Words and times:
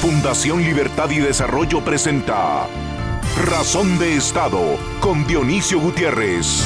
Fundación 0.00 0.62
Libertad 0.62 1.10
y 1.10 1.18
Desarrollo 1.18 1.84
presenta 1.84 2.66
Razón 3.44 3.98
de 3.98 4.16
Estado 4.16 4.78
con 4.98 5.26
Dionisio 5.26 5.78
Gutiérrez. 5.78 6.64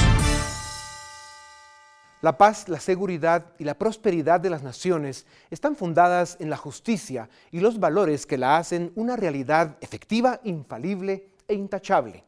La 2.22 2.38
paz, 2.38 2.68
la 2.68 2.78
seguridad 2.78 3.46
y 3.58 3.64
la 3.64 3.76
prosperidad 3.76 4.38
de 4.38 4.50
las 4.50 4.62
naciones 4.62 5.26
están 5.50 5.74
fundadas 5.74 6.36
en 6.38 6.48
la 6.48 6.56
justicia 6.56 7.28
y 7.50 7.58
los 7.58 7.80
valores 7.80 8.24
que 8.24 8.38
la 8.38 8.56
hacen 8.56 8.92
una 8.94 9.16
realidad 9.16 9.78
efectiva, 9.80 10.38
infalible 10.44 11.30
e 11.48 11.54
intachable. 11.54 12.22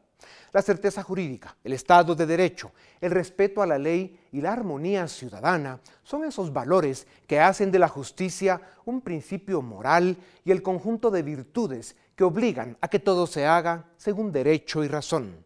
La 0.51 0.61
certeza 0.61 1.03
jurídica, 1.03 1.55
el 1.63 1.73
Estado 1.73 2.15
de 2.15 2.25
Derecho, 2.25 2.71
el 3.01 3.11
respeto 3.11 3.61
a 3.61 3.67
la 3.67 3.77
ley 3.77 4.19
y 4.31 4.41
la 4.41 4.53
armonía 4.53 5.07
ciudadana 5.07 5.79
son 6.03 6.23
esos 6.23 6.51
valores 6.51 7.07
que 7.27 7.39
hacen 7.39 7.71
de 7.71 7.79
la 7.79 7.87
justicia 7.87 8.61
un 8.85 9.01
principio 9.01 9.61
moral 9.61 10.17
y 10.43 10.51
el 10.51 10.61
conjunto 10.61 11.11
de 11.11 11.23
virtudes 11.23 11.95
que 12.15 12.23
obligan 12.23 12.77
a 12.81 12.87
que 12.87 12.99
todo 12.99 13.27
se 13.27 13.45
haga 13.45 13.85
según 13.97 14.31
derecho 14.31 14.83
y 14.83 14.87
razón. 14.87 15.45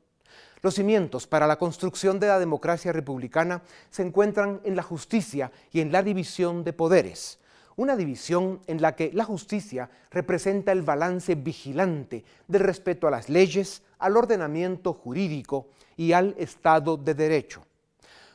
Los 0.62 0.76
cimientos 0.76 1.26
para 1.26 1.48
la 1.48 1.58
construcción 1.58 2.20
de 2.20 2.28
la 2.28 2.40
democracia 2.40 2.94
republicana 2.94 3.64
se 3.90 4.04
encuentran 4.04 4.62
en 4.64 4.76
la 4.76 4.84
justicia 4.84 5.52
y 5.72 5.82
en 5.82 5.92
la 5.92 6.04
división 6.04 6.64
de 6.64 6.74
poderes 6.74 7.41
una 7.76 7.96
división 7.96 8.60
en 8.68 8.82
la 8.82 8.96
que 8.96 9.12
la 9.14 9.24
justicia 9.24 9.90
representa 10.10 10.72
el 10.72 10.82
balance 10.82 11.36
vigilante 11.36 12.24
del 12.48 12.62
respeto 12.62 13.08
a 13.08 13.12
las 13.12 13.30
leyes, 13.30 13.84
al 14.00 14.18
ordenamiento 14.18 14.94
jurídico 14.94 15.68
y 15.98 16.14
al 16.14 16.36
Estado 16.38 16.98
de 16.98 17.14
Derecho. 17.14 17.66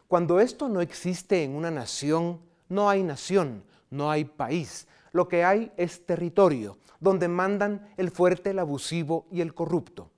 Cuando 0.08 0.40
esto 0.40 0.68
no 0.68 0.80
existe 0.80 1.42
en 1.42 1.54
una 1.54 1.70
nación, 1.70 2.40
no 2.68 2.88
hay 2.88 3.02
nación, 3.02 3.64
no 3.90 4.10
hay 4.10 4.24
país. 4.24 4.86
Lo 5.12 5.28
que 5.28 5.44
hay 5.44 5.72
es 5.76 6.06
territorio, 6.06 6.78
donde 7.00 7.28
mandan 7.28 7.88
el 7.96 8.10
fuerte, 8.10 8.50
el 8.50 8.58
abusivo 8.58 9.26
y 9.30 9.40
el 9.40 9.54
corrupto. 9.54 10.10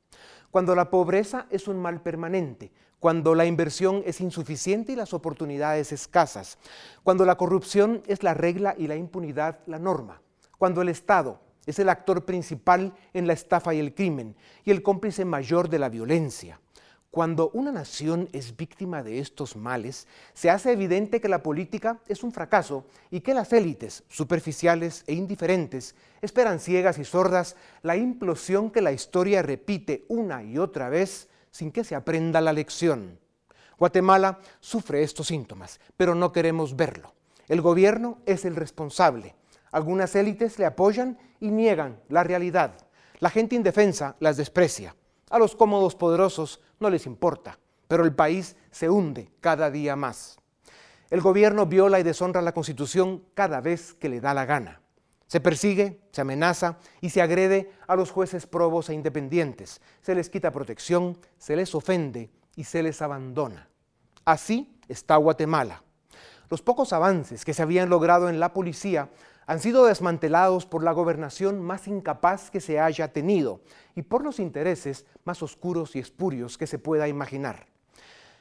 Cuando 0.50 0.74
la 0.74 0.90
pobreza 0.90 1.46
es 1.50 1.68
un 1.68 1.78
mal 1.78 2.00
permanente, 2.00 2.72
cuando 3.00 3.34
la 3.34 3.46
inversión 3.46 4.02
es 4.06 4.20
insuficiente 4.20 4.92
y 4.92 4.96
las 4.96 5.14
oportunidades 5.14 5.92
escasas, 5.92 6.58
cuando 7.02 7.24
la 7.24 7.36
corrupción 7.36 8.02
es 8.06 8.22
la 8.22 8.34
regla 8.34 8.74
y 8.76 8.86
la 8.86 8.96
impunidad 8.96 9.60
la 9.66 9.78
norma, 9.78 10.20
cuando 10.58 10.82
el 10.82 10.88
Estado 10.88 11.40
es 11.66 11.78
el 11.78 11.90
actor 11.90 12.24
principal 12.24 12.94
en 13.12 13.26
la 13.26 13.34
estafa 13.34 13.74
y 13.74 13.78
el 13.78 13.94
crimen 13.94 14.34
y 14.64 14.70
el 14.70 14.82
cómplice 14.82 15.24
mayor 15.24 15.68
de 15.68 15.78
la 15.78 15.88
violencia. 15.88 16.60
Cuando 17.10 17.50
una 17.54 17.72
nación 17.72 18.28
es 18.32 18.56
víctima 18.56 19.02
de 19.02 19.18
estos 19.18 19.56
males, 19.56 20.06
se 20.34 20.50
hace 20.50 20.72
evidente 20.72 21.20
que 21.20 21.28
la 21.28 21.42
política 21.42 22.00
es 22.06 22.22
un 22.22 22.32
fracaso 22.32 22.84
y 23.10 23.20
que 23.20 23.32
las 23.32 23.52
élites, 23.52 24.04
superficiales 24.08 25.04
e 25.06 25.14
indiferentes, 25.14 25.94
esperan 26.20 26.60
ciegas 26.60 26.98
y 26.98 27.04
sordas 27.04 27.56
la 27.82 27.96
implosión 27.96 28.70
que 28.70 28.82
la 28.82 28.92
historia 28.92 29.42
repite 29.42 30.04
una 30.08 30.42
y 30.42 30.58
otra 30.58 30.90
vez 30.90 31.28
sin 31.58 31.72
que 31.72 31.82
se 31.82 31.96
aprenda 31.96 32.40
la 32.40 32.52
lección. 32.52 33.18
Guatemala 33.76 34.38
sufre 34.60 35.02
estos 35.02 35.26
síntomas, 35.26 35.80
pero 35.96 36.14
no 36.14 36.30
queremos 36.30 36.76
verlo. 36.76 37.14
El 37.48 37.62
gobierno 37.62 38.18
es 38.26 38.44
el 38.44 38.54
responsable. 38.54 39.34
Algunas 39.72 40.14
élites 40.14 40.60
le 40.60 40.66
apoyan 40.66 41.18
y 41.40 41.50
niegan 41.50 42.00
la 42.10 42.22
realidad. 42.22 42.76
La 43.18 43.28
gente 43.28 43.56
indefensa 43.56 44.14
las 44.20 44.36
desprecia. 44.36 44.94
A 45.30 45.40
los 45.40 45.56
cómodos 45.56 45.96
poderosos 45.96 46.60
no 46.78 46.90
les 46.90 47.06
importa, 47.06 47.58
pero 47.88 48.04
el 48.04 48.14
país 48.14 48.54
se 48.70 48.88
hunde 48.88 49.32
cada 49.40 49.68
día 49.68 49.96
más. 49.96 50.38
El 51.10 51.20
gobierno 51.22 51.66
viola 51.66 51.98
y 51.98 52.04
deshonra 52.04 52.40
la 52.40 52.54
Constitución 52.54 53.24
cada 53.34 53.60
vez 53.60 53.94
que 53.94 54.08
le 54.08 54.20
da 54.20 54.32
la 54.32 54.44
gana. 54.44 54.80
Se 55.28 55.40
persigue, 55.40 56.00
se 56.10 56.22
amenaza 56.22 56.78
y 57.02 57.10
se 57.10 57.20
agrede 57.20 57.70
a 57.86 57.96
los 57.96 58.10
jueces 58.10 58.46
probos 58.46 58.88
e 58.88 58.94
independientes. 58.94 59.80
Se 60.00 60.14
les 60.14 60.30
quita 60.30 60.50
protección, 60.50 61.18
se 61.36 61.54
les 61.54 61.74
ofende 61.74 62.30
y 62.56 62.64
se 62.64 62.82
les 62.82 63.02
abandona. 63.02 63.68
Así 64.24 64.74
está 64.88 65.16
Guatemala. 65.16 65.82
Los 66.48 66.62
pocos 66.62 66.94
avances 66.94 67.44
que 67.44 67.52
se 67.52 67.62
habían 67.62 67.90
logrado 67.90 68.30
en 68.30 68.40
la 68.40 68.54
policía 68.54 69.10
han 69.46 69.60
sido 69.60 69.84
desmantelados 69.84 70.64
por 70.64 70.82
la 70.82 70.92
gobernación 70.92 71.60
más 71.60 71.88
incapaz 71.88 72.50
que 72.50 72.60
se 72.60 72.80
haya 72.80 73.12
tenido 73.12 73.60
y 73.94 74.02
por 74.02 74.24
los 74.24 74.40
intereses 74.40 75.04
más 75.24 75.42
oscuros 75.42 75.94
y 75.94 75.98
espurios 75.98 76.56
que 76.56 76.66
se 76.66 76.78
pueda 76.78 77.06
imaginar. 77.06 77.66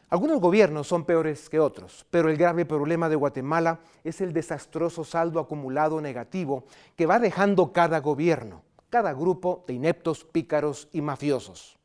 Algunos 0.09 0.39
gobiernos 0.39 0.87
son 0.87 1.03
peores 1.03 1.49
que 1.49 1.59
otros, 1.59 2.05
pero 2.09 2.29
el 2.29 2.37
grave 2.37 2.65
problema 2.65 3.09
de 3.09 3.17
Guatemala 3.17 3.81
es 4.05 4.21
el 4.21 4.31
desastroso 4.31 5.03
saldo 5.03 5.37
acumulado 5.41 5.99
negativo 5.99 6.63
que 6.95 7.05
va 7.05 7.19
dejando 7.19 7.73
cada 7.73 7.99
gobierno, 7.99 8.63
cada 8.89 9.11
grupo 9.11 9.65
de 9.67 9.73
ineptos, 9.73 10.23
pícaros 10.23 10.87
y 10.93 11.01
mafiosos. 11.01 11.77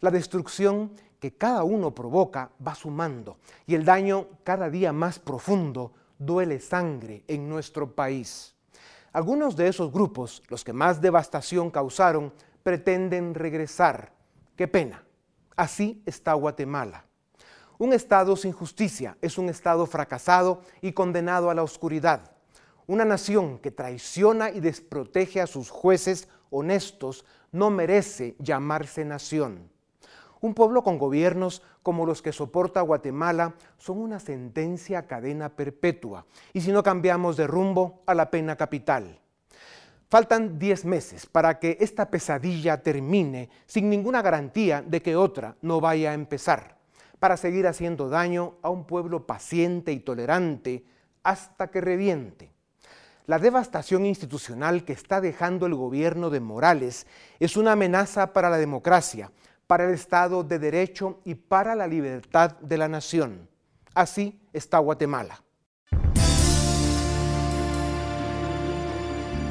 La 0.00 0.10
destrucción 0.10 0.90
que 1.20 1.36
cada 1.36 1.62
uno 1.62 1.94
provoca 1.94 2.50
va 2.66 2.74
sumando 2.74 3.38
y 3.64 3.76
el 3.76 3.84
daño 3.84 4.26
cada 4.42 4.68
día 4.68 4.92
más 4.92 5.20
profundo 5.20 5.92
duele 6.18 6.58
sangre 6.58 7.22
en 7.28 7.48
nuestro 7.48 7.94
país. 7.94 8.56
Algunos 9.12 9.54
de 9.54 9.68
esos 9.68 9.92
grupos, 9.92 10.42
los 10.48 10.64
que 10.64 10.72
más 10.72 11.00
devastación 11.00 11.70
causaron, 11.70 12.32
pretenden 12.64 13.34
regresar. 13.34 14.12
Qué 14.56 14.66
pena. 14.66 15.04
Así 15.54 16.02
está 16.06 16.32
Guatemala. 16.32 17.04
Un 17.82 17.92
Estado 17.92 18.36
sin 18.36 18.52
justicia 18.52 19.16
es 19.20 19.38
un 19.38 19.48
Estado 19.48 19.86
fracasado 19.86 20.60
y 20.82 20.92
condenado 20.92 21.50
a 21.50 21.54
la 21.54 21.64
oscuridad. 21.64 22.30
Una 22.86 23.04
nación 23.04 23.58
que 23.58 23.72
traiciona 23.72 24.50
y 24.50 24.60
desprotege 24.60 25.40
a 25.40 25.48
sus 25.48 25.68
jueces 25.68 26.28
honestos 26.50 27.24
no 27.50 27.70
merece 27.70 28.36
llamarse 28.38 29.04
nación. 29.04 29.68
Un 30.40 30.54
pueblo 30.54 30.84
con 30.84 30.96
gobiernos 30.96 31.60
como 31.82 32.06
los 32.06 32.22
que 32.22 32.30
soporta 32.30 32.82
Guatemala 32.82 33.54
son 33.78 33.98
una 33.98 34.20
sentencia 34.20 35.00
a 35.00 35.06
cadena 35.08 35.48
perpetua 35.48 36.24
y 36.52 36.60
si 36.60 36.70
no 36.70 36.84
cambiamos 36.84 37.36
de 37.36 37.48
rumbo 37.48 38.04
a 38.06 38.14
la 38.14 38.30
pena 38.30 38.54
capital. 38.54 39.18
Faltan 40.08 40.56
10 40.56 40.84
meses 40.84 41.26
para 41.26 41.58
que 41.58 41.78
esta 41.80 42.08
pesadilla 42.08 42.80
termine 42.80 43.50
sin 43.66 43.90
ninguna 43.90 44.22
garantía 44.22 44.82
de 44.82 45.02
que 45.02 45.16
otra 45.16 45.56
no 45.62 45.80
vaya 45.80 46.12
a 46.12 46.14
empezar 46.14 46.80
para 47.22 47.36
seguir 47.36 47.68
haciendo 47.68 48.08
daño 48.08 48.54
a 48.62 48.68
un 48.68 48.84
pueblo 48.84 49.28
paciente 49.28 49.92
y 49.92 50.00
tolerante 50.00 50.84
hasta 51.22 51.68
que 51.68 51.80
reviente. 51.80 52.50
La 53.26 53.38
devastación 53.38 54.04
institucional 54.06 54.84
que 54.84 54.92
está 54.92 55.20
dejando 55.20 55.66
el 55.66 55.76
gobierno 55.76 56.30
de 56.30 56.40
Morales 56.40 57.06
es 57.38 57.56
una 57.56 57.72
amenaza 57.72 58.32
para 58.32 58.50
la 58.50 58.58
democracia, 58.58 59.30
para 59.68 59.84
el 59.84 59.94
Estado 59.94 60.42
de 60.42 60.58
Derecho 60.58 61.20
y 61.24 61.36
para 61.36 61.76
la 61.76 61.86
libertad 61.86 62.56
de 62.58 62.76
la 62.76 62.88
nación. 62.88 63.48
Así 63.94 64.40
está 64.52 64.78
Guatemala. 64.78 65.44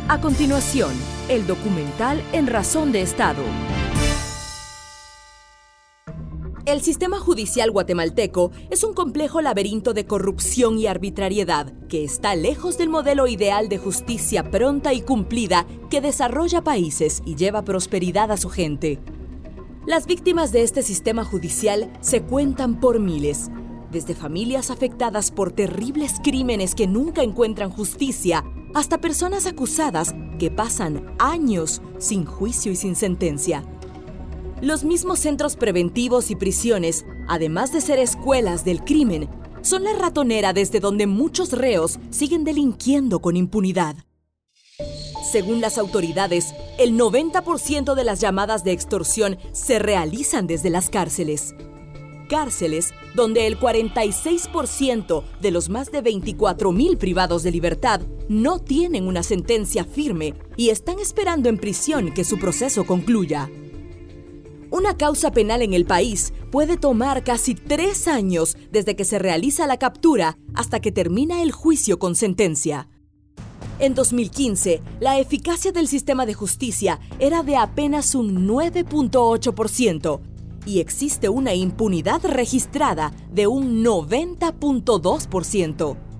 A 0.10 0.20
continuación, 0.20 0.92
el 1.30 1.48
documental 1.48 2.22
En 2.34 2.48
Razón 2.48 2.92
de 2.92 3.02
Estado. 3.02 3.44
El 6.66 6.82
sistema 6.82 7.20
judicial 7.20 7.72
guatemalteco 7.72 8.52
es 8.70 8.84
un 8.84 8.94
complejo 8.94 9.42
laberinto 9.42 9.94
de 9.96 10.06
corrupción 10.06 10.78
y 10.78 10.86
arbitrariedad 10.86 11.74
que 11.88 12.04
está 12.04 12.36
lejos 12.36 12.78
del 12.78 12.88
modelo 12.88 13.26
ideal 13.26 13.68
de 13.68 13.80
justicia 13.80 14.52
pronta 14.52 14.94
y 14.94 15.02
cumplida 15.02 15.66
que 15.90 16.02
desarrolla 16.02 16.64
países 16.64 17.24
y 17.26 17.36
lleva 17.36 17.64
prosperidad 17.64 18.32
a 18.32 18.38
su 18.38 18.50
gente. 18.50 19.00
Las 19.88 20.06
víctimas 20.06 20.52
de 20.52 20.62
este 20.62 20.84
sistema 20.84 21.26
judicial 21.26 21.92
se 22.00 22.22
cuentan 22.22 22.80
por 22.80 23.00
miles, 23.00 23.50
desde 23.92 24.14
familias 24.14 24.70
afectadas 24.70 25.32
por 25.32 25.52
terribles 25.52 26.14
crímenes 26.24 26.76
que 26.76 26.86
nunca 26.86 27.24
encuentran 27.24 27.72
justicia, 27.72 28.44
hasta 28.76 29.02
personas 29.02 29.48
acusadas 29.48 30.14
que 30.38 30.52
pasan 30.52 31.16
años 31.18 31.82
sin 31.98 32.24
juicio 32.24 32.72
y 32.72 32.76
sin 32.76 32.96
sentencia. 32.96 33.66
Los 34.62 34.84
mismos 34.84 35.18
centros 35.18 35.56
preventivos 35.56 36.30
y 36.30 36.36
prisiones, 36.36 37.04
además 37.28 37.74
de 37.74 37.82
ser 37.82 37.98
escuelas 37.98 38.64
del 38.64 38.84
crimen, 38.84 39.28
son 39.64 39.84
la 39.84 39.94
ratonera 39.94 40.54
desde 40.54 40.80
donde 40.80 41.08
muchos 41.08 41.52
reos 41.52 41.98
siguen 42.12 42.44
delinquiendo 42.44 43.22
con 43.22 43.38
impunidad. 43.38 43.96
Según 45.32 45.62
las 45.62 45.80
autoridades, 45.80 46.54
el 46.78 46.96
90% 46.96 47.96
de 47.96 48.04
las 48.04 48.22
llamadas 48.22 48.64
de 48.64 48.72
extorsión 48.72 49.40
se 49.52 49.80
realizan 49.80 50.46
desde 50.46 50.70
las 50.70 50.92
cárceles. 50.92 51.56
Cárceles 52.30 52.94
donde 53.16 53.48
el 53.48 53.60
46% 53.60 55.24
de 55.42 55.52
los 55.52 55.70
más 55.70 55.92
de 55.92 56.04
24.000 56.04 56.98
privados 57.00 57.42
de 57.42 57.50
libertad 57.50 58.02
no 58.30 58.60
tienen 58.60 59.08
una 59.08 59.24
sentencia 59.24 59.86
firme 59.86 60.36
y 60.56 60.70
están 60.70 61.00
esperando 61.00 61.50
en 61.50 61.58
prisión 61.58 62.14
que 62.14 62.24
su 62.24 62.38
proceso 62.38 62.86
concluya. 62.86 63.50
Una 64.72 64.96
causa 64.96 65.32
penal 65.32 65.62
en 65.62 65.74
el 65.74 65.86
país 65.86 66.34
puede 66.50 66.78
tomar 66.78 67.26
casi 67.26 67.56
tres 67.56 68.08
años 68.08 68.56
desde 68.72 68.96
que 68.96 69.04
se 69.04 69.20
realiza 69.20 69.68
la 69.68 69.78
captura 69.78 70.38
hasta 70.54 70.80
que 70.80 70.94
termina 70.94 71.42
el 71.42 71.52
juicio 71.52 72.00
con 72.00 72.16
sentencia. 72.16 72.88
En 73.80 73.96
2015, 73.96 74.82
la 75.02 75.20
eficacia 75.20 75.74
del 75.74 75.90
sistema 75.90 76.26
de 76.26 76.36
justicia 76.36 77.02
era 77.20 77.44
de 77.44 77.58
apenas 77.58 78.16
un 78.16 78.48
9.8% 78.48 80.22
y 80.66 80.80
existe 80.80 81.28
una 81.28 81.54
impunidad 81.54 82.24
registrada 82.24 83.12
de 83.30 83.48
un 83.48 83.84
90.2%. 83.84 86.11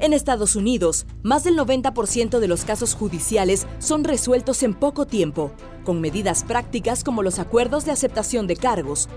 En 0.00 0.12
Estados 0.12 0.54
Unidos, 0.54 1.06
más 1.24 1.42
del 1.42 1.58
90% 1.58 2.38
de 2.38 2.46
los 2.46 2.64
casos 2.64 2.94
judiciales 2.94 3.66
son 3.80 4.04
resueltos 4.04 4.62
en 4.62 4.74
poco 4.74 5.06
tiempo, 5.06 5.50
con 5.84 6.00
medidas 6.00 6.44
prácticas 6.44 7.02
como 7.02 7.24
los 7.24 7.40
acuerdos 7.40 7.84
de 7.84 7.90
aceptación 7.90 8.46
de 8.46 8.54
cargos. 8.54 9.08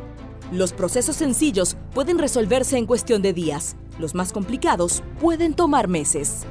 Los 0.51 0.73
procesos 0.73 1.15
sencillos 1.15 1.77
pueden 1.93 2.17
resolverse 2.17 2.79
en 2.79 2.87
cuestión 2.87 3.21
de 3.21 3.31
días, 3.31 3.75
los 3.99 4.15
más 4.15 4.33
complicados 4.33 5.03
pueden 5.19 5.53
tomar 5.53 5.87
meses. 5.87 6.45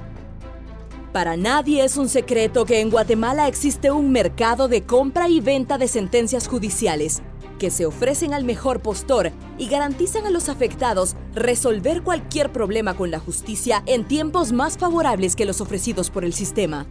Para 1.12 1.36
nadie 1.36 1.82
es 1.82 1.96
un 1.96 2.08
secreto 2.08 2.64
que 2.64 2.80
en 2.80 2.90
Guatemala 2.90 3.48
existe 3.48 3.90
un 3.90 4.12
mercado 4.12 4.68
de 4.68 4.82
compra 4.82 5.28
y 5.28 5.40
venta 5.40 5.76
de 5.76 5.88
sentencias 5.88 6.46
judiciales 6.46 7.20
que 7.60 7.70
se 7.70 7.84
ofrecen 7.84 8.32
al 8.32 8.42
mejor 8.42 8.80
postor 8.80 9.30
y 9.58 9.68
garantizan 9.68 10.26
a 10.26 10.30
los 10.30 10.48
afectados 10.48 11.14
resolver 11.34 12.02
cualquier 12.02 12.50
problema 12.50 12.94
con 12.96 13.10
la 13.10 13.20
justicia 13.20 13.82
en 13.86 14.08
tiempos 14.08 14.50
más 14.50 14.78
favorables 14.78 15.36
que 15.36 15.44
los 15.44 15.60
ofrecidos 15.60 16.08
por 16.10 16.24
el 16.24 16.32
sistema. 16.32 16.86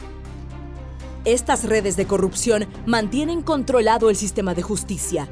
Estas 1.26 1.66
redes 1.66 1.98
de 1.98 2.06
corrupción 2.06 2.68
mantienen 2.86 3.42
controlado 3.42 4.12
el 4.12 4.16
sistema 4.16 4.54
de 4.54 4.62
justicia, 4.62 5.28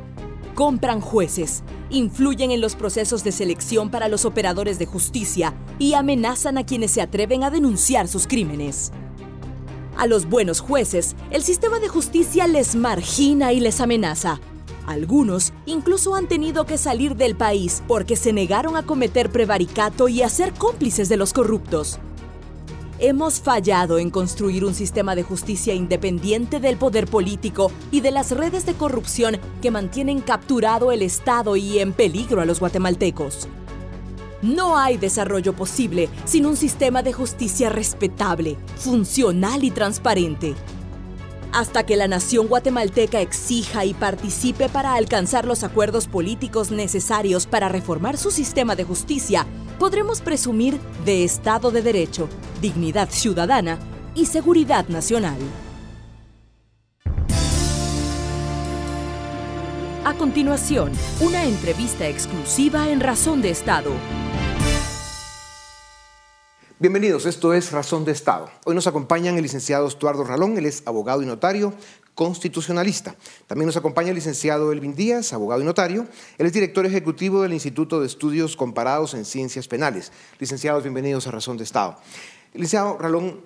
compran 0.55 1.01
jueces, 1.01 1.63
influyen 1.91 2.49
en 2.49 2.59
los 2.59 2.75
procesos 2.75 3.23
de 3.23 3.31
selección 3.31 3.91
para 3.91 4.07
los 4.07 4.25
operadores 4.25 4.79
de 4.79 4.87
justicia 4.87 5.53
y 5.77 5.93
amenazan 5.93 6.57
a 6.57 6.65
quienes 6.65 6.91
se 6.91 7.01
atreven 7.01 7.43
a 7.43 7.51
denunciar 7.51 8.07
sus 8.07 8.25
crímenes. 8.25 8.91
A 9.97 10.07
los 10.07 10.27
buenos 10.27 10.61
jueces, 10.61 11.15
el 11.29 11.43
sistema 11.43 11.79
de 11.79 11.89
justicia 11.89 12.47
les 12.47 12.75
margina 12.75 13.53
y 13.53 13.59
les 13.59 13.81
amenaza, 13.81 14.39
algunos 14.87 15.53
incluso 15.65 16.15
han 16.15 16.27
tenido 16.27 16.65
que 16.65 16.77
salir 16.77 17.15
del 17.15 17.35
país 17.35 17.83
porque 17.87 18.15
se 18.15 18.33
negaron 18.33 18.75
a 18.77 18.83
cometer 18.83 19.29
prevaricato 19.29 20.07
y 20.07 20.23
a 20.23 20.29
ser 20.29 20.53
cómplices 20.53 21.09
de 21.09 21.17
los 21.17 21.33
corruptos. 21.33 21.99
Hemos 22.99 23.41
fallado 23.41 23.99
en 23.99 24.09
construir 24.09 24.65
un 24.65 24.73
sistema 24.73 25.13
de 25.13 25.21
justicia 25.21 25.75
independiente 25.75 26.59
del 26.59 26.77
poder 26.77 27.05
político 27.05 27.71
y 27.91 28.01
de 28.01 28.09
las 28.09 28.31
redes 28.31 28.65
de 28.65 28.73
corrupción 28.73 29.37
que 29.61 29.69
mantienen 29.69 30.21
capturado 30.21 30.91
el 30.91 31.03
Estado 31.03 31.55
y 31.57 31.77
en 31.77 31.93
peligro 31.93 32.41
a 32.41 32.45
los 32.45 32.59
guatemaltecos. 32.59 33.47
No 34.41 34.77
hay 34.77 34.97
desarrollo 34.97 35.53
posible 35.53 36.09
sin 36.25 36.45
un 36.45 36.55
sistema 36.55 37.03
de 37.03 37.11
justicia 37.13 37.69
respetable, 37.69 38.57
funcional 38.77 39.63
y 39.63 39.71
transparente 39.71 40.55
hasta 41.57 41.87
que 41.87 41.95
la 41.95 42.07
nación 42.07 42.45
guatemalteca 42.45 43.19
exija 43.19 43.83
y 43.83 43.95
participe 43.95 44.69
para 44.69 44.93
alcanzar 44.93 45.45
los 45.45 45.63
acuerdos 45.63 46.07
políticos 46.07 46.69
necesarios 46.69 47.47
para 47.47 47.67
reformar 47.67 48.15
su 48.15 48.29
sistema 48.29 48.75
de 48.75 48.83
justicia, 48.83 49.43
podremos 49.79 50.21
presumir 50.21 50.79
de 51.03 51.23
Estado 51.23 51.71
de 51.71 51.81
Derecho, 51.81 52.29
dignidad 52.61 53.09
ciudadana 53.09 53.79
y 54.13 54.27
seguridad 54.27 54.87
nacional. 54.89 55.37
A 60.05 60.13
continuación, 60.13 60.91
una 61.21 61.43
entrevista 61.43 62.07
exclusiva 62.07 62.87
en 62.89 62.99
Razón 62.99 63.41
de 63.41 63.49
Estado. 63.49 63.89
Bienvenidos, 66.79 67.25
esto 67.25 67.55
es 67.55 67.71
Razón 67.71 68.05
de 68.05 68.11
Estado. 68.11 68.51
Hoy 68.63 68.75
nos 68.75 68.85
acompañan 68.85 69.35
el 69.35 69.41
licenciado 69.41 69.87
Estuardo 69.87 70.23
Ralón, 70.23 70.59
él 70.59 70.67
es 70.67 70.83
abogado 70.85 71.23
y 71.23 71.25
notario 71.25 71.73
constitucionalista. 72.13 73.15
También 73.47 73.65
nos 73.65 73.77
acompaña 73.77 74.09
el 74.09 74.15
licenciado 74.15 74.71
Elvin 74.71 74.93
Díaz, 74.93 75.33
abogado 75.33 75.59
y 75.59 75.65
notario. 75.65 76.05
Él 76.37 76.45
es 76.45 76.53
director 76.53 76.85
ejecutivo 76.85 77.41
del 77.41 77.53
Instituto 77.53 77.99
de 77.99 78.05
Estudios 78.05 78.55
Comparados 78.55 79.15
en 79.15 79.25
Ciencias 79.25 79.67
Penales. 79.67 80.11
Licenciados, 80.37 80.83
bienvenidos 80.83 81.25
a 81.25 81.31
Razón 81.31 81.57
de 81.57 81.63
Estado. 81.63 81.97
Licenciado 82.53 82.95
Ralón, 82.99 83.41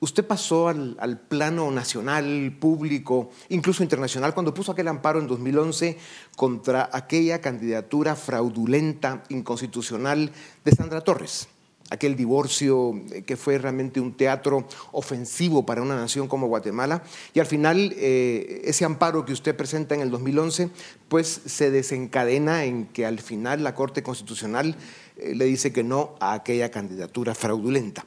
usted 0.00 0.26
pasó 0.26 0.66
al, 0.66 0.96
al, 0.98 1.20
plano 1.20 1.70
nacional, 1.70 2.56
público, 2.58 3.30
incluso 3.50 3.84
internacional, 3.84 4.34
cuando 4.34 4.52
puso 4.52 4.72
aquel 4.72 4.88
amparo 4.88 5.20
en 5.20 5.28
2011 5.28 5.96
contra 6.34 6.90
aquella 6.92 7.40
candidatura 7.40 8.16
fraudulenta, 8.16 9.22
inconstitucional 9.28 10.32
de 10.64 10.72
Sandra 10.72 11.02
Torres 11.02 11.46
aquel 11.90 12.16
divorcio 12.16 13.00
eh, 13.12 13.22
que 13.22 13.36
fue 13.36 13.58
realmente 13.58 14.00
un 14.00 14.14
teatro 14.14 14.66
ofensivo 14.92 15.66
para 15.66 15.82
una 15.82 15.96
nación 15.96 16.28
como 16.28 16.46
Guatemala. 16.46 17.02
Y 17.32 17.40
al 17.40 17.46
final, 17.46 17.94
eh, 17.96 18.62
ese 18.64 18.84
amparo 18.84 19.24
que 19.24 19.32
usted 19.32 19.56
presenta 19.56 19.94
en 19.94 20.00
el 20.00 20.10
2011, 20.10 20.70
pues 21.08 21.40
se 21.46 21.70
desencadena 21.70 22.64
en 22.64 22.86
que 22.86 23.06
al 23.06 23.20
final 23.20 23.62
la 23.62 23.74
Corte 23.74 24.02
Constitucional 24.02 24.76
eh, 25.16 25.34
le 25.34 25.44
dice 25.44 25.72
que 25.72 25.84
no 25.84 26.14
a 26.20 26.32
aquella 26.34 26.70
candidatura 26.70 27.34
fraudulenta. 27.34 28.04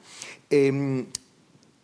Em, 0.50 1.06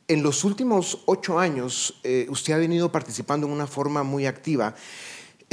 en 0.08 0.22
los 0.22 0.44
últimos 0.44 1.00
ocho 1.06 1.40
años, 1.40 2.02
usted 2.28 2.54
ha 2.54 2.58
venido 2.58 2.92
participando 2.92 3.48
en 3.48 3.54
una 3.54 3.68
forma 3.68 4.04
muy 4.04 4.26
activa 4.26 4.76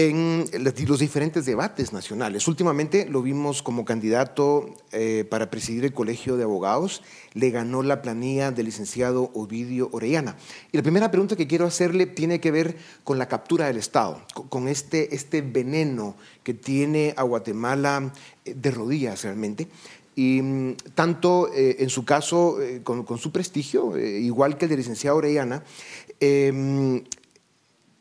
en 0.00 0.46
los 0.64 0.98
diferentes 0.98 1.44
debates 1.44 1.92
nacionales. 1.92 2.48
Últimamente 2.48 3.04
lo 3.04 3.20
vimos 3.20 3.62
como 3.62 3.84
candidato 3.84 4.74
eh, 4.92 5.26
para 5.28 5.50
presidir 5.50 5.84
el 5.84 5.92
Colegio 5.92 6.38
de 6.38 6.44
Abogados, 6.44 7.02
le 7.34 7.50
ganó 7.50 7.82
la 7.82 8.00
planilla 8.00 8.50
del 8.50 8.64
licenciado 8.64 9.30
Ovidio 9.34 9.90
Orellana. 9.92 10.36
Y 10.72 10.78
la 10.78 10.82
primera 10.82 11.10
pregunta 11.10 11.36
que 11.36 11.46
quiero 11.46 11.66
hacerle 11.66 12.06
tiene 12.06 12.40
que 12.40 12.50
ver 12.50 12.78
con 13.04 13.18
la 13.18 13.28
captura 13.28 13.66
del 13.66 13.76
Estado, 13.76 14.22
con 14.48 14.68
este, 14.68 15.14
este 15.14 15.42
veneno 15.42 16.16
que 16.44 16.54
tiene 16.54 17.12
a 17.18 17.22
Guatemala 17.22 18.10
eh, 18.46 18.54
de 18.54 18.70
rodillas 18.70 19.24
realmente. 19.24 19.68
Y 20.16 20.40
mm, 20.40 20.76
tanto 20.94 21.52
eh, 21.52 21.76
en 21.80 21.90
su 21.90 22.06
caso, 22.06 22.56
con, 22.84 23.02
con, 23.04 23.18
su 23.18 23.32
prestigio, 23.32 23.98
igual 23.98 24.56
que 24.56 24.64
el 24.64 24.70
del 24.70 24.78
licenciado 24.78 25.18
Orellana, 25.18 25.62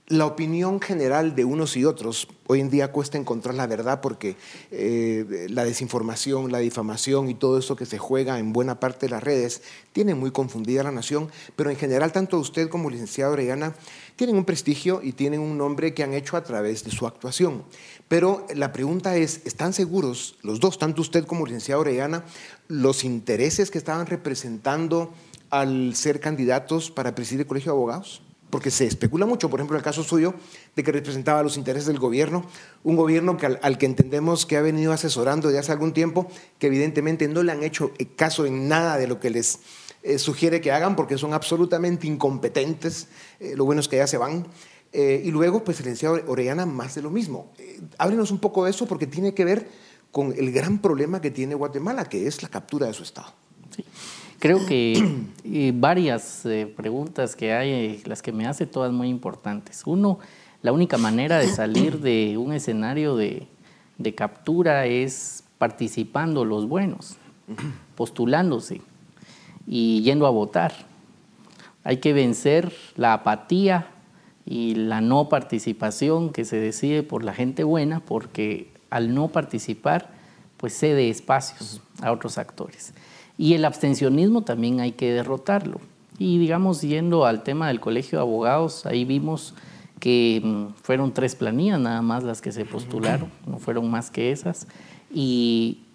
la 0.10 0.26
opinión 0.26 0.82
general 0.82 1.36
de 1.36 1.46
unos 1.46 1.78
y 1.78 1.86
otros, 1.86 2.28
hoy 2.48 2.62
en 2.62 2.72
día 2.72 2.92
cuesta 2.92 3.20
encontrar 3.20 3.54
la 3.54 3.68
verdad 3.68 4.02
porque 4.02 4.38
eh, 4.72 5.46
la 5.52 5.64
desinformación, 5.64 6.52
la 6.52 6.58
difamación 6.58 7.30
y 7.30 7.36
todo 7.36 7.60
eso 7.60 7.76
que 7.76 7.86
se 7.86 8.00
juega 8.00 8.40
en 8.40 8.52
buena 8.52 8.80
parte 8.80 9.06
de 9.06 9.12
las 9.12 9.24
redes 9.24 9.62
tiene 9.94 10.16
muy 10.16 10.32
confundida 10.32 10.82
a 10.82 10.86
la 10.86 10.92
nación, 10.92 11.30
pero 11.56 11.70
en 11.70 11.78
general 11.78 12.12
tanto 12.12 12.40
usted 12.40 12.70
como 12.70 12.90
licenciado 12.90 13.34
Orellana 13.34 13.76
tienen 14.16 14.36
un 14.36 14.46
prestigio 14.46 15.00
y 15.04 15.14
tienen 15.14 15.42
un 15.42 15.60
nombre 15.60 15.94
que 15.94 16.02
han 16.02 16.16
hecho 16.16 16.38
a 16.38 16.44
través 16.44 16.84
de 16.84 16.90
su 16.90 17.06
actuación. 17.06 17.64
Pero 18.08 18.48
la 18.56 18.74
pregunta 18.74 19.16
es, 19.16 19.42
¿están 19.46 19.74
seguros 19.74 20.40
los 20.42 20.60
dos, 20.60 20.80
tanto 20.80 21.02
usted 21.02 21.26
como 21.26 21.46
licenciado 21.46 21.82
Orellana, 21.82 22.26
los 22.68 23.04
intereses 23.04 23.70
que 23.70 23.78
estaban 23.78 24.08
representando 24.08 25.14
al 25.52 25.96
ser 25.96 26.20
candidatos 26.20 26.90
para 26.90 27.14
presidir 27.14 27.42
el 27.42 27.48
Colegio 27.48 27.74
de 27.74 27.78
Abogados? 27.78 28.24
Porque 28.50 28.72
se 28.72 28.86
especula 28.86 29.26
mucho, 29.26 29.50
por 29.50 29.60
ejemplo, 29.60 29.78
el 29.78 29.84
caso 29.84 30.04
suyo, 30.04 30.34
de 30.76 30.84
que 30.84 30.92
representaba 30.92 31.44
los 31.44 31.58
intereses 31.58 31.88
del 31.88 32.00
gobierno, 32.00 32.46
un 32.84 32.96
gobierno 32.96 33.38
que 33.38 33.46
al, 33.46 33.78
que 33.78 33.86
entendemos 33.86 34.46
que 34.46 34.58
ha 34.58 34.62
venido 34.62 34.92
asesorando 34.92 35.48
desde 35.48 35.60
hace 35.60 35.72
algún 35.72 35.94
tiempo, 35.94 36.28
que 36.58 36.68
evidentemente 36.68 37.28
no 37.28 37.44
le 37.44 37.52
han 37.52 37.64
hecho 37.64 37.92
caso 38.16 38.46
en 38.46 38.68
nada 38.68 38.98
de 38.98 39.08
lo 39.08 39.20
que 39.20 39.30
les 39.30 39.60
eh, 40.02 40.18
sugiere 40.18 40.62
que 40.62 40.72
hagan, 40.72 40.96
porque 40.96 41.18
son 41.18 41.34
absolutamente 41.34 42.08
incompetentes, 42.08 43.08
eh, 43.40 43.54
lo 43.56 43.66
bueno 43.66 43.82
es 43.82 43.88
que 43.88 43.98
ya 43.98 44.08
se 44.08 44.18
van. 44.18 44.48
Eh, 44.92 45.22
y 45.24 45.30
luego, 45.30 45.64
pues, 45.64 45.80
el 45.82 46.24
Orellana, 46.28 46.66
más 46.66 46.96
de 46.96 47.04
lo 47.04 47.12
mismo. 47.12 47.54
háblenos 48.00 48.32
un 48.32 48.40
poco 48.40 48.66
de 48.66 48.72
eso, 48.72 48.88
porque 48.88 49.06
tiene 49.06 49.36
que 49.36 49.46
ver 49.46 49.68
con 50.12 50.34
el 50.36 50.52
gran 50.52 50.80
problema 50.80 51.22
que 51.22 51.30
tiene 51.30 51.54
Guatemala, 51.54 52.06
que 52.06 52.26
es 52.26 52.42
la 52.42 52.50
captura 52.50 52.88
de 52.88 52.94
su 52.94 53.04
Estado. 53.04 53.32
Sí. 53.76 53.86
Creo 54.40 54.66
que 54.66 55.26
varias 55.74 56.46
eh, 56.46 56.72
preguntas 56.74 57.36
que 57.36 57.54
hay, 57.54 57.72
eh, 57.72 58.02
las 58.06 58.22
que 58.22 58.32
me 58.32 58.48
hace 58.48 58.66
todas 58.66 58.92
muy 58.94 59.10
importantes. 59.10 59.84
Uno, 59.86 60.20
la 60.62 60.72
única 60.72 60.98
manera 60.98 61.40
de 61.40 61.48
salir 61.48 62.00
de 62.00 62.38
un 62.38 62.54
escenario 62.54 63.18
de, 63.18 63.48
captura 64.16 64.86
es 64.86 65.44
participando 65.58 66.46
los 66.46 66.68
buenos, 66.68 67.18
postulándose 67.96 68.82
y 69.68 70.02
yendo 70.04 70.26
a 70.26 70.30
votar. 70.30 70.74
Hay 71.84 71.98
que 71.98 72.14
vencer 72.14 72.74
la 72.96 73.14
apatía 73.14 73.88
y 74.46 74.76
la 74.76 75.02
no 75.02 75.28
participación 75.28 76.32
que 76.32 76.46
se 76.46 76.58
decide 76.58 77.04
por 77.04 77.26
la 77.26 77.34
gente 77.34 77.66
buena, 77.66 78.00
porque 78.00 78.72
al 78.90 79.14
no 79.14 79.28
participar, 79.28 80.12
pues 80.58 80.78
cede 80.78 81.10
espacios 81.10 81.82
a 82.02 82.12
otros 82.12 82.38
actores. 82.38 82.94
Y 83.40 83.54
el 83.54 83.64
abstencionismo 83.64 84.42
también 84.42 84.82
hay 84.82 84.92
que 84.92 85.14
derrotarlo. 85.14 85.80
Y 86.18 86.38
digamos, 86.40 86.82
yendo 86.82 87.26
al 87.26 87.42
tema 87.42 87.70
del 87.70 87.80
colegio 87.80 88.20
de 88.20 88.24
abogados, 88.24 88.86
ahí 88.86 89.06
vimos 89.06 89.54
que 90.02 90.42
mm, 90.44 90.74
fueron 90.84 91.14
tres 91.14 91.36
planillas 91.36 91.80
nada 91.80 92.02
más 92.02 92.26
las 92.26 92.42
que 92.42 92.52
se 92.52 92.66
postularon, 92.66 93.30
no 93.48 93.58
fueron 93.58 93.90
más 93.90 94.12
que 94.12 94.34
esas. 94.34 94.68
Y 95.14 95.86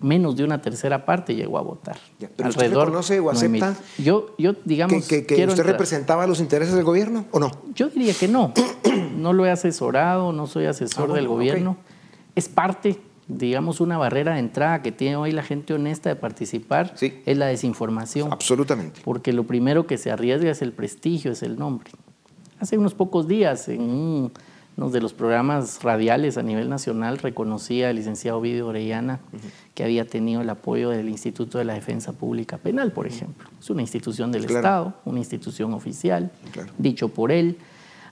menos 0.00 0.34
de 0.36 0.44
una 0.44 0.62
tercera 0.62 1.04
parte 1.04 1.34
llegó 1.34 1.58
a 1.58 1.60
votar. 1.60 1.98
pero 2.18 2.48
Alrededor 2.48 2.88
usted 2.88 3.04
reconoce 3.04 3.20
o 3.20 3.30
acepta 3.30 3.76
yo, 3.98 4.34
yo, 4.38 4.54
digamos, 4.64 5.06
que, 5.06 5.26
que, 5.26 5.46
usted 5.46 5.62
representaba 5.62 6.26
los 6.26 6.40
intereses 6.40 6.74
del 6.74 6.84
gobierno 6.84 7.26
o 7.32 7.38
no? 7.38 7.50
Yo 7.74 7.90
diría 7.90 8.14
que 8.14 8.28
no. 8.28 8.54
no 9.18 9.34
lo 9.34 9.44
he 9.44 9.50
asesorado, 9.50 10.32
no 10.32 10.46
soy 10.46 10.64
asesor 10.64 11.10
ah, 11.10 11.14
del 11.16 11.28
gobierno. 11.28 11.76
Es 12.34 12.48
parte, 12.48 12.98
digamos, 13.28 13.80
una 13.80 13.98
barrera 13.98 14.34
de 14.34 14.40
entrada 14.40 14.82
que 14.82 14.92
tiene 14.92 15.16
hoy 15.16 15.32
la 15.32 15.42
gente 15.42 15.74
honesta 15.74 16.08
de 16.08 16.16
participar, 16.16 16.94
es 17.00 17.38
la 17.38 17.46
desinformación. 17.46 18.32
Absolutamente. 18.32 19.00
Porque 19.04 19.32
lo 19.32 19.44
primero 19.44 19.86
que 19.86 19.98
se 19.98 20.10
arriesga 20.10 20.50
es 20.50 20.62
el 20.62 20.72
prestigio, 20.72 21.32
es 21.32 21.42
el 21.42 21.58
nombre. 21.58 21.90
Hace 22.60 22.78
unos 22.78 22.94
pocos 22.94 23.26
días, 23.28 23.68
en 23.68 23.82
un 23.82 24.32
uno 24.76 24.90
de 24.90 25.00
los 25.00 25.12
programas 25.12 25.82
radiales 25.82 26.36
a 26.36 26.42
nivel 26.42 26.68
nacional 26.68 27.18
reconocía 27.18 27.90
al 27.90 27.96
licenciado 27.96 28.38
Ovidio 28.38 28.66
Orellana 28.66 29.20
que 29.74 29.84
había 29.84 30.04
tenido 30.04 30.40
el 30.40 30.50
apoyo 30.50 30.90
del 30.90 31.08
Instituto 31.08 31.58
de 31.58 31.64
la 31.64 31.74
Defensa 31.74 32.12
Pública 32.12 32.58
Penal, 32.58 32.92
por 32.92 33.06
ejemplo. 33.06 33.48
Es 33.60 33.70
una 33.70 33.82
institución 33.82 34.32
del 34.32 34.44
Estado, 34.44 34.94
una 35.04 35.18
institución 35.18 35.74
oficial, 35.74 36.30
dicho 36.78 37.08
por 37.08 37.30
él. 37.30 37.56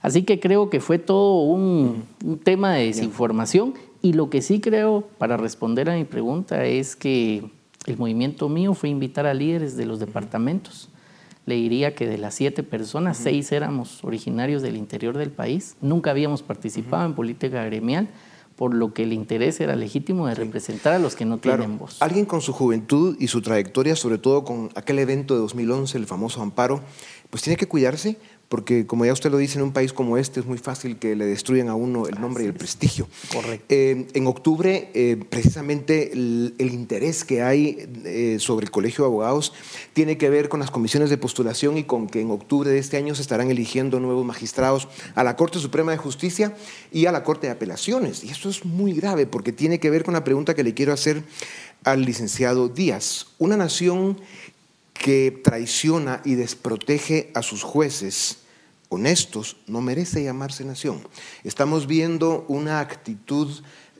Así 0.03 0.23
que 0.23 0.41
creo 0.41 0.69
que 0.69 0.81
fue 0.81 0.99
todo 0.99 1.41
un, 1.43 2.03
tema 2.43 2.73
de 2.73 2.87
desinformación. 2.87 3.73
Y 4.01 4.13
lo 4.13 4.29
que 4.29 4.41
sí 4.41 4.59
creo, 4.59 5.07
para 5.17 5.37
responder 5.37 5.89
a 5.89 5.95
mi 5.95 6.03
pregunta, 6.03 6.65
es 6.65 6.97
que 6.97 7.49
el 7.85 7.97
movimiento 7.97 8.49
mío 8.49 8.73
fue 8.73 8.89
invitar 8.89 9.25
a 9.25 9.33
líderes 9.33 9.77
de 9.77 9.85
los 9.85 10.01
departamentos. 10.01 10.89
Le 11.45 11.55
diría 11.55 11.95
que 11.95 12.05
de 12.05 12.17
las 12.17 12.35
siete 12.35 12.63
personas, 12.63 13.17
seis 13.17 13.53
éramos 13.53 14.03
originarios 14.03 14.61
del 14.61 14.75
interior 14.75 15.17
del 15.17 15.31
país, 15.31 15.77
nunca 15.81 16.11
habíamos 16.11 16.43
participado 16.43 17.05
en 17.05 17.15
política 17.15 17.63
gremial, 17.63 18.09
por 18.57 18.73
lo 18.73 18.93
que 18.93 19.03
el 19.03 19.13
interés 19.13 19.59
era 19.61 19.75
legítimo 19.75 20.27
de 20.27 20.35
representar 20.35 20.93
a 20.93 20.99
los 20.99 21.15
que 21.15 21.25
no 21.25 21.37
tienen 21.37 21.77
voz. 21.77 22.01
Alguien 22.01 22.25
con 22.25 22.41
su 22.41 22.53
juventud 22.53 23.15
y 23.19 23.27
su 23.27 23.41
trayectoria, 23.41 23.95
sobre 23.95 24.17
todo 24.17 24.43
con 24.43 24.69
aquel 24.75 24.99
evento 24.99 25.33
de 25.33 25.39
2011, 25.41 25.97
el 25.97 26.05
famoso 26.05 26.41
amparo, 26.41 26.81
pues 27.29 27.41
tiene 27.41 27.57
que 27.57 27.67
cuidarse 27.67 28.17
porque 28.49 28.85
como 28.85 29.05
ya 29.05 29.13
usted 29.13 29.31
lo 29.31 29.37
dice, 29.37 29.57
en 29.57 29.63
un 29.63 29.73
país 29.73 29.93
como 29.93 30.17
este 30.17 30.39
es 30.39 30.45
muy 30.45 30.57
fácil 30.57 30.97
que 30.97 31.15
le 31.15 31.25
destruyan 31.25 31.69
a 31.69 31.75
uno 31.75 32.07
el 32.07 32.21
nombre 32.21 32.43
y 32.43 32.47
el 32.47 32.53
prestigio. 32.53 33.07
Correcto. 33.31 33.65
Eh, 33.69 34.07
en 34.13 34.27
octubre, 34.27 34.91
eh, 34.93 35.17
precisamente 35.27 36.13
el, 36.13 36.53
interés 36.59 37.23
que 37.23 37.41
hay 37.41 37.89
eh, 38.05 38.37
sobre 38.39 38.65
el 38.65 38.71
Colegio 38.71 39.03
de 39.03 39.07
Abogados 39.07 39.53
tiene 39.93 40.17
que 40.17 40.29
ver 40.29 40.49
con 40.49 40.59
las 40.59 40.71
comisiones 40.71 41.09
de 41.09 41.17
postulación 41.17 41.77
y 41.77 41.83
con 41.83 42.07
que 42.07 42.21
en 42.21 42.31
octubre 42.31 42.69
de 42.69 42.77
este 42.77 42.97
año 42.97 43.15
se 43.15 43.21
estarán 43.21 43.49
eligiendo 43.49 43.99
nuevos 43.99 44.25
magistrados 44.25 44.87
a 45.15 45.23
la 45.23 45.35
Corte 45.35 45.59
Suprema 45.59 45.91
de 45.91 45.97
Justicia 45.97 46.55
y 46.91 47.07
a 47.07 47.11
la 47.11 47.23
Corte 47.23 47.47
de 47.47 47.53
Apelaciones. 47.53 48.23
Y 48.23 48.29
esto 48.29 48.49
es 48.49 48.65
muy 48.65 48.93
grave 48.93 49.25
porque 49.25 49.51
tiene 49.51 49.79
que 49.79 49.89
ver 49.89 50.03
con 50.03 50.13
la 50.13 50.23
pregunta 50.23 50.53
que 50.53 50.63
le 50.63 50.73
quiero 50.73 50.93
hacer 50.93 51.23
al 51.83 52.05
licenciado 52.05 52.69
Díaz. 52.69 53.27
Una 53.37 53.57
nación 53.57 54.17
que 54.93 55.41
traiciona 55.43 56.21
y 56.23 56.35
desprotege 56.35 57.31
a 57.33 57.41
sus 57.41 57.63
jueces 57.63 58.39
honestos 58.89 59.57
no 59.67 59.81
merece 59.81 60.23
llamarse 60.23 60.63
nación. 60.63 61.01
Estamos 61.43 61.87
viendo 61.87 62.45
una 62.47 62.79
actitud 62.79 63.49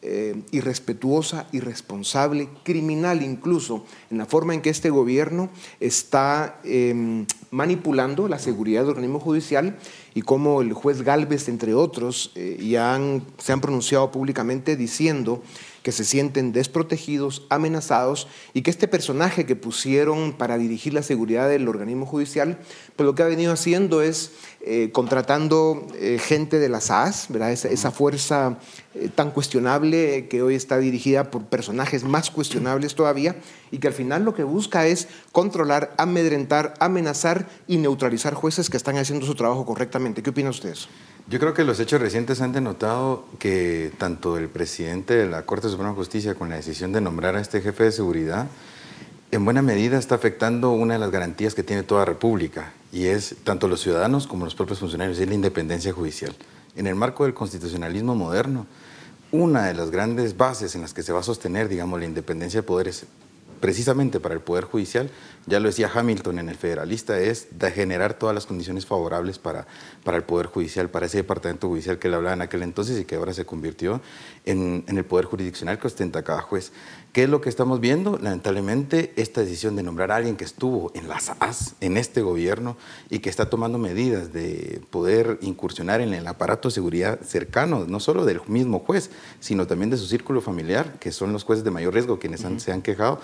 eh, 0.05 0.43
irrespetuosa, 0.51 1.47
irresponsable, 1.53 2.49
criminal 2.63 3.21
incluso, 3.23 3.85
en 4.11 4.17
la 4.17 4.25
forma 4.25 4.53
en 4.53 4.61
que 4.61 4.69
este 4.69 4.89
gobierno 4.89 5.49
está 5.79 6.59
em, 6.65 7.25
manipulando 7.51 8.27
la 8.27 8.37
seguridad 8.37 8.81
del 8.81 8.91
organismo 8.91 9.21
judicial 9.21 9.77
y 10.13 10.21
como 10.21 10.61
el 10.61 10.73
juez 10.73 11.03
Galvez, 11.03 11.47
entre 11.47 11.73
otros, 11.73 12.33
eh, 12.35 12.57
ya 12.61 12.99
se 13.37 13.53
han 13.53 13.61
pronunciado 13.61 14.11
públicamente 14.11 14.75
diciendo 14.75 15.41
que 15.83 15.91
se 15.91 16.05
sienten 16.05 16.53
desprotegidos, 16.53 17.45
amenazados 17.49 18.27
y 18.53 18.61
que 18.61 18.71
este 18.71 18.87
personaje 18.87 19.45
que 19.45 19.55
pusieron 19.55 20.33
para 20.33 20.57
dirigir 20.57 20.93
la 20.93 21.03
seguridad 21.03 21.49
del 21.49 21.67
organismo 21.67 22.05
judicial, 22.05 22.57
pues 22.95 23.05
lo 23.05 23.13
que 23.13 23.23
ha 23.23 23.27
venido 23.27 23.51
haciendo 23.51 24.01
es 24.01 24.31
eh, 24.61 24.91
contratando 24.93 25.85
eh, 25.95 26.19
gente 26.19 26.57
de 26.57 26.69
las 26.69 26.85
SAS, 26.85 27.27
¿verdad? 27.27 27.51
Esa, 27.51 27.91
fuerza 27.91 28.57
eh, 28.95 29.09
tan 29.13 29.31
cuestionable 29.31 30.27
que 30.29 30.41
hoy 30.41 30.55
está 30.55 30.77
dirigida 30.77 31.29
por 31.29 31.43
personajes 31.43 32.05
más 32.05 32.31
cuestionables 32.31 32.95
todavía 32.95 33.35
y 33.71 33.79
que 33.79 33.89
al 33.89 33.93
final 33.93 34.23
lo 34.23 34.33
que 34.33 34.43
busca 34.43 34.87
es 34.87 35.09
controlar, 35.33 35.93
amedrentar, 35.97 36.75
amenazar 36.79 37.45
y 37.67 37.75
neutralizar 37.77 38.35
jueces 38.35 38.69
que 38.69 38.77
están 38.77 38.97
haciendo 38.97 39.25
su 39.25 39.35
trabajo 39.35 39.65
correctamente. 39.65 40.23
¿Qué 40.23 40.29
opina 40.29 40.49
usted 40.49 40.69
de 40.69 40.75
eso? 40.75 40.87
Yo 41.29 41.39
creo 41.39 41.53
que 41.53 41.63
los 41.63 41.79
hechos 41.79 42.01
recientes 42.01 42.41
han 42.41 42.51
denotado 42.51 43.25
que 43.39 43.93
tanto 43.97 44.37
el 44.37 44.49
presidente 44.49 45.15
de 45.15 45.25
la 45.25 45.45
Corte 45.45 45.69
Suprema 45.69 45.91
de 45.91 45.95
Justicia 45.95 46.35
con 46.35 46.49
la 46.49 46.57
decisión 46.57 46.91
de 46.91 46.99
nombrar 46.99 47.37
a 47.37 47.39
este 47.39 47.61
jefe 47.61 47.85
de 47.85 47.91
seguridad, 47.93 48.47
en 49.31 49.45
buena 49.45 49.61
medida 49.61 49.97
está 49.97 50.15
afectando 50.15 50.71
una 50.71 50.95
de 50.95 50.99
las 50.99 51.11
garantías 51.11 51.55
que 51.55 51.63
tiene 51.63 51.83
toda 51.83 52.03
república, 52.03 52.73
y 52.91 53.05
es 53.05 53.37
tanto 53.45 53.69
los 53.69 53.79
ciudadanos 53.79 54.27
como 54.27 54.43
los 54.43 54.53
propios 54.53 54.79
funcionarios, 54.79 55.17
es 55.17 55.27
la 55.29 55.33
independencia 55.33 55.93
judicial. 55.93 56.35
En 56.75 56.87
el 56.87 56.95
marco 56.95 57.23
del 57.23 57.33
constitucionalismo 57.33 58.15
moderno, 58.15 58.67
una 59.31 59.65
de 59.65 59.75
las 59.75 59.91
grandes 59.91 60.35
bases 60.35 60.75
en 60.75 60.81
las 60.81 60.93
que 60.93 61.03
se 61.03 61.13
va 61.13 61.21
a 61.21 61.23
sostener, 61.23 61.69
digamos, 61.69 62.01
la 62.01 62.05
independencia 62.05 62.59
de 62.59 62.67
poderes 62.67 63.05
precisamente 63.63 64.19
para 64.19 64.35
el 64.35 64.41
Poder 64.41 64.65
Judicial, 64.65 65.09
ya 65.45 65.61
lo 65.61 65.69
decía 65.69 65.89
Hamilton 65.93 66.39
en 66.39 66.49
el 66.49 66.57
Federalista, 66.57 67.17
es 67.17 67.47
de 67.57 67.71
generar 67.71 68.13
todas 68.13 68.35
las 68.35 68.45
condiciones 68.45 68.85
favorables 68.85 69.39
para, 69.39 69.67
para 70.03 70.17
el 70.17 70.23
Poder 70.23 70.47
Judicial, 70.47 70.89
para 70.89 71.05
ese 71.05 71.19
departamento 71.19 71.69
judicial 71.69 71.97
que 71.97 72.09
le 72.09 72.17
hablaba 72.17 72.33
en 72.33 72.41
aquel 72.41 72.61
entonces 72.61 72.99
y 72.99 73.05
que 73.05 73.15
ahora 73.15 73.33
se 73.33 73.45
convirtió 73.45 74.01
en, 74.43 74.83
en 74.85 74.97
el 74.97 75.05
Poder 75.05 75.27
Jurisdiccional 75.27 75.79
que 75.79 75.87
ostenta 75.87 76.23
cada 76.23 76.41
juez. 76.41 76.73
¿Qué 77.13 77.23
es 77.23 77.29
lo 77.29 77.41
que 77.41 77.49
estamos 77.49 77.79
viendo? 77.79 78.17
Lamentablemente, 78.17 79.13
esta 79.17 79.41
decisión 79.41 79.75
de 79.75 79.83
nombrar 79.83 80.11
a 80.11 80.15
alguien 80.15 80.35
que 80.35 80.43
estuvo 80.43 80.91
en 80.95 81.07
las 81.07 81.31
AS, 81.39 81.75
en 81.79 81.95
este 81.95 82.21
gobierno, 82.21 82.75
y 83.11 83.19
que 83.19 83.29
está 83.29 83.51
tomando 83.51 83.77
medidas 83.77 84.33
de 84.33 84.81
poder 84.89 85.37
incursionar 85.41 86.01
en 86.01 86.13
el 86.15 86.25
aparato 86.25 86.69
de 86.69 86.73
seguridad 86.73 87.21
cercano, 87.21 87.85
no 87.87 87.99
solo 87.99 88.25
del 88.25 88.41
mismo 88.47 88.79
juez, 88.79 89.11
sino 89.39 89.67
también 89.67 89.91
de 89.91 89.97
su 89.97 90.07
círculo 90.07 90.41
familiar, 90.41 90.97
que 90.99 91.11
son 91.11 91.31
los 91.31 91.43
jueces 91.43 91.63
de 91.63 91.69
mayor 91.69 91.93
riesgo 91.93 92.17
quienes 92.17 92.43
se 92.57 92.71
han 92.71 92.81
quejado, 92.81 93.19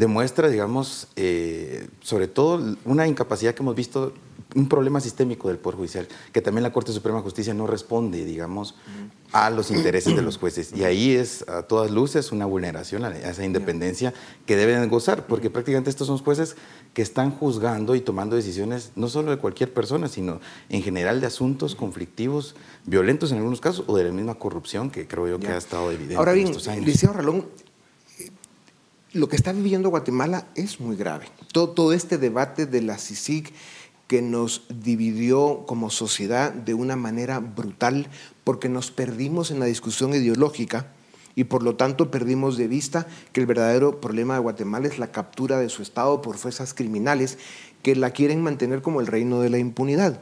demuestra, 0.00 0.48
digamos, 0.48 1.08
eh, 1.14 1.86
sobre 2.00 2.26
todo 2.26 2.74
una 2.86 3.06
incapacidad 3.06 3.54
que 3.54 3.62
hemos 3.62 3.76
visto, 3.76 4.14
un 4.54 4.66
problema 4.66 4.98
sistémico 4.98 5.48
del 5.48 5.58
Poder 5.58 5.76
Judicial, 5.76 6.08
que 6.32 6.40
también 6.40 6.62
la 6.62 6.72
Corte 6.72 6.90
Suprema 6.90 7.18
de 7.18 7.24
Justicia 7.24 7.52
no 7.52 7.66
responde, 7.66 8.24
digamos, 8.24 8.74
a 9.30 9.50
los 9.50 9.70
intereses 9.70 10.16
de 10.16 10.22
los 10.22 10.38
jueces. 10.38 10.72
Y 10.74 10.84
ahí 10.84 11.12
es, 11.12 11.46
a 11.48 11.64
todas 11.64 11.90
luces, 11.90 12.32
una 12.32 12.46
vulneración 12.46 13.04
a 13.04 13.14
esa 13.14 13.44
independencia 13.44 14.14
que 14.46 14.56
deben 14.56 14.88
gozar, 14.88 15.26
porque 15.26 15.50
prácticamente 15.50 15.90
estos 15.90 16.06
son 16.06 16.16
jueces 16.16 16.56
que 16.94 17.02
están 17.02 17.30
juzgando 17.30 17.94
y 17.94 18.00
tomando 18.00 18.36
decisiones 18.36 18.92
no 18.96 19.08
solo 19.08 19.30
de 19.30 19.36
cualquier 19.36 19.72
persona, 19.72 20.08
sino 20.08 20.40
en 20.70 20.82
general 20.82 21.20
de 21.20 21.26
asuntos 21.26 21.74
conflictivos, 21.74 22.56
violentos 22.86 23.32
en 23.32 23.36
algunos 23.36 23.60
casos, 23.60 23.84
o 23.86 23.96
de 23.98 24.04
la 24.04 24.12
misma 24.12 24.34
corrupción 24.36 24.90
que 24.90 25.06
creo 25.06 25.28
yo 25.28 25.38
que 25.38 25.48
ha 25.48 25.58
estado 25.58 25.92
evidente 25.92 26.16
Ahora 26.16 26.32
bien, 26.32 26.46
en 26.46 26.52
estos 26.52 26.68
años. 26.68 26.86
Liceo 26.86 27.12
Ralón, 27.12 27.44
lo 29.12 29.28
que 29.28 29.36
está 29.36 29.52
viviendo 29.52 29.90
Guatemala 29.90 30.46
es 30.54 30.80
muy 30.80 30.96
grave. 30.96 31.26
Todo, 31.52 31.70
todo 31.70 31.92
este 31.92 32.18
debate 32.18 32.66
de 32.66 32.82
la 32.82 32.98
CICIG 32.98 33.52
que 34.06 34.22
nos 34.22 34.64
dividió 34.68 35.64
como 35.66 35.90
sociedad 35.90 36.52
de 36.52 36.74
una 36.74 36.96
manera 36.96 37.38
brutal 37.38 38.08
porque 38.44 38.68
nos 38.68 38.90
perdimos 38.90 39.50
en 39.50 39.60
la 39.60 39.66
discusión 39.66 40.14
ideológica 40.14 40.92
y 41.36 41.44
por 41.44 41.62
lo 41.62 41.76
tanto 41.76 42.10
perdimos 42.10 42.56
de 42.56 42.66
vista 42.66 43.06
que 43.32 43.40
el 43.40 43.46
verdadero 43.46 44.00
problema 44.00 44.34
de 44.34 44.40
Guatemala 44.40 44.88
es 44.88 44.98
la 44.98 45.12
captura 45.12 45.58
de 45.58 45.68
su 45.68 45.82
Estado 45.82 46.22
por 46.22 46.36
fuerzas 46.36 46.74
criminales 46.74 47.38
que 47.82 47.94
la 47.94 48.10
quieren 48.10 48.42
mantener 48.42 48.82
como 48.82 49.00
el 49.00 49.06
reino 49.06 49.40
de 49.40 49.50
la 49.50 49.58
impunidad. 49.58 50.20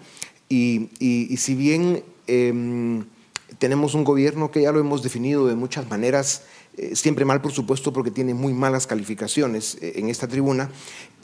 Y, 0.49 0.91
si 1.37 1.55
bien 1.55 2.05
em, 2.27 3.05
tenemos 3.59 3.95
un 3.95 4.05
gobierno 4.05 4.51
que 4.51 4.63
ya 4.63 4.73
lo 4.73 4.81
hemos 4.81 5.03
definido 5.03 5.47
de 5.47 5.55
muchas 5.55 5.89
maneras, 5.89 6.43
eh, 6.79 6.95
siempre 6.95 7.25
mal, 7.25 7.43
por 7.43 7.51
supuesto, 7.51 7.93
porque 7.93 8.13
tiene 8.13 8.35
muy 8.35 8.55
malas 8.55 8.87
calificaciones 8.87 9.77
eh, 9.83 9.95
en 9.97 10.09
esta 10.09 10.29
tribuna. 10.29 10.71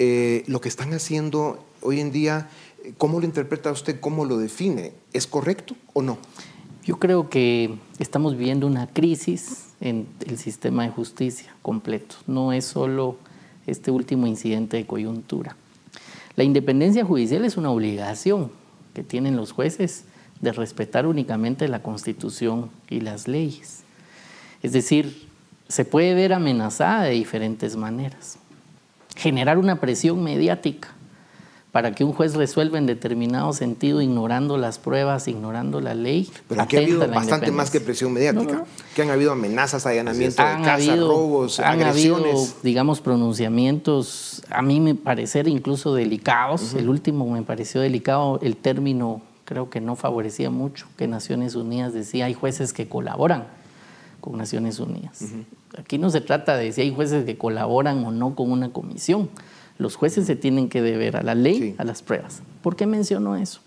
Eh, 0.00 0.42
lo 0.48 0.60
que 0.60 0.68
están 0.68 0.92
haciendo 0.92 1.64
hoy 1.80 2.00
en 2.00 2.10
día, 2.10 2.48
¿cómo 2.98 3.20
lo 3.20 3.26
interpreta 3.26 3.70
usted? 3.70 4.00
¿Cómo 4.00 4.24
lo 4.24 4.36
define? 4.36 4.94
¿Es 5.12 5.28
correcto 5.28 5.76
o 5.92 6.02
no? 6.02 6.18
Yo 6.84 6.98
creo 6.98 7.30
que 7.30 7.72
estamos 8.00 8.36
viviendo 8.36 8.66
una 8.66 8.88
crisis 8.88 9.66
en 9.80 10.08
el 10.26 10.38
sistema 10.38 10.82
de 10.82 10.90
justicia 10.90 11.54
completo. 11.62 12.16
No 12.26 12.52
es 12.52 12.64
solo 12.64 13.16
este 13.68 13.92
último 13.92 14.26
incidente 14.26 14.76
de 14.76 14.86
coyuntura. 14.86 15.56
La 16.34 16.42
independencia 16.42 17.04
judicial 17.04 17.44
es 17.44 17.56
una 17.56 17.70
obligación 17.70 18.50
que 18.92 19.04
tienen 19.04 19.36
los 19.36 19.52
jueces 19.52 20.04
de 20.40 20.50
respetar 20.52 21.06
únicamente 21.06 21.68
la 21.68 21.80
Constitución 21.80 22.70
y 22.90 23.00
las 23.00 23.28
leyes. 23.28 23.84
Es 24.62 24.72
decir, 24.72 25.28
se 25.68 25.84
puede 25.84 26.14
ver 26.14 26.32
amenazada 26.32 27.04
de 27.04 27.10
diferentes 27.10 27.76
maneras. 27.76 28.38
Generar 29.16 29.58
una 29.58 29.80
presión 29.80 30.22
mediática 30.22 30.88
para 31.74 31.92
que 31.92 32.04
un 32.04 32.12
juez 32.12 32.34
resuelva 32.36 32.78
en 32.78 32.86
determinado 32.86 33.52
sentido, 33.52 34.00
ignorando 34.00 34.58
las 34.58 34.78
pruebas, 34.78 35.26
ignorando 35.26 35.80
la 35.80 35.94
ley. 35.94 36.30
Pero 36.48 36.62
aquí 36.62 36.76
ha 36.76 36.78
habido 36.78 37.08
bastante 37.08 37.50
más 37.50 37.72
que 37.72 37.80
presión 37.80 38.12
mediática, 38.12 38.64
que 38.94 39.02
han 39.02 39.10
habido 39.10 39.32
amenazas, 39.32 39.84
allanamientos 39.84 40.36
de 40.36 40.62
casa, 40.62 40.94
robos, 40.94 41.58
han 41.58 41.80
agresiones. 41.80 42.26
Habido, 42.26 42.54
digamos, 42.62 43.00
pronunciamientos, 43.00 44.44
a 44.50 44.62
mí 44.62 44.78
me 44.78 44.94
parecer 44.94 45.48
incluso 45.48 45.94
delicados. 45.94 46.74
El 46.74 46.88
último 46.88 47.28
me 47.28 47.42
pareció 47.42 47.80
delicado, 47.80 48.38
el 48.40 48.56
término 48.56 49.22
creo 49.44 49.68
que 49.68 49.80
no 49.80 49.96
favorecía 49.96 50.50
mucho, 50.50 50.86
que 50.96 51.08
Naciones 51.08 51.56
Unidas 51.56 51.92
decía, 51.92 52.26
hay 52.26 52.34
jueces 52.34 52.72
que 52.72 52.88
colaboran 52.88 53.46
con 54.24 54.38
Naciones 54.38 54.80
Unidas. 54.80 55.22
Aquí 55.76 55.98
no 55.98 56.08
se 56.08 56.22
trata 56.22 56.56
de 56.56 56.72
si 56.72 56.80
hay 56.80 56.94
jueces 56.94 57.26
que 57.26 57.36
colaboran 57.36 58.04
o 58.06 58.10
no 58.10 58.34
con 58.34 58.50
una 58.50 58.70
comisión 58.70 59.28
los 59.78 59.96
jueces 59.96 60.26
se 60.26 60.36
tienen 60.36 60.68
que 60.68 60.82
deber 60.82 61.16
a 61.16 61.22
la 61.22 61.34
ley, 61.34 61.74
a 61.78 61.84
las 61.84 62.02
pruebas. 62.02 62.42
¿Por 62.62 62.76
qué 62.76 62.86
menciono 62.86 63.36
eso? 63.36 63.60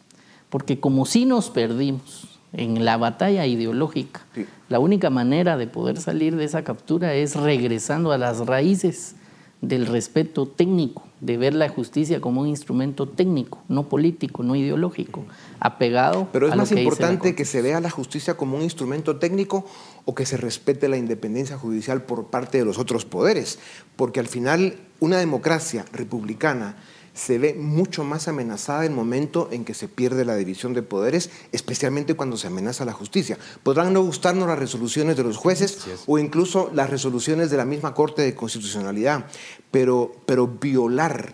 Porque 0.49 0.79
como 0.79 1.05
si 1.05 1.25
nos 1.25 1.49
perdimos 1.49 2.39
en 2.53 2.85
la 2.85 2.97
batalla 2.97 3.45
ideológica, 3.45 4.21
la 4.69 4.79
única 4.79 5.09
manera 5.09 5.57
de 5.57 5.67
poder 5.67 5.99
salir 5.99 6.37
de 6.37 6.45
esa 6.45 6.63
captura 6.63 7.13
es 7.13 7.35
regresando 7.35 8.11
a 8.11 8.17
las 8.17 8.45
raíces 8.45 9.15
del 9.61 9.87
respeto 9.87 10.47
técnico, 10.47 11.03
de 11.19 11.37
ver 11.37 11.55
la 11.55 11.67
justicia 11.67 12.21
como 12.21 12.41
un 12.41 12.47
instrumento 12.47 13.07
técnico, 13.07 13.63
no 13.67 13.89
político, 13.89 14.43
no 14.43 14.55
ideológico, 14.55 15.25
apegado. 15.59 16.27
Pero 16.31 16.47
es 16.47 16.53
a 16.53 16.55
más 16.55 16.69
lo 16.69 16.75
que 16.75 16.83
importante 16.83 17.35
que 17.35 17.45
se 17.45 17.61
vea 17.61 17.79
la 17.79 17.89
justicia 17.89 18.37
como 18.37 18.57
un 18.57 18.63
instrumento 18.63 19.17
técnico 19.17 19.65
o 20.05 20.13
que 20.13 20.25
se 20.25 20.37
respete 20.37 20.87
la 20.87 20.97
independencia 20.97 21.57
judicial 21.57 22.03
por 22.03 22.27
parte 22.27 22.59
de 22.59 22.65
los 22.65 22.77
otros 22.77 23.05
poderes, 23.05 23.57
porque 23.95 24.19
al 24.19 24.27
final 24.27 24.77
una 24.99 25.17
democracia 25.17 25.85
republicana 25.91 26.75
se 27.17 27.39
ve 27.39 27.55
mucho 27.55 28.03
más 28.03 28.27
amenazada 28.27 28.85
en 28.85 28.91
el 28.91 28.95
momento 28.95 29.49
en 29.51 29.65
que 29.65 29.73
se 29.73 29.87
pierde 29.87 30.23
la 30.23 30.35
división 30.35 30.73
de 30.73 30.83
poderes, 30.83 31.31
especialmente 31.51 32.13
cuando 32.13 32.37
se 32.37 32.47
amenaza 32.47 32.85
la 32.85 32.93
justicia. 32.93 33.39
Podrán 33.63 33.91
no 33.91 34.03
gustarnos 34.03 34.47
las 34.47 34.59
resoluciones 34.59 35.17
de 35.17 35.23
los 35.23 35.35
jueces 35.35 35.79
o 36.05 36.19
incluso 36.19 36.69
las 36.73 36.91
resoluciones 36.91 37.49
de 37.49 37.57
la 37.57 37.65
misma 37.65 37.95
Corte 37.95 38.21
de 38.21 38.35
Constitucionalidad, 38.35 39.25
pero, 39.71 40.11
pero 40.27 40.47
violar 40.47 41.33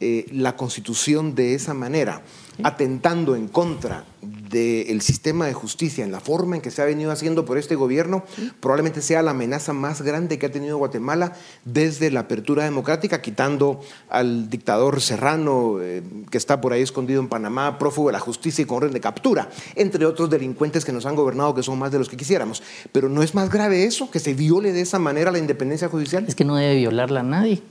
eh, 0.00 0.26
la 0.32 0.56
Constitución 0.56 1.36
de 1.36 1.54
esa 1.54 1.74
manera, 1.74 2.22
atentando 2.64 3.36
en 3.36 3.48
contra 3.48 4.04
del 4.50 5.00
sistema 5.00 5.46
de 5.46 5.54
justicia 5.54 6.04
en 6.04 6.10
la 6.10 6.20
forma 6.20 6.56
en 6.56 6.62
que 6.62 6.70
se 6.70 6.82
ha 6.82 6.84
venido 6.84 7.12
haciendo 7.12 7.44
por 7.44 7.56
este 7.56 7.76
gobierno, 7.76 8.24
probablemente 8.58 9.00
sea 9.00 9.22
la 9.22 9.30
amenaza 9.30 9.72
más 9.72 10.02
grande 10.02 10.38
que 10.38 10.46
ha 10.46 10.50
tenido 10.50 10.76
Guatemala 10.76 11.34
desde 11.64 12.10
la 12.10 12.20
apertura 12.20 12.64
democrática, 12.64 13.22
quitando 13.22 13.80
al 14.08 14.50
dictador 14.50 15.00
serrano 15.00 15.78
eh, 15.80 16.02
que 16.30 16.38
está 16.38 16.60
por 16.60 16.72
ahí 16.72 16.82
escondido 16.82 17.20
en 17.20 17.28
Panamá, 17.28 17.78
prófugo 17.78 18.08
de 18.08 18.14
la 18.14 18.20
justicia 18.20 18.62
y 18.62 18.66
con 18.66 18.78
orden 18.78 18.92
de 18.92 19.00
captura, 19.00 19.48
entre 19.76 20.04
otros 20.04 20.28
delincuentes 20.28 20.84
que 20.84 20.92
nos 20.92 21.06
han 21.06 21.14
gobernado, 21.14 21.54
que 21.54 21.62
son 21.62 21.78
más 21.78 21.92
de 21.92 21.98
los 21.98 22.08
que 22.08 22.16
quisiéramos. 22.16 22.62
Pero 22.92 23.08
¿no 23.08 23.22
es 23.22 23.34
más 23.34 23.50
grave 23.50 23.84
eso, 23.84 24.10
que 24.10 24.18
se 24.18 24.34
viole 24.34 24.72
de 24.72 24.80
esa 24.80 24.98
manera 24.98 25.30
la 25.30 25.38
independencia 25.38 25.88
judicial? 25.88 26.24
Es 26.26 26.34
que 26.34 26.44
no 26.44 26.56
debe 26.56 26.76
violarla 26.76 27.20
a 27.20 27.24
nadie. 27.24 27.62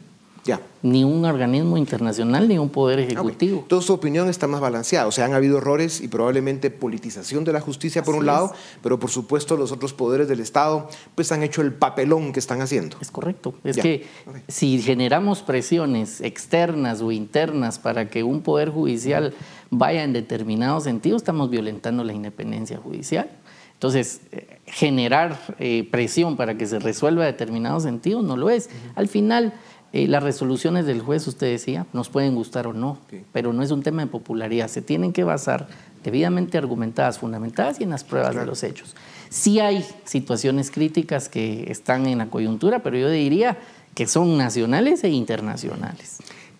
Ni 0.81 1.03
un 1.03 1.25
organismo 1.25 1.77
internacional, 1.77 2.47
ni 2.47 2.57
un 2.57 2.69
poder 2.69 2.99
ejecutivo. 2.99 3.65
Toda 3.67 3.81
su 3.81 3.93
opinión 3.93 4.29
está 4.29 4.47
más 4.47 4.61
balanceada. 4.61 5.07
O 5.07 5.11
sea, 5.11 5.25
han 5.25 5.33
habido 5.33 5.57
errores 5.57 5.99
y 5.99 6.07
probablemente 6.07 6.71
politización 6.71 7.43
de 7.43 7.51
la 7.51 7.59
justicia 7.59 8.03
por 8.03 8.15
un 8.15 8.25
lado, 8.25 8.53
pero 8.81 8.97
por 8.97 9.09
supuesto 9.09 9.57
los 9.57 9.71
otros 9.71 9.93
poderes 9.93 10.27
del 10.27 10.39
Estado 10.39 10.87
pues 11.15 11.31
han 11.31 11.43
hecho 11.43 11.61
el 11.61 11.73
papelón 11.73 12.31
que 12.31 12.39
están 12.39 12.61
haciendo. 12.61 12.97
Es 13.01 13.11
correcto. 13.11 13.53
Es 13.63 13.77
que 13.77 14.07
si 14.47 14.81
generamos 14.81 15.41
presiones 15.41 16.21
externas 16.21 17.01
o 17.01 17.11
internas 17.11 17.77
para 17.77 18.09
que 18.09 18.23
un 18.23 18.41
poder 18.41 18.69
judicial 18.69 19.33
vaya 19.69 20.03
en 20.03 20.13
determinado 20.13 20.79
sentido, 20.79 21.17
estamos 21.17 21.49
violentando 21.49 22.03
la 22.03 22.13
independencia 22.13 22.77
judicial. 22.77 23.29
Entonces, 23.79 24.21
eh, 24.33 24.59
generar 24.65 25.39
eh, 25.57 25.87
presión 25.89 26.35
para 26.35 26.57
que 26.57 26.65
se 26.67 26.79
resuelva 26.79 27.23
determinado 27.25 27.79
sentido 27.79 28.21
no 28.21 28.35
lo 28.35 28.49
es. 28.49 28.69
Al 28.95 29.07
final 29.07 29.53
eh, 29.91 30.07
las 30.07 30.21
resoluciones 30.21 30.85
del 30.85 31.01
juez, 31.01 31.27
usted 31.27 31.47
decía, 31.47 31.85
nos 31.93 32.09
pueden 32.09 32.35
gustar 32.35 32.67
o 32.67 32.73
no, 32.73 32.99
pero 33.33 33.53
no 33.53 33.63
es 33.63 33.71
un 33.71 33.81
tema 33.81 34.03
de 34.03 34.07
popularidad. 34.07 34.67
Se 34.67 34.81
tienen 34.81 35.13
que 35.13 35.23
basar 35.23 35.67
debidamente 36.03 36.57
argumentadas, 36.57 37.19
fundamentadas 37.19 37.79
y 37.79 37.83
en 37.83 37.89
las 37.89 38.03
pruebas 38.03 38.35
de 38.35 38.45
los 38.45 38.63
hechos. 38.63 38.95
Sí 39.29 39.59
hay 39.59 39.85
situaciones 40.05 40.71
críticas 40.71 41.29
que 41.29 41.71
están 41.71 42.05
en 42.05 42.19
la 42.19 42.29
coyuntura, 42.29 42.83
pero 42.83 42.97
yo 42.97 43.09
diría 43.09 43.57
que 43.95 44.07
son 44.07 44.37
nacionales 44.37 45.03
e 45.03 45.09
internacionales. 45.09 46.17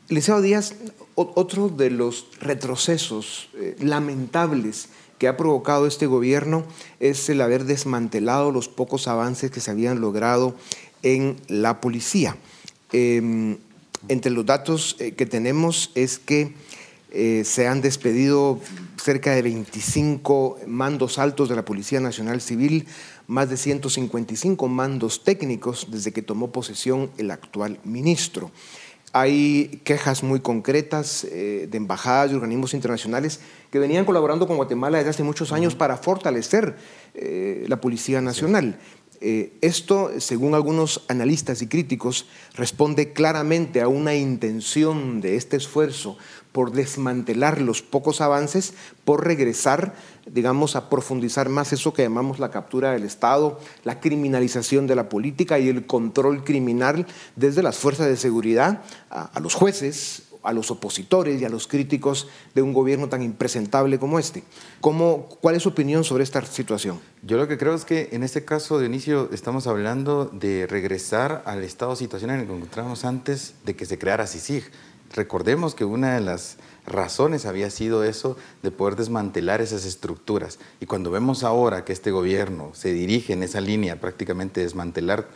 Liceo 0.10 0.41
Díaz, 0.41 0.75
otro 1.13 1.69
de 1.69 1.91
los 1.91 2.27
retrocesos 2.41 3.49
eh, 3.56 3.75
lamentables 3.80 4.89
que 5.19 5.27
ha 5.27 5.38
provocado 5.38 5.86
este 5.86 6.08
gobierno 6.08 6.63
es 6.99 7.30
el 7.30 7.41
haber 7.41 7.65
desmantelado 7.65 8.51
los 8.51 8.69
pocos 8.69 9.08
avances 9.08 9.51
que 9.51 9.60
se 9.60 9.69
habían 9.69 10.01
logrado 10.01 10.56
en 11.03 11.36
la 11.47 11.80
policía. 11.82 12.38
Em, 12.91 13.58
entre 14.08 14.32
los 14.32 14.45
datos 14.45 14.95
eh, 14.99 15.12
que 15.12 15.25
tenemos 15.25 15.91
es 15.93 16.19
que 16.19 16.54
eh, 17.12 17.43
se 17.43 17.67
han 17.67 17.82
despedido 17.82 18.60
cerca 19.02 19.32
de 19.32 19.41
25 19.41 20.60
mandos 20.67 21.19
altos 21.19 21.49
de 21.49 21.56
la 21.56 21.65
Policía 21.65 21.99
Nacional 21.99 22.41
Civil, 22.41 22.88
más 23.28 23.49
de 23.49 23.58
155 23.58 24.67
mandos 24.67 25.23
técnicos 25.23 25.88
desde 25.91 26.13
que 26.13 26.21
tomó 26.21 26.52
posesión 26.52 27.12
el 27.17 27.32
actual 27.32 27.80
ministro. 27.84 28.52
Hay 29.12 29.82
quejas 29.84 30.21
muy 30.21 30.39
concretas 30.39 31.23
eh, 31.23 31.67
de 31.69 31.78
embajadas 31.78 32.32
y 32.32 32.36
organismos 32.36 32.75
internacionales 32.75 33.39
que 33.71 33.80
venían 33.80 34.06
colaborando 34.06 34.47
con 34.47 34.58
Guatemala 34.58 34.99
desde 34.99 35.10
hace 35.10 35.23
muchos 35.23 35.52
años 35.52 35.75
para 35.75 35.97
fortalecer 35.97 36.75
la 37.67 37.82
Policía 37.82 38.21
Nacional. 38.21 38.80
Eh, 39.21 39.51
esto, 39.60 40.12
según 40.19 40.55
algunos 40.55 41.01
analistas 41.10 41.62
y 41.62 41.67
críticos, 41.67 42.25
responde 42.53 43.12
claramente 43.12 43.82
a 43.82 43.89
una 43.89 44.15
intención 44.15 45.19
de 45.19 45.36
este 45.36 45.58
esfuerzo 45.58 46.17
por 46.53 46.71
desmantelar 46.71 47.60
los 47.60 47.82
pocos 47.82 48.21
avances, 48.21 48.73
por 49.03 49.25
regresar, 49.25 49.93
digamos, 50.25 50.77
a 50.77 50.89
profundizar 50.89 51.49
más 51.49 51.73
eso 51.73 51.93
que 51.93 52.03
llamamos 52.03 52.39
la 52.39 52.49
captura 52.49 52.91
del 52.91 53.03
Estado, 53.03 53.60
la 53.84 53.99
criminalización 53.99 54.88
de 54.88 54.95
la 54.95 55.10
política 55.10 55.60
y 55.60 55.67
el 55.67 55.86
control 55.86 56.45
criminal 56.45 57.05
desde 57.36 57.62
las 57.62 57.77
fuerzas 57.77 58.08
de 58.08 58.15
seguridad 58.15 58.84
a 59.10 59.39
los 59.41 59.53
jueces, 59.53 60.28
a 60.49 60.53
los 60.53 60.71
opositores 60.71 61.41
y 61.41 61.45
a 61.45 61.49
los 61.49 61.67
críticos 61.67 62.27
de 62.55 62.62
un 62.62 62.73
gobierno 62.73 63.07
tan 63.07 63.21
impresentable 63.21 63.99
como 63.99 64.19
este. 64.19 64.43
¿Cómo, 64.81 65.29
¿Cuál 65.41 65.55
es 65.55 65.63
su 65.63 65.69
opinión 65.69 66.03
sobre 66.03 66.23
esta 66.23 66.43
situación? 66.43 66.99
Yo 67.21 67.38
lo 67.38 67.47
que 67.47 67.57
creo 67.57 67.75
es 67.75 67.85
que 67.85 68.09
en 68.12 68.23
este 68.23 68.43
caso, 68.43 68.79
Dionisio, 68.79 69.29
estamos 69.31 69.67
hablando 69.67 70.25
de 70.25 70.67
regresar 70.67 71.43
al 71.45 71.63
estado 71.63 71.91
de 71.91 71.97
situación 71.97 72.31
en 72.31 72.41
el 72.41 72.47
que 72.47 72.55
encontramos 72.55 73.05
antes 73.05 73.53
de 73.65 73.75
que 73.75 73.85
se 73.85 73.97
creara 73.97 74.27
CICIG. 74.27 74.63
Recordemos 75.13 75.73
que 75.73 75.85
una 75.85 76.13
de 76.13 76.21
las 76.21 76.57
razones 76.85 77.45
había 77.45 77.69
sido 77.69 78.03
eso 78.03 78.38
de 78.62 78.71
poder 78.71 78.95
desmantelar 78.95 79.62
esas 79.62 79.85
estructuras. 79.85 80.59
Y 80.79 80.85
cuando 80.85 81.12
vemos 81.12 81.43
ahora 81.43 81.85
que 81.85 81.93
este 81.93 82.12
gobierno 82.12 82.71
se 82.73 82.93
dirige 82.93 83.33
en 83.33 83.43
esa 83.43 83.62
línea, 83.62 83.99
prácticamente 83.99 84.62
desmantelar 84.62 85.27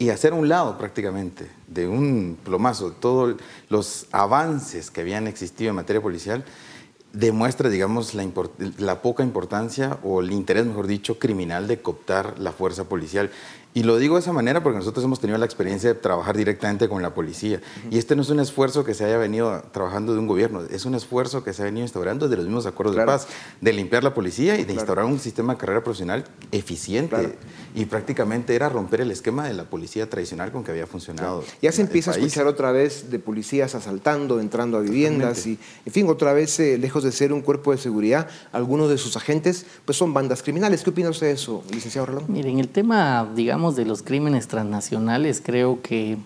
y 0.00 0.08
hacer 0.08 0.32
un 0.32 0.48
lado 0.48 0.78
prácticamente 0.78 1.50
de 1.68 1.86
un 1.86 2.38
plomazo 2.42 2.92
todos 2.92 3.36
los 3.68 4.06
avances 4.12 4.90
que 4.90 5.02
habían 5.02 5.26
existido 5.26 5.68
en 5.68 5.76
materia 5.76 6.00
policial, 6.00 6.42
demuestra, 7.12 7.68
digamos, 7.68 8.14
la, 8.14 8.26
la, 8.78 9.02
poca 9.02 9.22
importancia 9.22 9.98
o 10.02 10.22
el 10.22 10.32
interés, 10.32 10.64
mejor 10.64 10.86
dicho, 10.86 11.18
criminal 11.18 11.68
de 11.68 11.82
cooptar 11.82 12.38
la 12.38 12.52
fuerza 12.52 12.84
policial. 12.84 13.30
Y 13.72 13.84
lo 13.84 13.98
digo 13.98 14.16
de 14.16 14.20
esa 14.20 14.32
manera 14.32 14.62
porque 14.62 14.78
nosotros 14.78 15.04
hemos 15.04 15.20
tenido 15.20 15.38
la 15.38 15.44
experiencia 15.44 15.92
de 15.92 15.94
trabajar 15.94 16.36
directamente 16.36 16.88
con 16.88 17.02
la 17.02 17.14
policía. 17.14 17.60
Y 17.90 17.98
este 17.98 18.16
no 18.16 18.22
es 18.22 18.30
un 18.30 18.40
esfuerzo 18.40 18.84
que 18.84 18.94
se 18.94 19.04
haya 19.04 19.16
venido 19.16 19.62
trabajando 19.70 20.12
de 20.12 20.18
un 20.18 20.26
gobierno, 20.26 20.62
es 20.62 20.84
un 20.86 20.96
esfuerzo 20.96 21.44
que 21.44 21.52
se 21.52 21.62
ha 21.62 21.66
venido 21.66 21.84
instaurando 21.84 22.26
desde 22.26 22.38
los 22.38 22.46
mismos 22.46 22.66
acuerdos 22.66 22.96
de 22.96 23.04
paz, 23.04 23.28
de 23.60 23.72
limpiar 23.72 24.02
la 24.02 24.12
policía 24.12 24.58
y 24.58 24.64
de 24.64 24.72
instaurar 24.72 25.04
un 25.04 25.20
sistema 25.20 25.54
de 25.54 25.60
carrera 25.60 25.84
profesional 25.84 26.24
eficiente. 26.50 27.38
Y 27.74 27.84
prácticamente 27.84 28.56
era 28.56 28.68
romper 28.68 29.02
el 29.02 29.12
esquema 29.12 29.46
de 29.46 29.54
la 29.54 29.64
policía 29.64 30.10
tradicional 30.10 30.50
con 30.50 30.64
que 30.64 30.72
había 30.72 30.88
funcionado. 30.88 31.44
Ya 31.62 31.70
se 31.70 31.82
empieza 31.82 32.10
a 32.10 32.14
escuchar 32.14 32.48
otra 32.48 32.72
vez 32.72 33.10
de 33.10 33.20
policías 33.20 33.76
asaltando, 33.76 34.40
entrando 34.40 34.78
a 34.78 34.80
viviendas 34.80 35.46
y, 35.46 35.58
en 35.86 35.92
fin, 35.92 36.08
otra 36.08 36.32
vez, 36.32 36.58
eh, 36.58 36.76
lejos 36.76 37.04
de 37.04 37.12
ser 37.12 37.32
un 37.32 37.40
cuerpo 37.40 37.70
de 37.70 37.78
seguridad, 37.78 38.28
algunos 38.50 38.88
de 38.88 38.98
sus 38.98 39.16
agentes 39.16 39.64
pues 39.84 39.96
son 39.96 40.12
bandas 40.12 40.42
criminales. 40.42 40.82
¿Qué 40.82 40.90
opina 40.90 41.10
usted 41.10 41.28
de 41.28 41.32
eso, 41.34 41.62
licenciado 41.72 42.06
Rolón? 42.06 42.24
Miren, 42.26 42.58
el 42.58 42.68
tema, 42.68 43.30
digamos, 43.34 43.59
de 43.60 43.84
los 43.84 44.02
crímenes 44.02 44.48
transnacionales, 44.48 45.42
creo 45.44 45.82
que, 45.82 46.16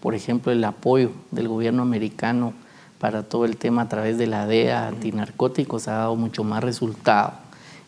por 0.00 0.14
ejemplo, 0.14 0.52
el 0.52 0.62
apoyo 0.62 1.10
del 1.30 1.48
gobierno 1.48 1.82
americano 1.82 2.52
para 2.98 3.24
todo 3.24 3.46
el 3.46 3.56
tema 3.56 3.82
a 3.82 3.88
través 3.88 4.18
de 4.18 4.26
la 4.28 4.46
DEA 4.46 4.88
antinarcóticos 4.88 5.88
ha 5.88 5.92
dado 5.92 6.16
mucho 6.16 6.44
más 6.44 6.62
resultado. 6.62 7.32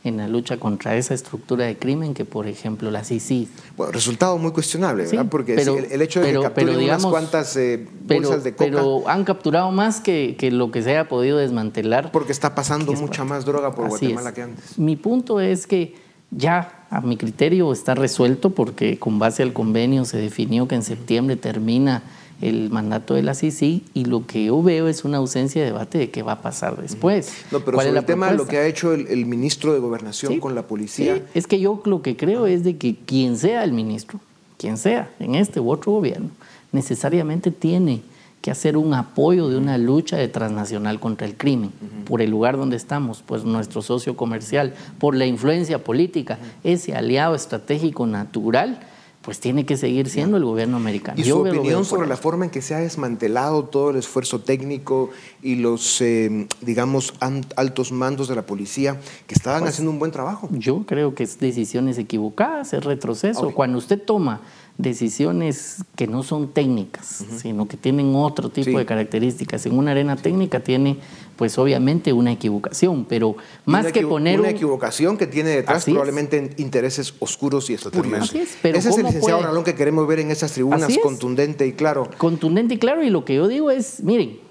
en 0.02 0.18
la 0.18 0.28
lucha 0.28 0.58
contra 0.58 0.96
esa 0.96 1.14
estructura 1.14 1.64
de 1.64 1.78
crimen 1.78 2.12
que, 2.12 2.26
por 2.26 2.46
ejemplo, 2.46 2.90
la 2.90 3.02
CICI. 3.04 3.48
Bueno, 3.74 3.90
resultado 3.90 4.36
muy 4.36 4.52
cuestionable, 4.52 5.04
¿verdad? 5.06 5.26
Porque 5.30 5.54
el, 5.54 6.02
hecho 6.02 6.20
de 6.20 6.32
que 6.32 6.40
capturen 6.42 6.76
unas 6.76 7.06
cuantas 7.06 7.56
eh, 7.56 7.88
bolsas 8.06 8.44
de 8.44 8.52
coca... 8.52 8.66
Pero 8.66 9.08
han 9.08 9.24
capturado 9.24 9.70
más 9.70 10.00
que, 10.00 10.36
que, 10.38 10.50
lo 10.50 10.70
que 10.70 10.82
se 10.82 10.90
haya 10.90 11.08
podido 11.08 11.38
desmantelar. 11.38 12.12
Porque 12.12 12.32
está 12.32 12.54
pasando 12.54 12.92
mucha 12.92 13.24
más 13.24 13.46
droga 13.46 13.74
por 13.74 13.88
Guatemala 13.88 14.34
que 14.34 14.42
antes. 14.42 14.78
Mi 14.78 14.96
punto 14.96 15.40
es 15.40 15.66
que 15.66 15.94
ya, 16.36 16.86
a 16.90 17.00
mi 17.00 17.16
criterio, 17.16 17.72
está 17.72 17.94
resuelto 17.94 18.50
porque 18.50 18.98
con 18.98 19.18
base 19.18 19.42
al 19.42 19.52
convenio 19.52 20.04
se 20.04 20.18
definió 20.18 20.68
que 20.68 20.74
en 20.74 20.82
septiembre 20.82 21.36
termina 21.36 22.02
el 22.40 22.70
mandato 22.70 23.14
de 23.14 23.22
la 23.22 23.34
CICI 23.34 23.84
y 23.94 24.04
lo 24.06 24.26
que 24.26 24.46
yo 24.46 24.62
veo 24.62 24.88
es 24.88 25.04
una 25.04 25.18
ausencia 25.18 25.62
de 25.62 25.68
debate 25.68 25.98
de 25.98 26.10
qué 26.10 26.22
va 26.22 26.32
a 26.32 26.42
pasar 26.42 26.76
después. 26.80 27.32
No, 27.52 27.60
pero 27.60 27.78
sobre 27.80 27.98
el 27.98 28.04
tema 28.04 28.30
de 28.30 28.36
lo 28.36 28.46
que 28.46 28.58
ha 28.58 28.66
hecho 28.66 28.92
el, 28.92 29.26
ministro 29.26 29.72
de 29.72 29.78
Gobernación 29.78 30.40
con 30.40 30.54
la 30.54 30.66
policía. 30.66 31.22
es 31.34 31.46
que 31.46 31.60
yo 31.60 31.80
lo 31.84 32.02
que 32.02 32.16
creo 32.16 32.46
es 32.46 32.64
de 32.64 32.76
que 32.76 32.96
quien 32.96 33.38
sea 33.38 33.64
el 33.64 33.72
ministro, 33.72 34.20
quien 34.58 34.76
sea, 34.76 35.10
en 35.20 35.36
este 35.36 35.60
u 35.60 35.70
otro 35.70 35.92
gobierno, 35.92 36.30
necesariamente 36.72 37.50
tiene 37.50 38.02
que 38.44 38.50
hacer 38.50 38.76
un 38.76 38.92
apoyo 38.92 39.48
de 39.48 39.56
una 39.56 39.78
lucha 39.78 40.18
de 40.18 40.28
transnacional 40.28 41.00
contra 41.00 41.26
el 41.26 41.34
crimen, 41.34 41.72
por 42.04 42.20
el 42.20 42.28
lugar 42.28 42.58
donde 42.58 42.76
estamos, 42.76 43.24
pues 43.24 43.42
nuestro 43.42 43.80
socio 43.80 44.18
comercial, 44.18 44.74
por 44.98 45.14
la 45.14 45.24
influencia 45.24 45.82
política, 45.82 46.38
ese 46.62 46.94
aliado 46.94 47.34
estratégico 47.34 48.06
natural 48.06 48.80
pues 49.22 49.40
tiene 49.40 49.64
que 49.64 49.78
seguir 49.78 50.10
siendo 50.10 50.36
el 50.36 50.44
gobierno 50.44 50.76
americano. 50.76 51.18
¿Y 51.18 51.24
su 51.24 51.40
opinión 51.40 51.86
sobre 51.86 52.06
la 52.06 52.18
forma 52.18 52.44
en 52.44 52.50
que 52.50 52.60
se 52.60 52.74
ha 52.74 52.80
desmantelado 52.80 53.64
todo 53.64 53.88
el 53.88 53.96
esfuerzo 53.96 54.40
técnico 54.40 55.08
y 55.42 55.54
los, 55.54 56.02
eh, 56.02 56.46
digamos, 56.60 57.14
altos 57.56 57.92
mandos 57.92 58.28
de 58.28 58.36
la 58.36 58.42
policía 58.42 59.00
que 59.26 59.34
estaban 59.34 59.60
pues, 59.60 59.72
haciendo 59.72 59.90
un 59.90 59.98
buen 59.98 60.12
trabajo? 60.12 60.50
Yo 60.52 60.84
creo 60.84 61.14
que 61.14 61.22
es 61.22 61.40
decisiones 61.40 61.96
equivocadas, 61.96 62.74
es 62.74 62.84
retroceso. 62.84 63.52
Cuando 63.52 63.78
usted 63.78 63.98
toma 63.98 64.42
decisiones 64.76 65.84
que 65.94 66.06
no 66.06 66.22
son 66.22 66.48
técnicas, 66.48 67.24
sino 67.36 67.68
que 67.68 67.76
tienen 67.76 68.14
otro 68.16 68.50
tipo 68.50 68.78
de 68.78 68.84
características. 68.84 69.66
En 69.66 69.78
una 69.78 69.92
arena 69.92 70.16
técnica 70.16 70.60
tiene, 70.60 70.98
pues 71.36 71.58
obviamente, 71.58 72.12
una 72.12 72.32
equivocación, 72.32 73.04
pero 73.04 73.36
más 73.66 73.92
que 73.92 74.04
poner... 74.06 74.40
Una 74.40 74.50
equivocación 74.50 75.16
que 75.16 75.26
tiene 75.26 75.50
detrás 75.50 75.84
probablemente 75.84 76.54
intereses 76.56 77.14
oscuros 77.20 77.70
y 77.70 77.74
espurios. 77.74 78.34
Ese 78.34 78.88
es 78.88 78.98
el 78.98 79.04
licenciado 79.04 79.42
Ralón 79.42 79.64
que 79.64 79.74
queremos 79.74 80.06
ver 80.08 80.18
en 80.20 80.30
esas 80.30 80.52
tribunas, 80.52 80.92
contundente 81.02 81.66
y 81.66 81.72
claro. 81.72 82.10
Contundente 82.18 82.74
y 82.74 82.78
claro, 82.78 83.04
y 83.04 83.10
lo 83.10 83.24
que 83.24 83.36
yo 83.36 83.46
digo 83.46 83.70
es, 83.70 84.02
miren, 84.02 84.43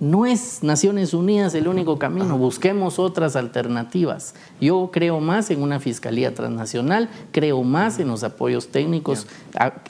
no 0.00 0.24
es 0.24 0.62
Naciones 0.62 1.12
Unidas 1.12 1.54
el 1.54 1.68
único 1.68 1.98
camino, 1.98 2.38
busquemos 2.38 2.98
otras 2.98 3.36
alternativas. 3.36 4.34
Yo 4.60 4.90
creo 4.92 5.20
más 5.20 5.50
en 5.50 5.62
una 5.62 5.78
fiscalía 5.78 6.34
transnacional, 6.34 7.10
creo 7.32 7.62
más 7.62 7.98
en 7.98 8.08
los 8.08 8.24
apoyos 8.24 8.68
técnicos, 8.68 9.26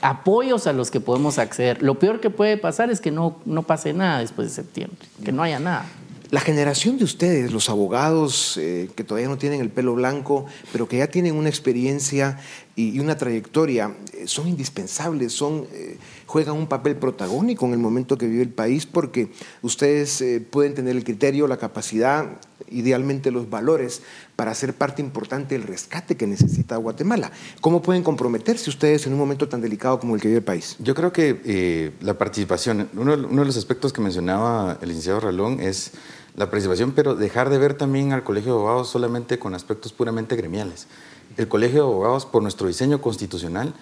apoyos 0.01 0.67
a 0.67 0.73
los 0.73 0.91
que 0.91 0.99
podemos 0.99 1.39
acceder. 1.39 1.81
Lo 1.81 1.97
peor 1.97 2.19
que 2.19 2.29
puede 2.29 2.57
pasar 2.57 2.91
es 2.91 2.99
que 2.99 3.09
no, 3.09 3.37
no 3.45 3.63
pase 3.63 3.93
nada 3.93 4.19
después 4.19 4.49
de 4.49 4.53
septiembre, 4.53 5.07
que 5.23 5.31
no 5.31 5.43
haya 5.43 5.59
nada. 5.59 5.85
La 6.31 6.39
generación 6.39 6.97
de 6.97 7.03
ustedes, 7.03 7.51
los 7.51 7.69
abogados 7.69 8.55
eh, 8.55 8.89
que 8.95 9.03
todavía 9.03 9.27
no 9.27 9.37
tienen 9.37 9.59
el 9.59 9.69
pelo 9.69 9.95
blanco, 9.95 10.45
pero 10.71 10.87
que 10.87 10.97
ya 10.99 11.07
tienen 11.07 11.35
una 11.35 11.49
experiencia 11.49 12.39
y, 12.77 12.97
una 12.99 13.17
trayectoria, 13.17 13.97
eh, 14.13 14.27
son 14.27 14.47
indispensables, 14.47 15.33
son, 15.33 15.67
eh, 15.73 15.97
juegan 16.31 16.55
un 16.55 16.67
papel 16.67 16.95
protagónico 16.95 17.65
en 17.65 17.73
el 17.73 17.79
momento 17.79 18.17
que 18.17 18.25
vive 18.25 18.41
el 18.41 18.53
país 18.53 18.85
porque 18.85 19.33
ustedes 19.61 20.23
pueden 20.49 20.73
tener 20.73 20.95
el 20.95 21.03
criterio, 21.03 21.45
la 21.45 21.57
capacidad, 21.57 22.39
idealmente 22.69 23.31
los 23.31 23.49
valores 23.49 24.01
para 24.37 24.55
ser 24.55 24.73
parte 24.73 25.01
importante 25.01 25.55
del 25.55 25.67
rescate 25.67 26.15
que 26.15 26.25
necesita 26.27 26.77
Guatemala. 26.77 27.33
¿Cómo 27.59 27.81
pueden 27.81 28.01
comprometerse 28.01 28.69
ustedes 28.69 29.05
en 29.07 29.11
un 29.11 29.19
momento 29.19 29.49
tan 29.49 29.59
delicado 29.59 29.99
como 29.99 30.15
el 30.15 30.21
que 30.21 30.29
vive 30.29 30.37
el 30.37 30.45
país? 30.45 30.77
Yo 30.79 30.95
creo 30.95 31.11
que 31.11 31.91
la 31.99 32.17
participación, 32.17 32.87
uno, 32.93 33.13
uno 33.13 33.41
de 33.41 33.47
los 33.47 33.57
aspectos 33.57 33.91
que 33.91 33.99
mencionaba 33.99 34.77
el 34.81 34.87
licenciado 34.87 35.19
Ralón 35.19 35.59
es 35.59 35.91
la 36.37 36.45
participación, 36.45 36.93
pero 36.93 37.13
dejar 37.13 37.49
de 37.49 37.57
ver 37.57 37.73
también 37.73 38.13
al 38.13 38.23
Colegio 38.23 38.53
de 38.53 38.59
Abogados 38.59 38.89
solamente 38.89 39.37
con 39.37 39.53
aspectos 39.53 39.91
puramente 39.91 40.37
gremiales. 40.37 40.87
El 41.35 41.49
Colegio 41.49 41.83
de 41.83 41.89
Abogados, 41.89 42.25
por 42.25 42.41
nuestro 42.41 42.67
diseño 42.67 43.01
constitucional, 43.01 43.73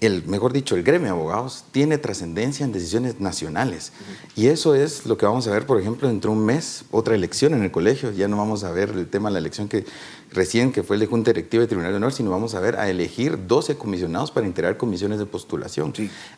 el, 0.00 0.24
mejor 0.26 0.52
dicho, 0.52 0.76
el 0.76 0.82
gremio 0.82 1.06
de 1.06 1.10
abogados 1.10 1.64
tiene 1.72 1.98
trascendencia 1.98 2.64
en 2.64 2.72
decisiones 2.72 3.20
nacionales. 3.20 3.92
Y 4.36 4.46
eso 4.46 4.74
es 4.74 5.06
lo 5.06 5.18
que 5.18 5.26
vamos 5.26 5.48
a 5.48 5.50
ver, 5.50 5.66
por 5.66 5.80
ejemplo, 5.80 6.08
dentro 6.08 6.30
de 6.30 6.38
un 6.38 6.44
mes, 6.44 6.84
otra 6.90 7.14
elección 7.14 7.54
en 7.54 7.62
el 7.62 7.70
colegio. 7.70 8.12
Ya 8.12 8.28
no 8.28 8.36
vamos 8.36 8.64
a 8.64 8.70
ver 8.70 8.90
el 8.90 9.08
tema 9.08 9.28
de 9.28 9.34
la 9.34 9.38
elección 9.40 9.68
que 9.68 9.84
recién, 10.30 10.72
que 10.72 10.82
fue 10.82 10.96
el 10.96 11.00
de 11.00 11.06
Junta 11.06 11.30
Directiva 11.30 11.64
y 11.64 11.66
Tribunal 11.66 11.92
de 11.92 11.96
Honor, 11.96 12.12
sino 12.12 12.30
vamos 12.30 12.54
a 12.54 12.60
ver 12.60 12.76
a 12.76 12.88
elegir 12.88 13.46
12 13.46 13.76
comisionados 13.76 14.30
para 14.30 14.46
integrar 14.46 14.76
comisiones 14.76 15.18
de 15.18 15.26
postulación. 15.26 15.92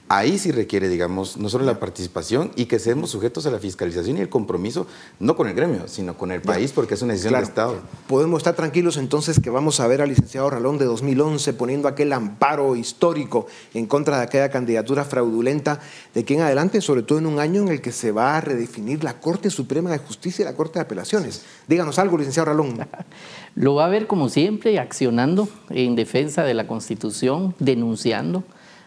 Ahí 0.08 0.38
sí 0.38 0.52
requiere, 0.52 0.88
digamos, 0.88 1.36
no 1.36 1.48
solo 1.48 1.64
la 1.64 1.78
participación 1.78 2.52
y 2.56 2.66
que 2.66 2.78
seamos 2.78 3.10
sujetos 3.10 3.46
a 3.46 3.50
la 3.50 3.58
fiscalización 3.58 4.18
y 4.18 4.20
el 4.20 4.28
compromiso, 4.28 4.86
no 5.18 5.36
con 5.36 5.48
el 5.48 5.54
gremio, 5.54 5.88
sino 5.88 6.16
con 6.16 6.32
el 6.32 6.40
país, 6.42 6.72
porque 6.72 6.94
es 6.94 7.02
una 7.02 7.12
decisión 7.12 7.34
del 7.34 7.42
Estado. 7.42 7.80
Podemos 8.06 8.38
estar 8.38 8.54
tranquilos 8.54 8.96
entonces 8.96 9.40
que 9.40 9.50
vamos 9.50 9.80
a 9.80 9.86
ver 9.86 10.02
al 10.02 10.08
licenciado 10.08 10.50
Ralón 10.50 10.78
de 10.78 10.84
2011 10.84 11.52
poniendo 11.54 11.88
aquel 11.88 12.12
amparo 12.12 12.76
histórico 12.76 13.46
en 13.74 13.86
contra 13.86 14.18
de 14.18 14.24
aquella 14.24 14.50
candidatura 14.50 15.04
fraudulenta 15.04 15.80
de 16.14 16.20
aquí 16.20 16.34
en 16.34 16.42
adelante, 16.42 16.80
sobre 16.80 17.02
todo 17.02 17.18
en 17.18 17.26
un 17.26 17.38
año 17.38 17.62
en 17.62 17.68
el 17.68 17.80
que 17.80 17.92
se 17.92 18.12
va 18.12 18.36
a 18.36 18.40
redefinir 18.40 19.04
la 19.04 19.20
Corte 19.20 19.50
Suprema 19.50 19.90
de 19.90 19.98
Justicia 19.98 20.42
y 20.42 20.46
la 20.46 20.54
Corte 20.54 20.78
de 20.78 20.82
Apelaciones. 20.82 21.44
Díganos 21.68 21.98
algo, 21.98 22.18
licenciado 22.18 22.46
Ralón. 22.46 22.86
Lo 23.54 23.74
va 23.74 23.86
a 23.86 23.88
ver 23.88 24.06
como 24.06 24.28
siempre, 24.28 24.78
accionando 24.78 25.48
en 25.70 25.96
defensa 25.96 26.44
de 26.44 26.54
la 26.54 26.66
Constitución, 26.66 27.54
denunciando, 27.58 28.44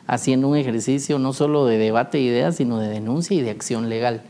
haciendo 0.08 0.48
un 0.48 0.58
ejercicio 0.58 1.20
no 1.20 1.34
solo 1.34 1.66
de 1.66 1.78
debate 1.78 2.18
de 2.18 2.24
ideas, 2.24 2.56
sino 2.56 2.80
de 2.80 2.88
denuncia 2.88 3.36
y 3.36 3.42
de 3.42 3.52
acción 3.52 3.90
legal. 3.90 4.22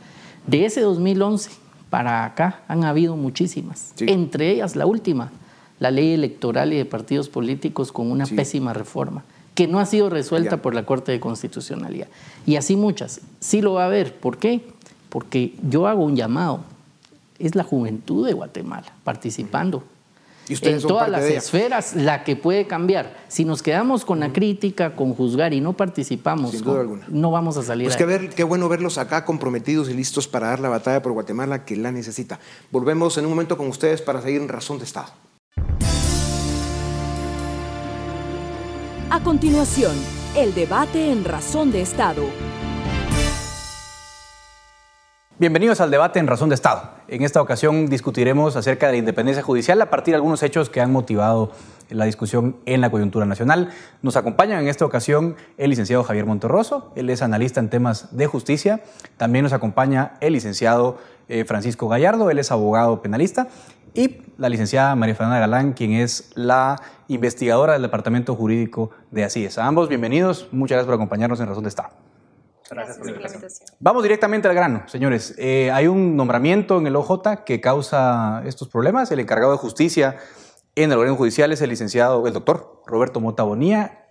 De 0.47 0.65
ese 0.65 0.81
2011 0.81 1.51
para 1.89 2.25
acá 2.25 2.61
han 2.67 2.83
habido 2.83 3.15
muchísimas, 3.15 3.93
entre 3.99 4.49
ellas 4.49 4.75
la 4.75 4.85
última, 4.85 5.31
la 5.79 5.91
ley 5.91 6.13
electoral 6.13 6.73
y 6.73 6.77
de 6.77 6.85
partidos 6.85 7.29
políticos 7.29 7.91
con 7.91 8.09
una 8.09 8.25
pésima 8.25 8.73
reforma 8.73 9.23
que 9.55 9.67
no 9.67 9.79
ha 9.79 9.85
sido 9.85 10.09
resuelta 10.09 10.57
por 10.57 10.73
la 10.73 10.85
Corte 10.85 11.11
de 11.11 11.19
Constitucionalidad. 11.19 12.07
Y 12.45 12.55
así 12.55 12.75
muchas. 12.75 13.21
Sí 13.39 13.61
lo 13.61 13.73
va 13.73 13.85
a 13.85 13.89
ver. 13.89 14.15
¿Por 14.15 14.37
qué? 14.37 14.61
Porque 15.09 15.53
yo 15.69 15.87
hago 15.87 16.03
un 16.03 16.15
llamado. 16.15 16.61
Es 17.39 17.55
la 17.55 17.63
juventud 17.63 18.25
de 18.25 18.33
Guatemala 18.33 18.93
participando. 19.03 19.83
¿Y 20.47 20.67
en 20.67 20.81
todas 20.81 21.09
las 21.09 21.23
esferas 21.23 21.95
la 21.95 22.23
que 22.23 22.35
puede 22.35 22.67
cambiar. 22.67 23.15
Si 23.27 23.45
nos 23.45 23.61
quedamos 23.63 24.03
con 24.03 24.19
la 24.19 24.33
crítica, 24.33 24.95
con 24.95 25.13
juzgar 25.13 25.53
y 25.53 25.61
no 25.61 25.73
participamos, 25.73 26.53
no 27.07 27.31
vamos 27.31 27.57
a 27.57 27.63
salir. 27.63 27.87
Pues 27.87 27.97
qué, 27.97 28.05
ver, 28.05 28.29
qué 28.29 28.43
bueno 28.43 28.67
verlos 28.67 28.97
acá 28.97 29.25
comprometidos 29.25 29.89
y 29.89 29.93
listos 29.93 30.27
para 30.27 30.47
dar 30.47 30.59
la 30.59 30.69
batalla 30.69 31.01
por 31.01 31.13
Guatemala 31.13 31.65
que 31.65 31.75
la 31.75 31.91
necesita. 31.91 32.39
Volvemos 32.71 33.17
en 33.17 33.25
un 33.25 33.31
momento 33.31 33.57
con 33.57 33.67
ustedes 33.67 34.01
para 34.01 34.21
seguir 34.21 34.41
en 34.41 34.49
Razón 34.49 34.79
de 34.79 34.85
Estado. 34.85 35.13
A 39.09 39.19
continuación, 39.23 39.95
el 40.35 40.53
debate 40.55 41.11
en 41.11 41.23
Razón 41.23 41.71
de 41.71 41.81
Estado. 41.81 42.23
Bienvenidos 45.43 45.81
al 45.81 45.91
debate 45.91 46.19
en 46.19 46.27
Razón 46.27 46.47
de 46.47 46.55
Estado. 46.55 46.83
En 47.09 47.21
esta 47.21 47.41
ocasión 47.41 47.87
discutiremos 47.87 48.55
acerca 48.55 48.85
de 48.85 48.93
la 48.93 48.99
independencia 48.99 49.43
judicial 49.43 49.81
a 49.81 49.89
partir 49.89 50.13
de 50.13 50.15
algunos 50.15 50.41
hechos 50.41 50.69
que 50.69 50.79
han 50.79 50.89
motivado 50.89 51.51
la 51.89 52.05
discusión 52.05 52.55
en 52.65 52.79
la 52.79 52.89
coyuntura 52.89 53.25
nacional. 53.25 53.67
Nos 54.01 54.15
acompañan 54.15 54.61
en 54.61 54.69
esta 54.69 54.85
ocasión 54.85 55.35
el 55.57 55.71
licenciado 55.71 56.05
Javier 56.05 56.25
Monterroso, 56.25 56.93
él 56.95 57.09
es 57.09 57.21
analista 57.21 57.59
en 57.59 57.69
temas 57.69 58.15
de 58.15 58.25
justicia. 58.25 58.83
También 59.17 59.43
nos 59.43 59.51
acompaña 59.51 60.13
el 60.21 60.31
licenciado 60.31 60.97
eh, 61.27 61.43
Francisco 61.43 61.89
Gallardo, 61.89 62.29
él 62.29 62.39
es 62.39 62.49
abogado 62.49 63.01
penalista 63.01 63.49
y 63.93 64.21
la 64.37 64.47
licenciada 64.47 64.95
María 64.95 65.15
Fernanda 65.15 65.41
Galán, 65.41 65.73
quien 65.73 65.91
es 65.91 66.31
la 66.35 66.81
investigadora 67.09 67.73
del 67.73 67.81
Departamento 67.81 68.33
Jurídico 68.33 68.91
de 69.11 69.25
ACIES. 69.25 69.57
A 69.57 69.67
ambos, 69.67 69.89
bienvenidos. 69.89 70.47
Muchas 70.53 70.77
gracias 70.77 70.85
por 70.85 70.95
acompañarnos 70.95 71.41
en 71.41 71.47
Razón 71.47 71.63
de 71.63 71.69
Estado. 71.69 71.89
Gracias, 72.69 72.97
por 72.97 73.05
la 73.05 73.11
invitación. 73.11 73.43
Vamos 73.79 74.03
directamente 74.03 74.47
al 74.47 74.55
grano, 74.55 74.83
señores. 74.87 75.35
Eh, 75.37 75.71
hay 75.71 75.87
un 75.87 76.15
nombramiento 76.15 76.77
en 76.77 76.87
el 76.87 76.95
OJ 76.95 77.43
que 77.45 77.61
causa 77.61 78.41
estos 78.45 78.69
problemas. 78.69 79.11
El 79.11 79.19
encargado 79.19 79.51
de 79.51 79.57
justicia 79.57 80.17
en 80.75 80.91
el 80.91 80.97
orden 80.97 81.15
judicial 81.15 81.51
es 81.51 81.61
el 81.61 81.69
licenciado, 81.69 82.25
el 82.25 82.33
doctor 82.33 82.81
Roberto 82.85 83.19
Mota 83.19 83.43
Bonía, 83.43 84.07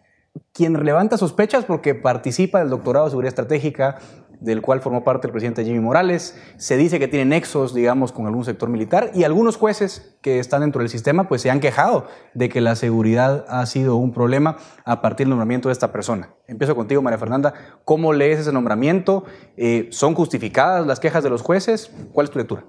quien 0.52 0.84
levanta 0.84 1.18
sospechas 1.18 1.64
porque 1.64 1.94
participa 1.94 2.60
del 2.60 2.70
doctorado 2.70 3.06
de 3.06 3.10
seguridad 3.10 3.30
estratégica 3.30 3.98
del 4.42 4.60
cual 4.60 4.80
formó 4.80 5.04
parte 5.04 5.26
el 5.26 5.32
presidente 5.32 5.64
Jimmy 5.64 5.80
Morales. 5.80 6.36
Se 6.56 6.76
dice 6.76 6.98
que 6.98 7.08
tiene 7.08 7.24
nexos, 7.24 7.74
digamos, 7.74 8.12
con 8.12 8.26
algún 8.26 8.44
sector 8.44 8.68
militar 8.68 9.10
y 9.14 9.24
algunos 9.24 9.56
jueces 9.56 10.16
que 10.20 10.38
están 10.38 10.62
dentro 10.62 10.80
del 10.80 10.88
sistema 10.88 11.28
pues 11.28 11.42
se 11.42 11.50
han 11.50 11.60
quejado 11.60 12.06
de 12.34 12.48
que 12.48 12.60
la 12.60 12.74
seguridad 12.74 13.44
ha 13.48 13.64
sido 13.66 13.96
un 13.96 14.12
problema 14.12 14.56
a 14.84 15.00
partir 15.00 15.26
del 15.26 15.30
nombramiento 15.30 15.68
de 15.68 15.72
esta 15.72 15.92
persona. 15.92 16.30
Empiezo 16.46 16.74
contigo, 16.74 17.02
María 17.02 17.18
Fernanda. 17.18 17.54
¿Cómo 17.84 18.12
lees 18.12 18.40
ese 18.40 18.52
nombramiento? 18.52 19.24
Eh, 19.56 19.88
¿Son 19.90 20.14
justificadas 20.14 20.86
las 20.86 21.00
quejas 21.00 21.24
de 21.24 21.30
los 21.30 21.42
jueces? 21.42 21.90
¿Cuál 22.12 22.24
es 22.24 22.30
tu 22.30 22.38
lectura? 22.38 22.64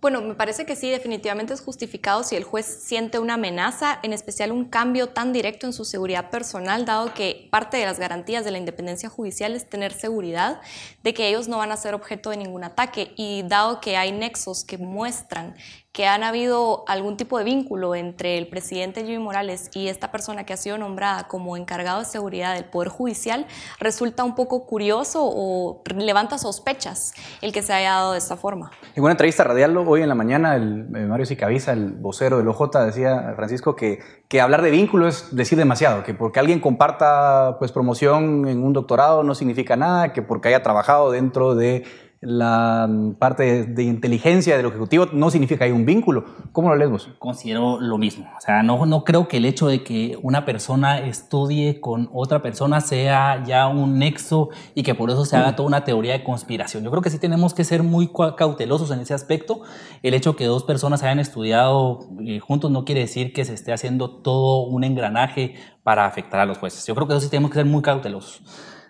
Bueno, 0.00 0.20
me 0.20 0.36
parece 0.36 0.64
que 0.64 0.76
sí, 0.76 0.88
definitivamente 0.90 1.52
es 1.52 1.60
justificado 1.60 2.22
si 2.22 2.36
el 2.36 2.44
juez 2.44 2.66
siente 2.66 3.18
una 3.18 3.34
amenaza, 3.34 3.98
en 4.04 4.12
especial 4.12 4.52
un 4.52 4.66
cambio 4.66 5.08
tan 5.08 5.32
directo 5.32 5.66
en 5.66 5.72
su 5.72 5.84
seguridad 5.84 6.30
personal, 6.30 6.84
dado 6.84 7.14
que 7.14 7.48
parte 7.50 7.78
de 7.78 7.84
las 7.84 7.98
garantías 7.98 8.44
de 8.44 8.52
la 8.52 8.58
independencia 8.58 9.08
judicial 9.08 9.56
es 9.56 9.68
tener 9.68 9.92
seguridad 9.92 10.60
de 11.02 11.14
que 11.14 11.28
ellos 11.28 11.48
no 11.48 11.58
van 11.58 11.72
a 11.72 11.76
ser 11.76 11.94
objeto 11.94 12.30
de 12.30 12.36
ningún 12.36 12.62
ataque. 12.62 13.12
Y 13.16 13.42
dado 13.42 13.80
que 13.80 13.96
hay 13.96 14.12
nexos 14.12 14.62
que 14.62 14.78
muestran 14.78 15.56
que 15.98 16.06
han 16.06 16.22
habido 16.22 16.84
algún 16.86 17.16
tipo 17.16 17.38
de 17.38 17.44
vínculo 17.44 17.96
entre 17.96 18.38
el 18.38 18.46
presidente 18.46 19.04
Jimmy 19.04 19.18
Morales 19.18 19.68
y 19.74 19.88
esta 19.88 20.12
persona 20.12 20.46
que 20.46 20.52
ha 20.52 20.56
sido 20.56 20.78
nombrada 20.78 21.26
como 21.26 21.56
encargado 21.56 21.98
de 21.98 22.04
seguridad 22.04 22.54
del 22.54 22.66
Poder 22.66 22.88
Judicial, 22.88 23.46
resulta 23.80 24.22
un 24.22 24.36
poco 24.36 24.64
curioso 24.64 25.22
o 25.24 25.82
levanta 25.96 26.38
sospechas 26.38 27.14
el 27.42 27.52
que 27.52 27.62
se 27.62 27.72
haya 27.72 27.94
dado 27.94 28.12
de 28.12 28.18
esta 28.18 28.36
forma. 28.36 28.70
En 28.94 29.02
una 29.02 29.10
entrevista 29.10 29.42
radial 29.42 29.76
hoy 29.76 30.02
en 30.02 30.08
la 30.08 30.14
mañana, 30.14 30.54
el, 30.54 30.86
eh, 30.94 31.04
Mario 31.04 31.26
Sicaviza, 31.26 31.72
el 31.72 31.94
vocero 31.94 32.38
del 32.38 32.46
OJ, 32.46 32.78
decía, 32.86 33.32
Francisco, 33.34 33.74
que, 33.74 33.98
que 34.28 34.40
hablar 34.40 34.62
de 34.62 34.70
vínculo 34.70 35.08
es 35.08 35.34
decir 35.34 35.58
demasiado, 35.58 36.04
que 36.04 36.14
porque 36.14 36.38
alguien 36.38 36.60
comparta 36.60 37.56
pues, 37.58 37.72
promoción 37.72 38.46
en 38.46 38.62
un 38.62 38.72
doctorado 38.72 39.24
no 39.24 39.34
significa 39.34 39.74
nada, 39.74 40.12
que 40.12 40.22
porque 40.22 40.46
haya 40.46 40.62
trabajado 40.62 41.10
dentro 41.10 41.56
de 41.56 41.82
la 42.20 42.90
parte 43.20 43.64
de 43.64 43.82
inteligencia 43.84 44.56
del 44.56 44.66
Ejecutivo 44.66 45.06
no 45.12 45.30
significa 45.30 45.58
que 45.58 45.64
hay 45.66 45.70
un 45.70 45.86
vínculo. 45.86 46.24
¿Cómo 46.50 46.68
lo 46.68 46.76
lees 46.76 46.90
vos? 46.90 47.08
Considero 47.18 47.80
lo 47.80 47.96
mismo. 47.96 48.28
O 48.36 48.40
sea, 48.40 48.64
no, 48.64 48.86
no 48.86 49.04
creo 49.04 49.28
que 49.28 49.36
el 49.36 49.44
hecho 49.44 49.68
de 49.68 49.84
que 49.84 50.18
una 50.22 50.44
persona 50.44 50.98
estudie 50.98 51.80
con 51.80 52.10
otra 52.12 52.42
persona 52.42 52.80
sea 52.80 53.44
ya 53.44 53.68
un 53.68 54.00
nexo 54.00 54.48
y 54.74 54.82
que 54.82 54.96
por 54.96 55.10
eso 55.10 55.24
se 55.24 55.36
haga 55.36 55.54
toda 55.54 55.68
una 55.68 55.84
teoría 55.84 56.12
de 56.14 56.24
conspiración. 56.24 56.82
Yo 56.82 56.90
creo 56.90 57.02
que 57.02 57.10
sí 57.10 57.18
tenemos 57.18 57.54
que 57.54 57.62
ser 57.62 57.84
muy 57.84 58.10
cautelosos 58.36 58.90
en 58.90 58.98
ese 58.98 59.14
aspecto. 59.14 59.62
El 60.02 60.14
hecho 60.14 60.34
que 60.34 60.46
dos 60.46 60.64
personas 60.64 61.04
hayan 61.04 61.20
estudiado 61.20 62.08
eh, 62.26 62.40
juntos 62.40 62.72
no 62.72 62.84
quiere 62.84 63.02
decir 63.02 63.32
que 63.32 63.44
se 63.44 63.54
esté 63.54 63.72
haciendo 63.72 64.10
todo 64.10 64.66
un 64.66 64.82
engranaje 64.82 65.54
para 65.84 66.04
afectar 66.04 66.40
a 66.40 66.46
los 66.46 66.58
jueces. 66.58 66.84
Yo 66.84 66.96
creo 66.96 67.06
que 67.06 67.14
eso 67.14 67.20
sí 67.20 67.30
tenemos 67.30 67.52
que 67.52 67.58
ser 67.58 67.66
muy 67.66 67.82
cautelosos. 67.82 68.42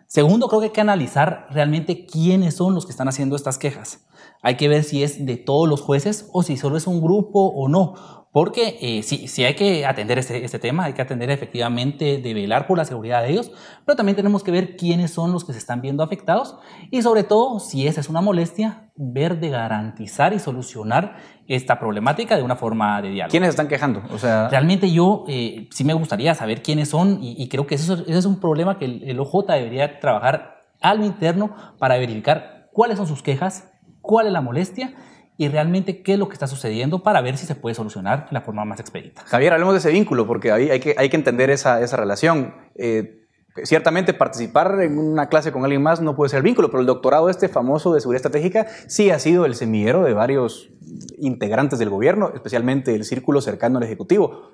Segundo, 0.08 0.48
creo 0.48 0.60
que 0.60 0.66
hay 0.68 0.72
que 0.72 0.80
analizar 0.80 1.48
realmente 1.50 2.06
quiénes 2.06 2.56
son 2.56 2.74
los 2.74 2.86
que 2.86 2.92
están 2.92 3.08
haciendo 3.08 3.36
estas 3.36 3.58
quejas. 3.58 4.06
Hay 4.40 4.56
que 4.56 4.66
ver 4.66 4.82
si 4.82 5.02
es 5.02 5.26
de 5.26 5.36
todos 5.36 5.68
los 5.68 5.82
jueces 5.82 6.30
o 6.32 6.42
si 6.42 6.56
solo 6.56 6.78
es 6.78 6.86
un 6.86 7.02
grupo 7.02 7.40
o 7.40 7.68
no. 7.68 8.17
Porque 8.30 8.78
eh, 8.82 9.02
sí, 9.02 9.44
hay 9.44 9.54
que 9.54 9.86
atender 9.86 10.18
este, 10.18 10.44
este, 10.44 10.58
tema, 10.58 10.84
hay 10.84 10.92
que 10.92 11.00
atender 11.00 11.30
efectivamente 11.30 12.18
de 12.18 12.34
velar 12.34 12.66
por 12.66 12.76
la 12.76 12.84
seguridad 12.84 13.22
de 13.22 13.30
ellos, 13.30 13.50
pero 13.86 13.96
también 13.96 14.16
tenemos 14.16 14.44
que 14.44 14.50
ver 14.50 14.76
quiénes 14.76 15.12
son 15.12 15.32
los 15.32 15.44
que 15.44 15.52
se 15.52 15.58
están 15.58 15.80
viendo 15.80 16.02
afectados 16.02 16.56
y 16.90 17.00
sobre 17.00 17.24
todo, 17.24 17.58
si 17.58 17.86
esa 17.86 18.00
es 18.02 18.08
una 18.10 18.20
molestia, 18.20 18.90
ver 18.96 19.40
de 19.40 19.48
garantizar 19.48 20.34
y 20.34 20.38
solucionar 20.38 21.16
esta 21.46 21.78
problemática 21.78 22.36
de 22.36 22.42
una 22.42 22.56
forma 22.56 23.00
de 23.00 23.10
diálogo. 23.10 23.30
¿Quiénes 23.30 23.50
están 23.50 23.68
quejando? 23.68 24.02
O 24.10 24.18
sea... 24.18 24.48
Realmente 24.48 24.90
yo 24.90 25.24
eh, 25.26 25.66
sí 25.70 25.84
me 25.84 25.94
gustaría 25.94 26.34
saber 26.34 26.62
quiénes 26.62 26.90
son 26.90 27.20
y, 27.22 27.48
creo 27.48 27.66
que 27.66 27.76
eso, 27.76 28.04
es 28.06 28.26
un 28.26 28.40
problema 28.40 28.78
que 28.78 28.84
el, 28.84 29.04
el 29.04 29.18
OJ 29.20 29.46
debería 29.46 30.00
trabajar 30.00 30.66
al 30.82 31.02
interno 31.02 31.54
para 31.78 31.96
verificar 31.96 32.68
cuáles 32.72 32.98
son 32.98 33.06
sus 33.06 33.22
quejas, 33.22 33.70
cuál 34.02 34.26
es 34.26 34.32
la 34.32 34.42
molestia 34.42 34.94
y 35.40 35.48
realmente 35.48 36.02
qué 36.02 36.14
es 36.14 36.18
lo 36.18 36.28
que 36.28 36.34
está 36.34 36.48
sucediendo 36.48 37.04
para 37.04 37.20
ver 37.20 37.38
si 37.38 37.46
se 37.46 37.54
puede 37.54 37.74
solucionar 37.74 38.26
de 38.26 38.32
la 38.32 38.40
forma 38.40 38.64
más 38.64 38.80
expedita. 38.80 39.22
Javier, 39.24 39.52
hablemos 39.52 39.72
de 39.72 39.78
ese 39.78 39.92
vínculo, 39.92 40.26
porque 40.26 40.50
ahí 40.50 40.68
hay 40.68 40.80
que, 40.80 40.96
hay 40.98 41.08
que 41.08 41.16
entender 41.16 41.48
esa, 41.48 41.80
esa 41.80 41.96
relación. 41.96 42.54
Eh, 42.74 43.24
ciertamente 43.62 44.14
participar 44.14 44.80
en 44.82 44.98
una 44.98 45.28
clase 45.28 45.52
con 45.52 45.62
alguien 45.62 45.80
más 45.80 46.00
no 46.00 46.16
puede 46.16 46.28
ser 46.28 46.42
vínculo, 46.42 46.70
pero 46.70 46.80
el 46.80 46.86
doctorado 46.86 47.30
este 47.30 47.48
famoso 47.48 47.94
de 47.94 48.00
seguridad 48.00 48.18
estratégica 48.18 48.66
sí 48.88 49.10
ha 49.10 49.18
sido 49.20 49.46
el 49.46 49.54
semillero 49.54 50.02
de 50.02 50.12
varios 50.12 50.70
integrantes 51.18 51.78
del 51.78 51.88
gobierno, 51.88 52.32
especialmente 52.34 52.96
el 52.96 53.04
círculo 53.04 53.40
cercano 53.40 53.78
al 53.78 53.84
Ejecutivo. 53.84 54.50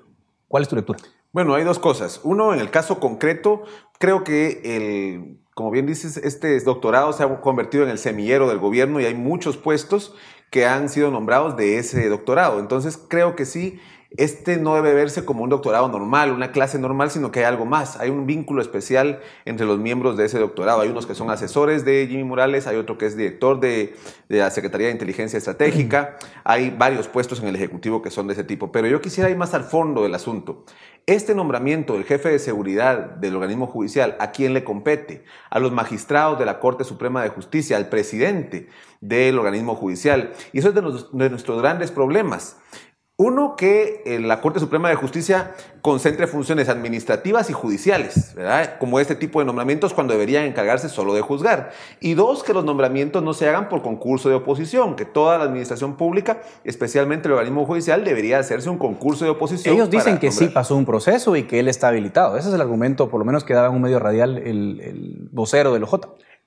¿Cuál 0.47 0.61
es 0.61 0.69
tu 0.69 0.75
lectura? 0.75 0.99
Bueno, 1.31 1.55
hay 1.55 1.63
dos 1.63 1.79
cosas. 1.79 2.21
Uno, 2.23 2.53
en 2.53 2.59
el 2.59 2.69
caso 2.69 2.99
concreto, 2.99 3.63
creo 3.97 4.23
que 4.23 4.61
el, 4.63 5.39
como 5.55 5.71
bien 5.71 5.87
dices, 5.87 6.17
este 6.17 6.59
doctorado 6.59 7.11
se 7.13 7.23
ha 7.23 7.41
convertido 7.41 7.83
en 7.85 7.89
el 7.89 7.97
semillero 7.97 8.47
del 8.49 8.59
gobierno 8.59 8.99
y 8.99 9.05
hay 9.05 9.15
muchos 9.15 9.57
puestos 9.57 10.13
que 10.49 10.65
han 10.65 10.89
sido 10.89 11.11
nombrados 11.11 11.57
de 11.57 11.77
ese 11.77 12.07
doctorado. 12.09 12.59
Entonces 12.59 12.97
creo 12.97 13.35
que 13.35 13.45
sí, 13.45 13.79
este 14.17 14.57
no 14.57 14.75
debe 14.75 14.93
verse 14.93 15.25
como 15.25 15.43
un 15.43 15.49
doctorado 15.49 15.87
normal, 15.87 16.31
una 16.31 16.51
clase 16.51 16.79
normal, 16.79 17.11
sino 17.11 17.31
que 17.31 17.39
hay 17.39 17.45
algo 17.45 17.65
más. 17.65 17.99
Hay 17.99 18.09
un 18.09 18.25
vínculo 18.25 18.61
especial 18.61 19.19
entre 19.45 19.65
los 19.65 19.79
miembros 19.79 20.15
de 20.15 20.25
ese 20.25 20.39
doctorado. 20.39 20.81
Hay 20.81 20.89
unos 20.89 21.05
que 21.05 21.15
son 21.15 21.29
asesores 21.29 21.85
de 21.85 22.07
Jimmy 22.07 22.23
Morales, 22.23 22.67
hay 22.67 22.77
otro 22.77 22.97
que 22.97 23.05
es 23.05 23.17
director 23.17 23.59
de, 23.59 23.95
la 24.27 24.49
Secretaría 24.51 24.87
de 24.87 24.93
Inteligencia 24.93 25.37
Estratégica, 25.37 26.17
hay 26.43 26.69
varios 26.69 27.07
puestos 27.07 27.41
en 27.41 27.47
el 27.47 27.55
Ejecutivo 27.55 28.01
que 28.01 28.09
son 28.09 28.27
de 28.27 28.33
ese 28.33 28.43
tipo. 28.43 28.71
Pero 28.71 28.87
yo 28.87 29.01
quisiera 29.01 29.29
ir 29.29 29.37
más 29.37 29.53
al 29.53 29.63
fondo 29.63 30.03
del 30.03 30.15
asunto. 30.15 30.65
Este 31.07 31.35
nombramiento 31.35 31.93
del 31.93 32.03
jefe 32.03 32.29
de 32.29 32.39
seguridad 32.39 32.97
del 32.97 33.35
organismo 33.35 33.67
judicial, 33.67 34.15
¿a 34.19 34.31
quién 34.31 34.53
le 34.53 34.63
compete? 34.63 35.23
A 35.49 35.59
los 35.59 35.71
magistrados 35.71 36.39
de 36.39 36.45
la 36.45 36.59
Corte 36.59 36.83
Suprema 36.83 37.21
de 37.21 37.29
Justicia, 37.29 37.77
al 37.77 37.89
presidente 37.89 38.69
del 39.01 39.37
organismo 39.37 39.75
judicial. 39.75 40.31
Y 40.51 40.59
eso 40.59 40.69
es 40.69 40.75
de, 40.75 40.81
de 40.81 41.29
nuestros 41.29 41.61
grandes 41.61 41.91
problemas. 41.91 42.57
Uno, 43.17 43.55
que 43.55 44.03
eh, 44.05 44.19
la 44.19 44.41
Corte 44.41 44.59
Suprema 44.59 44.89
de 44.89 44.95
Justicia 44.95 45.53
concentre 45.81 46.27
funciones 46.27 46.67
administrativas 46.67 47.49
y 47.49 47.53
judiciales, 47.53 48.33
¿verdad? 48.35 48.77
Como 48.77 48.99
este 48.99 49.15
tipo 49.15 49.39
de 49.39 49.45
nombramientos 49.45 49.93
cuando 49.93 50.11
deberían 50.11 50.43
encargarse 50.43 50.89
solo 50.89 51.13
de 51.13 51.21
juzgar. 51.21 51.71
Y 52.01 52.15
dos, 52.15 52.43
que 52.43 52.53
los 52.53 52.65
nombramientos 52.65 53.23
no 53.23 53.33
se 53.33 53.47
hagan 53.47 53.69
por 53.69 53.81
concurso 53.81 54.27
de 54.27 54.35
oposición, 54.35 54.97
que 54.97 55.05
toda 55.05 55.37
la 55.37 55.45
administración 55.45 55.95
pública, 55.95 56.41
especialmente 56.65 57.29
el 57.29 57.35
organismo 57.35 57.65
judicial, 57.65 58.03
debería 58.03 58.37
hacerse 58.39 58.69
un 58.69 58.77
concurso 58.77 59.23
de 59.23 59.31
oposición. 59.31 59.75
Ellos 59.75 59.89
dicen 59.89 60.17
que 60.17 60.31
sí 60.33 60.47
pasó 60.49 60.75
un 60.75 60.85
proceso 60.85 61.37
y 61.37 61.43
que 61.43 61.59
él 61.61 61.69
está 61.69 61.87
habilitado. 61.87 62.35
Ese 62.35 62.49
es 62.49 62.53
el 62.53 62.59
argumento, 62.59 63.07
por 63.07 63.19
lo 63.19 63.25
menos 63.25 63.45
que 63.45 63.53
daba 63.53 63.69
en 63.69 63.75
un 63.75 63.81
medio 63.81 63.99
radial 63.99 64.37
el, 64.39 64.81
el 64.81 65.29
vocero 65.31 65.71
del 65.71 65.83
OJ 65.83 66.01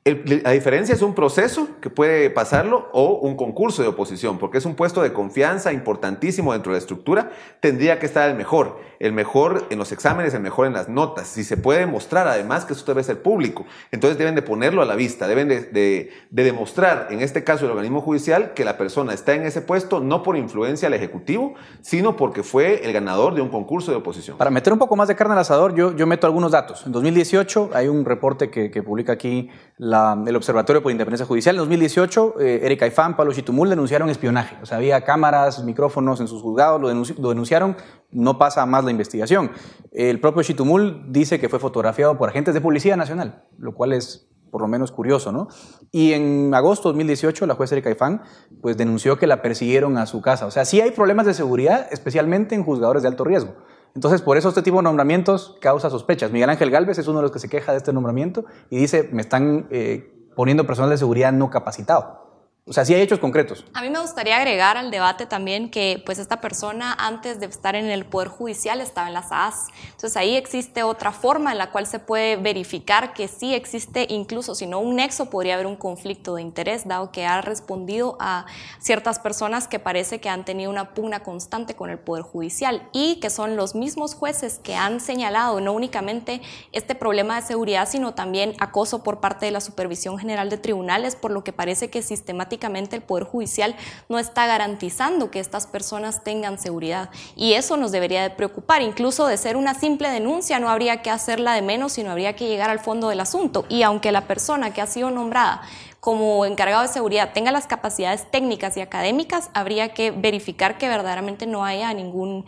la 0.05 0.53
diferencia 0.53 0.95
es 0.95 1.03
un 1.03 1.15
proceso 1.15 1.69
que 1.81 1.91
puede 1.91 2.31
pasarlo 2.31 2.89
o 2.93 3.19
un 3.19 3.37
concurso 3.37 3.83
de 3.83 3.89
oposición, 3.89 4.39
porque 4.39 4.59
es 4.59 4.65
un 4.65 4.75
puesto 4.75 5.03
de 5.03 5.13
confianza 5.13 5.73
importantísimo 5.73 6.53
dentro 6.53 6.73
de 6.73 6.77
la 6.77 6.81
estructura. 6.81 7.31
Tendría 7.61 7.99
que 7.99 8.07
estar 8.07 8.29
el 8.29 8.37
mejor, 8.37 8.81
el 9.01 9.13
mejor 9.13 9.67
en 9.71 9.79
los 9.79 9.93
exámenes, 9.93 10.33
el 10.35 10.41
mejor 10.41 10.67
en 10.67 10.73
las 10.73 10.89
notas. 10.89 11.29
Si 11.29 11.45
se 11.45 11.57
puede 11.57 11.81
demostrar 11.81 12.27
además 12.27 12.65
que 12.65 12.73
eso 12.73 12.85
debe 12.87 13.03
ser 13.03 13.23
público, 13.23 13.67
entonces 13.91 14.19
deben 14.19 14.35
de 14.35 14.43
ponerlo 14.43 14.83
a 14.83 14.87
la 14.87 14.95
vista, 14.95 15.29
deben 15.29 15.49
de, 15.49 16.11
demostrar, 16.31 17.09
en 17.11 17.21
este 17.21 17.45
caso 17.45 17.67
el 17.67 17.73
organismo 17.73 18.01
judicial, 18.01 18.55
que 18.55 18.65
la 18.65 18.79
persona 18.79 19.13
está 19.13 19.35
en 19.35 19.43
ese 19.43 19.61
puesto 19.61 20.01
no 20.01 20.23
por 20.23 20.37
influencia 20.37 20.89
del 20.89 20.99
Ejecutivo, 20.99 21.55
sino 21.83 22.17
porque 22.17 22.43
fue 22.43 22.85
el 22.85 22.93
ganador 22.93 23.35
de 23.35 23.43
un 23.43 23.49
concurso 23.51 23.91
de 23.91 23.99
oposición. 23.99 24.39
Para 24.39 24.51
meter 24.51 24.73
un 24.73 24.79
poco 24.79 24.97
más 24.97 25.09
de 25.09 25.17
carne 25.17 25.35
al 25.35 25.41
asador, 25.41 25.75
yo, 25.75 26.07
meto 26.07 26.27
algunos 26.27 26.53
datos. 26.53 26.87
En 26.87 26.93
2018 26.93 27.71
hay 27.75 27.89
un 27.89 28.07
reporte 28.07 28.51
que 28.51 28.83
publica 28.83 29.13
aquí 29.13 29.51
el 29.79 30.37
Observatorio 30.37 30.83
por 30.83 30.91
Independencia 30.91 31.27
Judicial. 31.27 31.55
En 31.55 31.61
2018, 31.61 32.41
eh, 32.41 32.61
Erika 32.65 32.87
Ifán, 32.87 33.17
Pablo 33.17 33.33
Chitumul 33.33 33.71
denunciaron 33.71 34.11
espionaje. 34.11 34.57
O 34.61 34.67
sea, 34.67 34.79
había 34.79 35.05
cámaras, 35.05 35.63
micrófonos 35.63 36.21
en 36.21 36.27
sus 36.27 36.43
juzgados, 36.43 36.81
lo, 36.81 36.89
denunciaron, 37.29 37.77
no 38.11 38.39
pasa 38.39 38.67
más 38.67 38.85
la 38.85 38.91
investigación. 38.91 39.53
El 39.93 40.21
propio 40.21 40.43
Chitumul 40.43 41.13
dice 41.13 41.39
que 41.39 41.49
fue 41.49 41.61
fotografiado 41.61 42.19
por 42.19 42.29
agentes 42.29 42.55
de 42.55 42.61
Policía 42.61 42.97
Nacional, 42.97 43.45
lo 43.57 43.75
cual 43.75 43.93
es 43.93 44.29
por 44.51 44.63
lo 44.63 44.69
menos 44.69 44.91
curioso, 44.91 45.31
¿no? 45.31 45.49
Y 45.93 46.15
en 46.15 46.55
agosto 46.55 46.89
de 46.89 46.95
2018, 46.95 47.47
la 47.47 47.55
jueza 47.55 47.75
Erika 47.75 47.91
Ifán, 47.91 48.23
pues 48.63 48.77
denunció 48.79 49.19
que 49.19 49.27
la 49.27 49.43
persiguieron 49.43 49.99
a 49.99 50.07
su 50.07 50.23
casa. 50.23 50.47
O 50.47 50.51
sea, 50.51 50.65
sí 50.65 50.81
hay 50.81 50.91
problemas 50.91 51.27
de 51.27 51.35
seguridad, 51.35 51.87
especialmente 51.91 52.55
en 52.55 52.65
juzgadores 52.65 53.03
de 53.03 53.09
alto 53.09 53.25
riesgo. 53.25 53.55
Entonces, 53.99 54.23
por 54.23 54.37
eso 54.37 54.51
este 54.51 54.63
tipo 54.63 54.77
de 54.77 54.85
nombramientos 54.85 55.57
causa 55.61 55.91
sospechas. 55.91 56.31
Miguel 56.31 56.49
Ángel 56.49 56.71
Galvez 56.71 56.99
es 56.99 57.09
uno 57.09 57.19
de 57.19 57.23
los 57.23 57.33
que 57.33 57.41
se 57.41 57.49
queja 57.49 57.73
de 57.73 57.79
este 57.79 57.93
nombramiento 57.93 58.45
y 58.71 58.77
dice, 58.77 59.09
me 59.11 59.21
están 59.21 59.67
eh, 59.73 60.29
poniendo 60.37 60.65
personal 60.69 60.91
de 60.91 60.99
seguridad 60.99 61.33
no 61.33 61.51
capacitado. 61.51 62.28
O 62.69 62.73
sea, 62.75 62.85
sí 62.85 62.93
hay 62.93 63.01
hechos 63.01 63.19
concretos. 63.19 63.65
A 63.73 63.81
mí 63.81 63.89
me 63.89 63.99
gustaría 63.99 64.37
agregar 64.37 64.77
al 64.77 64.91
debate 64.91 65.25
también 65.25 65.71
que 65.71 66.03
pues 66.05 66.19
esta 66.19 66.43
persona 66.43 66.93
antes 66.93 67.41
de 67.41 67.47
estar 67.47 67.75
en 67.75 67.87
el 67.87 68.05
Poder 68.05 68.29
Judicial 68.29 68.83
estaba 68.83 69.07
en 69.09 69.15
la 69.15 69.23
SAS. 69.23 69.69
Entonces 69.85 70.19
ahí 70.19 70.37
existe 70.37 70.83
otra 70.83 71.13
forma 71.13 71.53
en 71.53 71.57
la 71.57 71.71
cual 71.71 71.87
se 71.87 71.99
puede 71.99 72.37
verificar 72.37 73.15
que 73.15 73.27
sí 73.27 73.55
existe, 73.55 74.07
incluso 74.11 74.55
si 74.55 74.67
no 74.67 74.81
un 74.81 74.97
nexo, 74.97 75.31
podría 75.31 75.55
haber 75.55 75.67
un 75.67 75.77
conflicto 75.77 76.35
de 76.35 76.43
interés, 76.43 76.87
dado 76.87 77.11
que 77.11 77.25
ha 77.25 77.41
respondido 77.41 78.19
a 78.21 78.45
ciertas 78.81 79.19
personas 79.19 79.67
que 79.67 79.79
parece 79.79 80.21
que 80.21 80.29
han 80.29 80.45
tenido 80.45 80.71
una 80.71 80.93
pugna 80.93 81.21
constante 81.21 81.75
con 81.75 81.89
el 81.89 81.99
Poder 81.99 82.23
Judicial 82.23 82.87
y 82.93 83.19
que 83.21 83.31
son 83.31 83.57
los 83.57 83.75
mismos 83.75 84.15
jueces 84.15 84.59
que 84.59 84.75
han 84.75 85.01
señalado 85.01 85.63
no 85.63 85.73
únicamente 85.73 86.43
este 86.73 86.95
problema 86.95 87.37
de 87.37 87.47
seguridad, 87.47 87.89
sino 87.89 88.13
también 88.13 88.55
acoso 88.59 89.03
por 89.03 89.21
parte 89.21 89.47
de 89.47 89.53
la 89.53 89.63
Supervisión 89.63 90.19
General 90.19 90.51
de 90.51 90.59
Tribunales, 90.59 91.17
por 91.17 91.31
lo 91.31 91.43
que 91.45 91.55
parece 91.55 91.89
que 91.89 92.03
sistemáticamente 92.03 92.58
el 92.63 93.03
Poder 93.03 93.25
Judicial 93.25 93.77
no 94.09 94.19
está 94.19 94.47
garantizando 94.47 95.31
que 95.31 95.41
estas 95.41 95.67
personas 95.67 96.23
tengan 96.25 96.59
seguridad. 96.59 97.11
Y 97.37 97.55
eso 97.55 97.77
nos 97.77 97.93
debería 97.93 98.23
de 98.23 98.31
preocupar. 98.31 98.83
Incluso 98.83 99.27
de 99.27 99.37
ser 99.37 99.57
una 99.57 99.75
simple 99.75 100.11
denuncia 100.11 100.59
no 100.59 100.69
habría 100.69 101.03
que 101.03 101.11
hacerla 101.11 101.55
de 101.55 101.63
menos, 101.63 101.93
sino 101.93 102.11
habría 102.11 102.37
que 102.37 102.49
llegar 102.49 102.71
al 102.71 102.81
fondo 102.81 103.09
del 103.09 103.21
asunto. 103.21 103.65
Y 103.69 103.83
aunque 103.83 104.13
la 104.13 104.27
persona 104.27 104.73
que 104.73 104.81
ha 104.81 104.87
sido 104.87 105.11
nombrada 105.11 105.63
como 106.01 106.47
encargado 106.47 106.83
de 106.83 106.89
seguridad 106.89 107.33
tenga 107.33 107.51
las 107.51 107.67
capacidades 107.67 108.31
técnicas 108.31 108.77
y 108.77 108.81
académicas, 108.81 109.51
habría 109.53 109.93
que 109.95 110.11
verificar 110.11 110.79
que 110.79 110.89
verdaderamente 110.89 111.47
no 111.47 111.65
haya 111.65 111.93
ningún 111.93 112.45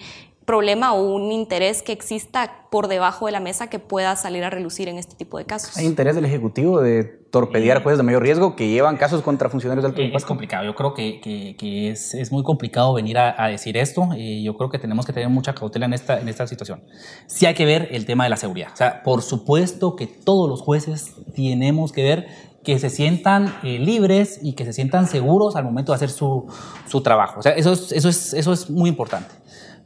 problema 0.51 0.95
o 0.95 1.15
un 1.15 1.31
interés 1.31 1.81
que 1.81 1.93
exista 1.93 2.67
por 2.73 2.89
debajo 2.89 3.27
de 3.27 3.33
la 3.33 3.39
mesa 3.39 3.69
que 3.69 3.79
pueda 3.79 4.17
salir 4.17 4.43
a 4.43 4.51
relucir 4.51 4.89
en 4.89 4.99
este 4.99 5.15
tipo 5.15 5.39
de 5.39 5.45
casos. 5.45 5.77
¿Hay 5.77 5.87
interés 5.87 6.17
del 6.17 6.25
Ejecutivo 6.25 6.81
de 6.81 7.05
torpedear 7.05 7.77
eh, 7.77 7.81
jueces 7.85 7.99
de 7.99 8.03
mayor 8.03 8.25
riesgo 8.25 8.57
que 8.57 8.69
llevan 8.69 8.97
casos 8.97 9.23
contra 9.23 9.49
funcionarios 9.49 9.85
del 9.85 9.93
alto 9.93 10.03
eh, 10.03 10.11
Es 10.13 10.25
complicado, 10.25 10.65
yo 10.65 10.75
creo 10.75 10.93
que, 10.93 11.21
que, 11.57 11.89
es, 11.89 12.15
es, 12.15 12.33
muy 12.33 12.43
complicado 12.43 12.93
venir 12.95 13.17
a, 13.17 13.47
decir 13.47 13.77
esto. 13.77 14.09
y 14.17 14.43
yo 14.43 14.57
creo 14.57 14.71
que 14.71 14.81
tenemos 14.81 15.07
que 15.07 15.13
tener 15.13 15.29
mucha 15.29 15.55
cautela 15.55 15.87
en 15.87 15.93
esta, 15.93 16.19
en 16.19 16.29
esta 16.29 16.49
situación. 16.49 16.83
Sí 17.29 17.47
hay 17.47 17.55
que 17.55 17.65
ver 17.65 17.87
el 17.93 18.05
tema 18.05 18.25
de 18.25 18.31
la 18.31 18.37
seguridad. 18.37 18.71
O 18.73 18.77
sea, 18.77 19.05
por 19.05 19.23
supuesto 19.23 19.95
que 19.95 20.09
todos 20.09 20.51
los 20.51 20.63
jueces 20.63 21.15
tenemos 21.37 21.93
que 21.93 22.03
ver 22.03 22.27
que 22.65 22.79
se 22.79 22.91
sientan 22.91 23.55
eh, 23.63 23.79
libres 23.79 24.41
y 24.43 24.55
que 24.55 24.65
se 24.65 24.73
sientan 24.73 25.07
seguros 25.07 25.57
al 25.57 25.65
momento 25.65 25.93
de 25.93 25.97
hacer 25.97 26.11
su, 26.11 26.47
su 26.89 27.03
trabajo. 27.03 27.39
O 27.39 27.43
sea, 27.43 27.53
eso 27.53 27.73
es, 27.73 27.93
eso, 27.93 28.09
es, 28.09 28.35
eso 28.35 28.53
es 28.53 28.69
muy 28.69 28.91
importante. 28.91 29.40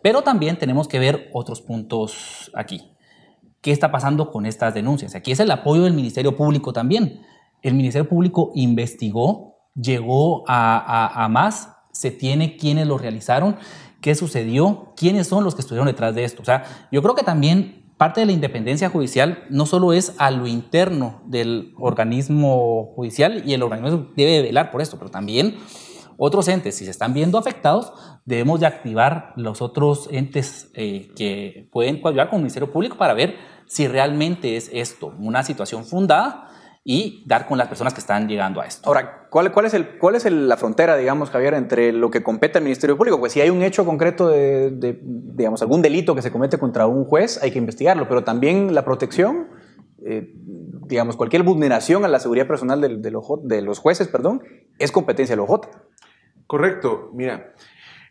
Pero 0.04 0.20
también 0.20 0.58
tenemos 0.58 0.86
que 0.86 0.98
ver 0.98 1.30
otros 1.32 1.62
puntos 1.62 2.50
aquí. 2.52 2.90
¿Qué 3.62 3.72
está 3.72 3.90
pasando 3.90 4.30
con 4.30 4.44
estas 4.44 4.74
denuncias? 4.74 5.14
Aquí 5.14 5.32
es 5.32 5.40
el 5.40 5.50
apoyo 5.50 5.84
del 5.84 5.94
Ministerio 5.94 6.36
Público 6.36 6.74
también. 6.74 7.22
El 7.62 7.72
Ministerio 7.72 8.06
Público 8.06 8.52
investigó, 8.54 9.56
llegó 9.74 10.44
a, 10.46 11.24
a 11.24 11.26
más, 11.30 11.70
se 11.90 12.10
tiene 12.10 12.58
quiénes 12.58 12.86
lo 12.86 12.98
realizaron, 12.98 13.56
qué 14.02 14.14
sucedió, 14.14 14.92
quiénes 14.94 15.26
son 15.26 15.42
los 15.42 15.54
que 15.54 15.62
estuvieron 15.62 15.86
detrás 15.86 16.14
de 16.14 16.24
esto. 16.24 16.42
O 16.42 16.44
sea, 16.44 16.64
yo 16.92 17.00
creo 17.00 17.14
que 17.14 17.24
también 17.24 17.90
parte 17.96 18.20
de 18.20 18.26
la 18.26 18.32
independencia 18.32 18.90
judicial 18.90 19.44
no 19.48 19.64
solo 19.64 19.94
es 19.94 20.14
a 20.18 20.30
lo 20.30 20.46
interno 20.46 21.22
del 21.24 21.72
organismo 21.78 22.92
judicial 22.94 23.42
y 23.46 23.54
el 23.54 23.62
organismo 23.62 24.08
debe 24.14 24.42
velar 24.42 24.70
por 24.70 24.82
esto, 24.82 24.98
pero 24.98 25.10
también 25.10 25.56
otros 26.18 26.48
entes, 26.48 26.76
si 26.76 26.84
se 26.84 26.90
están 26.90 27.14
viendo 27.14 27.38
afectados, 27.38 27.92
debemos 28.24 28.60
de 28.60 28.66
activar 28.66 29.32
los 29.36 29.62
otros 29.62 30.08
entes 30.10 30.70
eh, 30.74 31.10
que 31.16 31.68
pueden 31.72 32.00
coadyuvar 32.00 32.28
con 32.28 32.36
el 32.36 32.42
Ministerio 32.42 32.72
Público 32.72 32.96
para 32.96 33.14
ver 33.14 33.36
si 33.66 33.88
realmente 33.88 34.56
es 34.56 34.70
esto 34.72 35.14
una 35.18 35.42
situación 35.42 35.84
fundada 35.84 36.50
y 36.86 37.24
dar 37.26 37.46
con 37.46 37.56
las 37.56 37.66
personas 37.68 37.94
que 37.94 38.00
están 38.00 38.28
llegando 38.28 38.60
a 38.60 38.66
esto. 38.66 38.86
Ahora, 38.86 39.26
¿cuál, 39.30 39.50
cuál 39.52 39.64
es, 39.64 39.72
el, 39.72 39.98
cuál 39.98 40.16
es 40.16 40.30
la 40.30 40.58
frontera, 40.58 40.96
digamos, 40.98 41.30
Javier, 41.30 41.54
entre 41.54 41.92
lo 41.92 42.10
que 42.10 42.22
compete 42.22 42.58
al 42.58 42.64
Ministerio 42.64 42.98
Público? 42.98 43.18
Pues 43.18 43.32
si 43.32 43.40
hay 43.40 43.48
un 43.48 43.62
hecho 43.62 43.86
concreto 43.86 44.28
de, 44.28 45.00
digamos, 45.02 45.62
algún 45.62 45.80
delito 45.80 46.14
que 46.14 46.20
se 46.20 46.30
comete 46.30 46.58
contra 46.58 46.86
un 46.86 47.06
juez, 47.06 47.42
hay 47.42 47.50
que 47.50 47.58
investigarlo, 47.58 48.06
pero 48.06 48.22
también 48.22 48.74
la 48.74 48.84
protección, 48.84 49.48
eh, 50.04 50.34
digamos, 50.86 51.16
cualquier 51.16 51.42
vulneración 51.42 52.04
a 52.04 52.08
la 52.08 52.20
seguridad 52.20 52.46
personal 52.46 52.82
de, 52.82 52.98
de, 52.98 53.10
los, 53.10 53.24
de 53.44 53.62
los 53.62 53.78
jueces, 53.78 54.08
perdón, 54.08 54.42
es 54.78 54.92
competencia 54.92 55.34
del 55.34 55.40
OJ. 55.40 55.62
Correcto, 56.54 57.10
mira. 57.12 57.52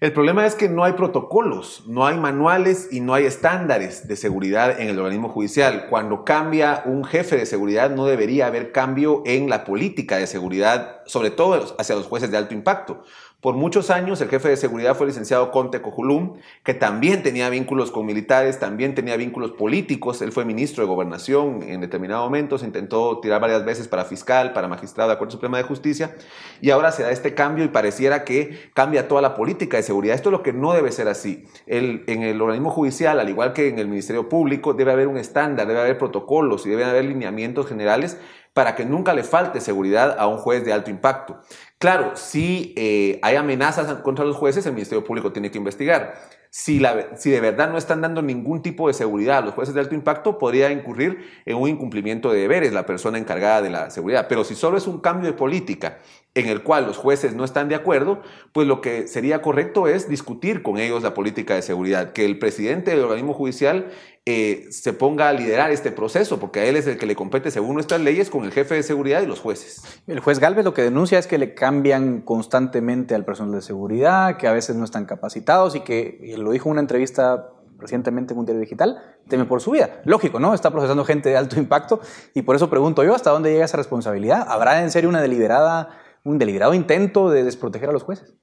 El 0.01 0.11
problema 0.11 0.45
es 0.45 0.53
que 0.53 0.67
no 0.67 0.83
hay 0.83 0.91
protocolos, 0.91 1.85
no 1.87 2.05
hay 2.05 2.17
manuales 2.17 2.89
y 2.91 2.99
no 2.99 3.13
hay 3.13 3.23
estándares 3.23 4.05
de 4.05 4.17
seguridad 4.17 4.81
en 4.81 4.89
el 4.89 4.99
organismo 4.99 5.29
judicial. 5.29 5.87
Cuando 5.89 6.25
cambia 6.25 6.83
un 6.85 7.05
jefe 7.05 7.37
de 7.37 7.45
seguridad 7.45 7.89
no 7.89 8.05
debería 8.05 8.47
haber 8.47 8.73
cambio 8.73 9.23
en 9.25 9.49
la 9.49 9.63
política 9.63 10.17
de 10.17 10.27
seguridad, 10.27 11.03
sobre 11.05 11.31
todo 11.31 11.73
hacia 11.79 11.95
los 11.95 12.07
jueces 12.07 12.31
de 12.31 12.37
alto 12.37 12.53
impacto. 12.53 13.05
Por 13.43 13.55
muchos 13.55 13.89
años 13.89 14.21
el 14.21 14.29
jefe 14.29 14.47
de 14.47 14.55
seguridad 14.55 14.95
fue 14.95 15.03
el 15.05 15.09
licenciado 15.09 15.51
Conte 15.51 15.81
Cojulum, 15.81 16.37
que 16.63 16.73
también 16.73 17.23
tenía 17.23 17.49
vínculos 17.49 17.91
con 17.91 18.05
militares, 18.05 18.57
también 18.57 18.95
tenía 18.95 19.17
vínculos 19.17 19.51
políticos. 19.51 20.21
Él 20.21 20.31
fue 20.31 20.45
ministro 20.45 20.81
de 20.81 20.87
Gobernación 20.87 21.61
en 21.61 21.81
determinados 21.81 22.23
momentos, 22.23 22.63
intentó 22.63 23.19
tirar 23.19 23.41
varias 23.41 23.65
veces 23.65 23.89
para 23.89 24.05
fiscal, 24.05 24.53
para 24.53 24.69
magistrado 24.69 25.09
de 25.09 25.15
la 25.15 25.19
Corte 25.19 25.33
Suprema 25.33 25.57
de 25.57 25.63
Justicia, 25.63 26.15
y 26.61 26.69
ahora 26.69 26.93
se 26.93 27.03
da 27.03 27.11
este 27.11 27.33
cambio 27.33 27.65
y 27.65 27.67
pareciera 27.67 28.23
que 28.23 28.71
cambia 28.73 29.09
toda 29.09 29.21
la 29.21 29.35
política 29.35 29.75
de 29.75 29.83
seguridad. 29.83 30.15
Esto 30.15 30.29
es 30.29 30.31
lo 30.31 30.41
que 30.41 30.53
no 30.53 30.71
debe 30.71 30.93
ser 30.93 31.09
así. 31.09 31.43
En 31.67 32.23
el 32.23 32.41
organismo 32.41 32.69
judicial, 32.69 33.19
al 33.19 33.27
igual 33.27 33.51
que 33.51 33.67
en 33.67 33.77
el 33.77 33.89
Ministerio 33.89 34.29
Público, 34.29 34.73
debe 34.73 34.93
haber 34.93 35.09
un 35.09 35.17
estándar, 35.17 35.67
debe 35.67 35.81
haber 35.81 35.97
protocolos 35.97 36.65
y 36.65 36.69
debe 36.69 36.85
haber 36.85 37.03
lineamientos 37.03 37.67
generales 37.67 38.17
para 38.53 38.75
que 38.75 38.85
nunca 38.85 39.13
le 39.13 39.23
falte 39.23 39.59
seguridad 39.59 40.15
a 40.19 40.27
un 40.27 40.37
juez 40.37 40.63
de 40.63 40.73
alto 40.73 40.91
impacto. 40.91 41.41
Claro, 41.79 42.11
si 42.15 42.73
eh, 42.77 43.19
hay 43.23 43.35
amenazas 43.35 43.91
contra 44.01 44.23
los 44.25 44.37
jueces, 44.37 44.65
el 44.65 44.73
Ministerio 44.73 45.03
Público 45.03 45.31
tiene 45.31 45.51
que 45.51 45.57
investigar. 45.57 46.15
Si, 46.49 46.79
si, 47.17 47.31
de 47.31 47.41
verdad 47.41 47.71
no 47.71 47.79
están 47.79 48.01
dando 48.01 48.21
ningún 48.21 48.61
tipo 48.61 48.87
de 48.87 48.93
seguridad 48.93 49.39
a 49.39 49.41
los 49.41 49.55
jueces 49.55 49.73
de 49.73 49.81
alto 49.81 49.95
impacto, 49.95 50.37
podría 50.37 50.71
incurrir 50.71 51.27
en 51.45 51.57
un 51.57 51.67
incumplimiento 51.67 52.31
de 52.31 52.41
deberes 52.41 52.73
la 52.73 52.85
persona 52.85 53.17
encargada 53.17 53.63
de 53.63 53.71
la 53.71 53.89
seguridad. 53.89 54.27
Pero 54.29 54.43
si 54.43 54.53
solo 54.53 54.77
es 54.77 54.85
un 54.85 54.99
cambio 54.99 55.31
de 55.31 55.35
política 55.35 55.97
en 56.35 56.47
el 56.47 56.63
cual 56.63 56.85
los 56.87 56.97
jueces 56.97 57.35
no 57.35 57.43
están 57.43 57.69
de 57.69 57.75
acuerdo, 57.75 58.21
pues 58.53 58.67
lo 58.67 58.81
que 58.81 59.07
sería 59.07 59.41
correcto 59.41 59.87
es 59.87 60.09
discutir 60.09 60.63
con 60.63 60.79
ellos 60.79 61.03
la 61.03 61.13
política 61.13 61.53
de 61.53 61.61
seguridad, 61.61 62.11
que 62.11 62.25
el 62.25 62.39
presidente 62.39 62.91
del 62.91 63.01
organismo 63.01 63.33
judicial 63.33 63.91
eh, 64.25 64.67
se 64.71 64.93
ponga 64.93 65.29
a 65.29 65.33
liderar 65.33 65.71
este 65.71 65.91
proceso, 65.91 66.39
porque 66.39 66.61
a 66.61 66.65
él 66.65 66.75
es 66.75 66.87
el 66.87 66.97
que 66.97 67.05
le 67.05 67.15
compete 67.15 67.51
según 67.51 67.75
nuestras 67.75 68.01
leyes 68.01 68.31
con 68.31 68.45
el 68.45 68.51
jefe 68.51 68.73
de 68.73 68.81
seguridad 68.81 69.21
y 69.21 69.27
los 69.27 69.39
jueces. 69.39 69.83
El 70.07 70.21
juez 70.21 70.39
Galvez 70.39 70.65
lo 70.65 70.73
que 70.73 70.81
denuncia 70.81 71.19
es 71.19 71.27
que 71.27 71.37
le 71.37 71.53
cambian 71.53 72.21
constantemente 72.21 73.13
al 73.13 73.25
personal 73.25 73.53
de 73.53 73.61
seguridad, 73.61 74.37
que 74.37 74.47
a 74.47 74.53
veces 74.53 74.75
no 74.75 74.85
están 74.85 75.05
capacitados 75.05 75.75
y 75.75 75.81
que, 75.81 76.17
y 76.19 76.35
lo 76.37 76.51
dijo 76.51 76.69
en 76.69 76.73
una 76.73 76.81
entrevista 76.81 77.49
recientemente 77.77 78.33
en 78.33 78.39
un 78.39 78.45
diario 78.45 78.61
digital, 78.61 79.17
teme 79.27 79.45
por 79.45 79.61
su 79.61 79.71
vida. 79.71 80.01
Lógico, 80.05 80.39
¿no? 80.39 80.53
Está 80.53 80.71
procesando 80.71 81.03
gente 81.03 81.29
de 81.29 81.37
alto 81.37 81.59
impacto 81.59 81.99
y 82.33 82.41
por 82.41 82.55
eso 82.55 82.69
pregunto 82.69 83.03
yo, 83.03 83.13
¿hasta 83.13 83.29
dónde 83.29 83.51
llega 83.51 83.65
esa 83.65 83.77
responsabilidad? 83.77 84.47
¿Habrá 84.47 84.81
en 84.81 84.89
serio 84.89 85.09
una 85.09 85.21
deliberada 85.21 85.99
un 86.23 86.37
deliberado 86.37 86.73
intento 86.73 87.29
de 87.29 87.43
desproteger 87.43 87.89
a 87.89 87.93
los 87.93 88.03
jueces? 88.03 88.33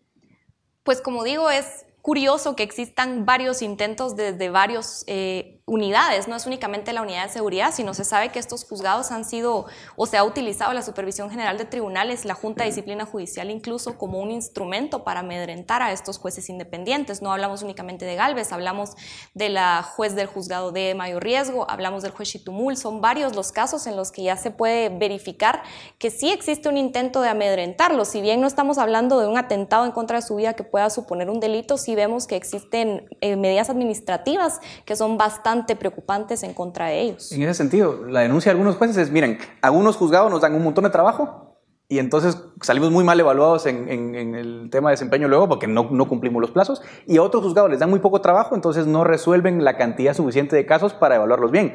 Pues 0.82 1.00
como 1.00 1.24
digo, 1.24 1.50
es 1.50 1.86
curioso 2.02 2.56
que 2.56 2.62
existan 2.62 3.26
varios 3.26 3.62
intentos 3.62 4.16
desde 4.16 4.50
varios 4.50 5.04
eh, 5.06 5.59
unidades, 5.70 6.26
no 6.26 6.34
es 6.34 6.46
únicamente 6.46 6.92
la 6.92 7.00
unidad 7.00 7.26
de 7.26 7.32
seguridad, 7.32 7.72
sino 7.72 7.94
se 7.94 8.04
sabe 8.04 8.30
que 8.30 8.40
estos 8.40 8.64
juzgados 8.64 9.12
han 9.12 9.24
sido 9.24 9.66
o 9.94 10.04
se 10.04 10.16
ha 10.16 10.24
utilizado 10.24 10.72
la 10.72 10.82
Supervisión 10.82 11.30
General 11.30 11.56
de 11.56 11.64
Tribunales, 11.64 12.24
la 12.24 12.34
Junta 12.34 12.64
de 12.64 12.70
Disciplina 12.70 13.06
Judicial 13.06 13.48
incluso 13.50 13.96
como 13.96 14.18
un 14.18 14.32
instrumento 14.32 15.04
para 15.04 15.20
amedrentar 15.20 15.80
a 15.80 15.92
estos 15.92 16.18
jueces 16.18 16.50
independientes. 16.50 17.22
No 17.22 17.32
hablamos 17.32 17.62
únicamente 17.62 18.04
de 18.04 18.16
Galvez, 18.16 18.50
hablamos 18.50 18.96
de 19.34 19.48
la 19.48 19.84
juez 19.84 20.16
del 20.16 20.26
juzgado 20.26 20.72
de 20.72 20.96
mayor 20.96 21.22
riesgo, 21.22 21.70
hablamos 21.70 22.02
del 22.02 22.10
juez 22.10 22.30
Chitumul, 22.30 22.76
son 22.76 23.00
varios 23.00 23.36
los 23.36 23.52
casos 23.52 23.86
en 23.86 23.94
los 23.94 24.10
que 24.10 24.24
ya 24.24 24.36
se 24.36 24.50
puede 24.50 24.88
verificar 24.88 25.62
que 25.98 26.10
sí 26.10 26.32
existe 26.32 26.68
un 26.68 26.78
intento 26.78 27.22
de 27.22 27.28
amedrentarlo. 27.28 28.04
Si 28.04 28.20
bien 28.20 28.40
no 28.40 28.48
estamos 28.48 28.78
hablando 28.78 29.20
de 29.20 29.28
un 29.28 29.38
atentado 29.38 29.86
en 29.86 29.92
contra 29.92 30.16
de 30.16 30.26
su 30.26 30.34
vida 30.34 30.54
que 30.54 30.64
pueda 30.64 30.90
suponer 30.90 31.30
un 31.30 31.38
delito, 31.38 31.78
sí 31.78 31.94
vemos 31.94 32.26
que 32.26 32.34
existen 32.34 33.08
eh, 33.20 33.36
medidas 33.36 33.70
administrativas 33.70 34.58
que 34.84 34.96
son 34.96 35.16
bastante 35.16 35.59
preocupantes 35.76 36.42
en 36.42 36.54
contra 36.54 36.86
de 36.86 37.00
ellos. 37.00 37.32
En 37.32 37.42
ese 37.42 37.54
sentido, 37.54 38.06
la 38.06 38.20
denuncia 38.20 38.50
de 38.50 38.54
algunos 38.54 38.76
jueces 38.76 38.96
es, 38.96 39.10
miren, 39.10 39.38
algunos 39.62 39.96
juzgados 39.96 40.30
nos 40.30 40.40
dan 40.40 40.54
un 40.54 40.62
montón 40.62 40.84
de 40.84 40.90
trabajo 40.90 41.58
y 41.88 41.98
entonces 41.98 42.38
salimos 42.62 42.90
muy 42.90 43.02
mal 43.02 43.18
evaluados 43.18 43.66
en, 43.66 44.14
el 44.14 44.68
tema 44.70 44.90
de 44.90 44.92
desempeño 44.92 45.26
luego 45.26 45.48
porque 45.48 45.66
no, 45.66 45.88
no, 45.90 46.08
cumplimos 46.08 46.40
los 46.40 46.52
plazos 46.52 46.82
y 47.06 47.16
a 47.16 47.22
otros 47.22 47.42
juzgados 47.42 47.68
les 47.68 47.80
dan 47.80 47.90
muy 47.90 47.98
poco 47.98 48.20
trabajo, 48.20 48.54
entonces 48.54 48.86
no 48.86 49.02
resuelven 49.02 49.64
la 49.64 49.76
cantidad 49.76 50.14
suficiente 50.14 50.54
de 50.54 50.64
casos 50.66 50.94
para 50.94 51.16
evaluarlos 51.16 51.50
bien. 51.50 51.74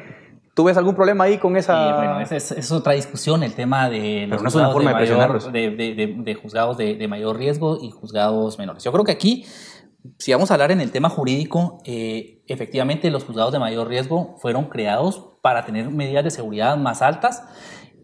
¿Tú 0.56 0.64
ves 0.64 0.78
algún 0.78 0.94
problema 0.94 1.24
ahí 1.24 1.36
con 1.36 1.54
esa...? 1.58 1.96
bueno, 1.96 2.18
esa 2.20 2.36
es, 2.36 2.72
otra 2.72 2.94
discusión, 2.94 3.42
el 3.42 3.52
tema 3.52 3.90
de 3.90 4.26
los 4.26 4.40
no 4.40 4.48
es 4.48 4.54
una 4.54 4.70
forma 4.70 4.94
de, 4.94 4.94
mayor, 4.94 5.52
de, 5.52 6.38
juzgados 6.40 6.78
de, 6.78 7.06
mayor 7.08 7.36
riesgo 7.36 7.76
y 7.78 7.90
juzgados 7.90 8.58
menores. 8.58 8.82
Yo 8.82 8.90
creo 8.90 9.04
que 9.04 9.12
aquí 9.12 9.44
si 10.18 10.32
vamos 10.32 10.50
a 10.50 10.54
hablar 10.54 10.70
en 10.70 10.80
el 10.80 10.90
tema 10.90 11.08
jurídico, 11.08 11.78
eh, 11.84 12.42
efectivamente 12.46 13.10
los 13.10 13.24
juzgados 13.24 13.52
de 13.52 13.58
mayor 13.58 13.88
riesgo 13.88 14.36
fueron 14.38 14.68
creados 14.68 15.32
para 15.42 15.64
tener 15.64 15.90
medidas 15.90 16.24
de 16.24 16.30
seguridad 16.30 16.76
más 16.76 17.02
altas, 17.02 17.44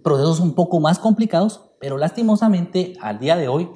procesos 0.03 0.41
un 0.41 0.55
poco 0.55 0.81
más 0.81 0.99
complicados, 0.99 1.71
pero 1.81 1.99
lastimosamente 1.99 2.95
al 3.01 3.19
día 3.19 3.37
de 3.37 3.49
hoy 3.49 3.71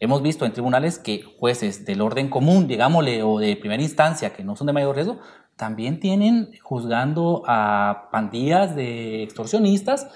hemos 0.00 0.22
visto 0.22 0.44
en 0.44 0.52
tribunales 0.52 0.98
que 0.98 1.22
jueces 1.38 1.84
del 1.84 2.02
orden 2.02 2.28
común, 2.28 2.66
digámosle, 2.66 3.22
o 3.22 3.38
de 3.38 3.56
primera 3.56 3.82
instancia, 3.82 4.32
que 4.32 4.44
no 4.44 4.56
son 4.56 4.66
de 4.66 4.72
mayor 4.72 4.94
riesgo, 4.94 5.18
también 5.56 6.00
tienen 6.00 6.50
juzgando 6.62 7.42
a 7.46 8.08
pandillas 8.12 8.76
de 8.76 9.22
extorsionistas 9.22 10.06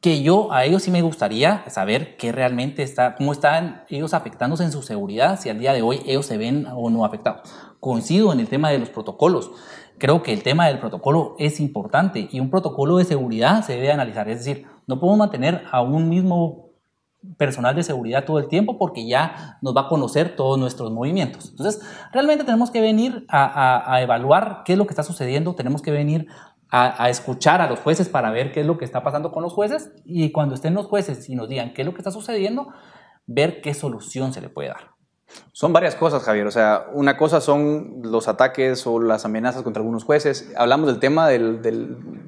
que 0.00 0.22
yo 0.22 0.52
a 0.52 0.64
ellos 0.64 0.82
sí 0.82 0.90
me 0.90 1.02
gustaría 1.02 1.64
saber 1.68 2.16
qué 2.16 2.32
realmente 2.32 2.82
está, 2.82 3.14
cómo 3.14 3.32
están 3.32 3.84
ellos 3.88 4.14
afectándose 4.14 4.64
en 4.64 4.72
su 4.72 4.82
seguridad, 4.82 5.40
si 5.40 5.48
al 5.48 5.58
día 5.58 5.72
de 5.72 5.82
hoy 5.82 6.00
ellos 6.06 6.26
se 6.26 6.38
ven 6.38 6.66
o 6.74 6.90
no 6.90 7.04
afectados. 7.04 7.52
Coincido 7.80 8.32
en 8.32 8.40
el 8.40 8.48
tema 8.48 8.70
de 8.70 8.78
los 8.78 8.90
protocolos. 8.90 9.50
Creo 9.98 10.22
que 10.22 10.32
el 10.32 10.42
tema 10.42 10.66
del 10.66 10.78
protocolo 10.78 11.36
es 11.38 11.58
importante 11.58 12.28
y 12.30 12.40
un 12.40 12.50
protocolo 12.50 12.98
de 12.98 13.04
seguridad 13.04 13.64
se 13.64 13.74
debe 13.74 13.90
analizar. 13.90 14.28
Es 14.28 14.44
decir, 14.44 14.66
no 14.86 15.00
podemos 15.00 15.18
mantener 15.18 15.64
a 15.70 15.80
un 15.80 16.08
mismo 16.08 16.66
personal 17.36 17.74
de 17.74 17.82
seguridad 17.82 18.24
todo 18.24 18.38
el 18.38 18.48
tiempo 18.48 18.78
porque 18.78 19.06
ya 19.06 19.58
nos 19.60 19.76
va 19.76 19.82
a 19.82 19.88
conocer 19.88 20.36
todos 20.36 20.58
nuestros 20.58 20.92
movimientos. 20.92 21.50
Entonces, 21.50 21.82
realmente 22.12 22.44
tenemos 22.44 22.70
que 22.70 22.80
venir 22.80 23.26
a, 23.28 24.00
evaluar 24.00 24.62
qué 24.64 24.72
es 24.72 24.78
lo 24.78 24.86
que 24.86 24.92
está 24.92 25.02
sucediendo, 25.02 25.54
tenemos 25.54 25.82
que 25.82 25.90
venir 25.90 26.28
a, 26.70 27.08
escuchar 27.08 27.60
a 27.60 27.68
los 27.68 27.78
jueces 27.80 28.08
para 28.08 28.30
ver 28.30 28.52
qué 28.52 28.60
es 28.60 28.66
lo 28.66 28.76
que 28.76 28.84
está 28.84 29.02
pasando 29.02 29.30
con 29.30 29.42
los 29.42 29.52
jueces 29.52 29.92
y 30.04 30.32
cuando 30.32 30.54
estén 30.54 30.74
los 30.74 30.86
jueces 30.86 31.28
y 31.28 31.36
nos 31.36 31.48
digan 31.48 31.72
qué 31.72 31.82
es 31.82 31.86
lo 31.86 31.94
que 31.94 32.00
está 32.00 32.10
sucediendo, 32.10 32.68
ver 33.26 33.60
qué 33.60 33.72
solución 33.74 34.32
se 34.32 34.40
le 34.40 34.48
puede 34.48 34.68
dar. 34.68 34.95
Son 35.52 35.72
varias 35.72 35.94
cosas, 35.94 36.22
Javier. 36.22 36.46
O 36.46 36.50
sea, 36.50 36.86
una 36.92 37.16
cosa 37.16 37.40
son 37.40 38.00
los 38.02 38.28
ataques 38.28 38.86
o 38.86 39.00
las 39.00 39.24
amenazas 39.24 39.62
contra 39.62 39.80
algunos 39.80 40.04
jueces. 40.04 40.52
Hablamos 40.56 40.86
del 40.86 40.98
tema 40.98 41.28
del, 41.28 41.60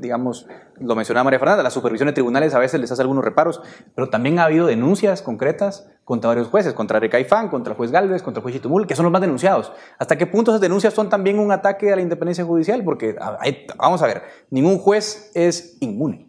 digamos, 0.00 0.46
lo 0.80 0.94
mencionaba 0.96 1.24
María 1.24 1.38
Fernanda, 1.38 1.62
la 1.62 1.70
supervisión 1.70 2.06
de 2.06 2.12
tribunales 2.12 2.54
a 2.54 2.58
veces 2.58 2.80
les 2.80 2.90
hace 2.90 3.02
algunos 3.02 3.24
reparos, 3.24 3.60
pero 3.94 4.08
también 4.08 4.38
ha 4.38 4.44
habido 4.44 4.66
denuncias 4.66 5.22
concretas 5.22 5.90
contra 6.04 6.28
varios 6.28 6.48
jueces, 6.48 6.72
contra 6.72 7.00
Recaifán, 7.00 7.48
contra 7.48 7.72
el 7.72 7.76
juez 7.76 7.90
Galvez, 7.90 8.22
contra 8.22 8.40
el 8.40 8.42
juez 8.42 8.54
Chitumul, 8.54 8.86
que 8.86 8.96
son 8.96 9.04
los 9.04 9.12
más 9.12 9.20
denunciados. 9.20 9.72
¿Hasta 9.98 10.16
qué 10.16 10.26
punto 10.26 10.52
esas 10.52 10.60
denuncias 10.60 10.94
son 10.94 11.08
también 11.08 11.38
un 11.38 11.52
ataque 11.52 11.92
a 11.92 11.96
la 11.96 12.02
independencia 12.02 12.44
judicial? 12.44 12.82
Porque, 12.84 13.16
vamos 13.76 14.02
a 14.02 14.06
ver, 14.06 14.22
ningún 14.50 14.78
juez 14.78 15.30
es 15.34 15.76
inmune 15.80 16.27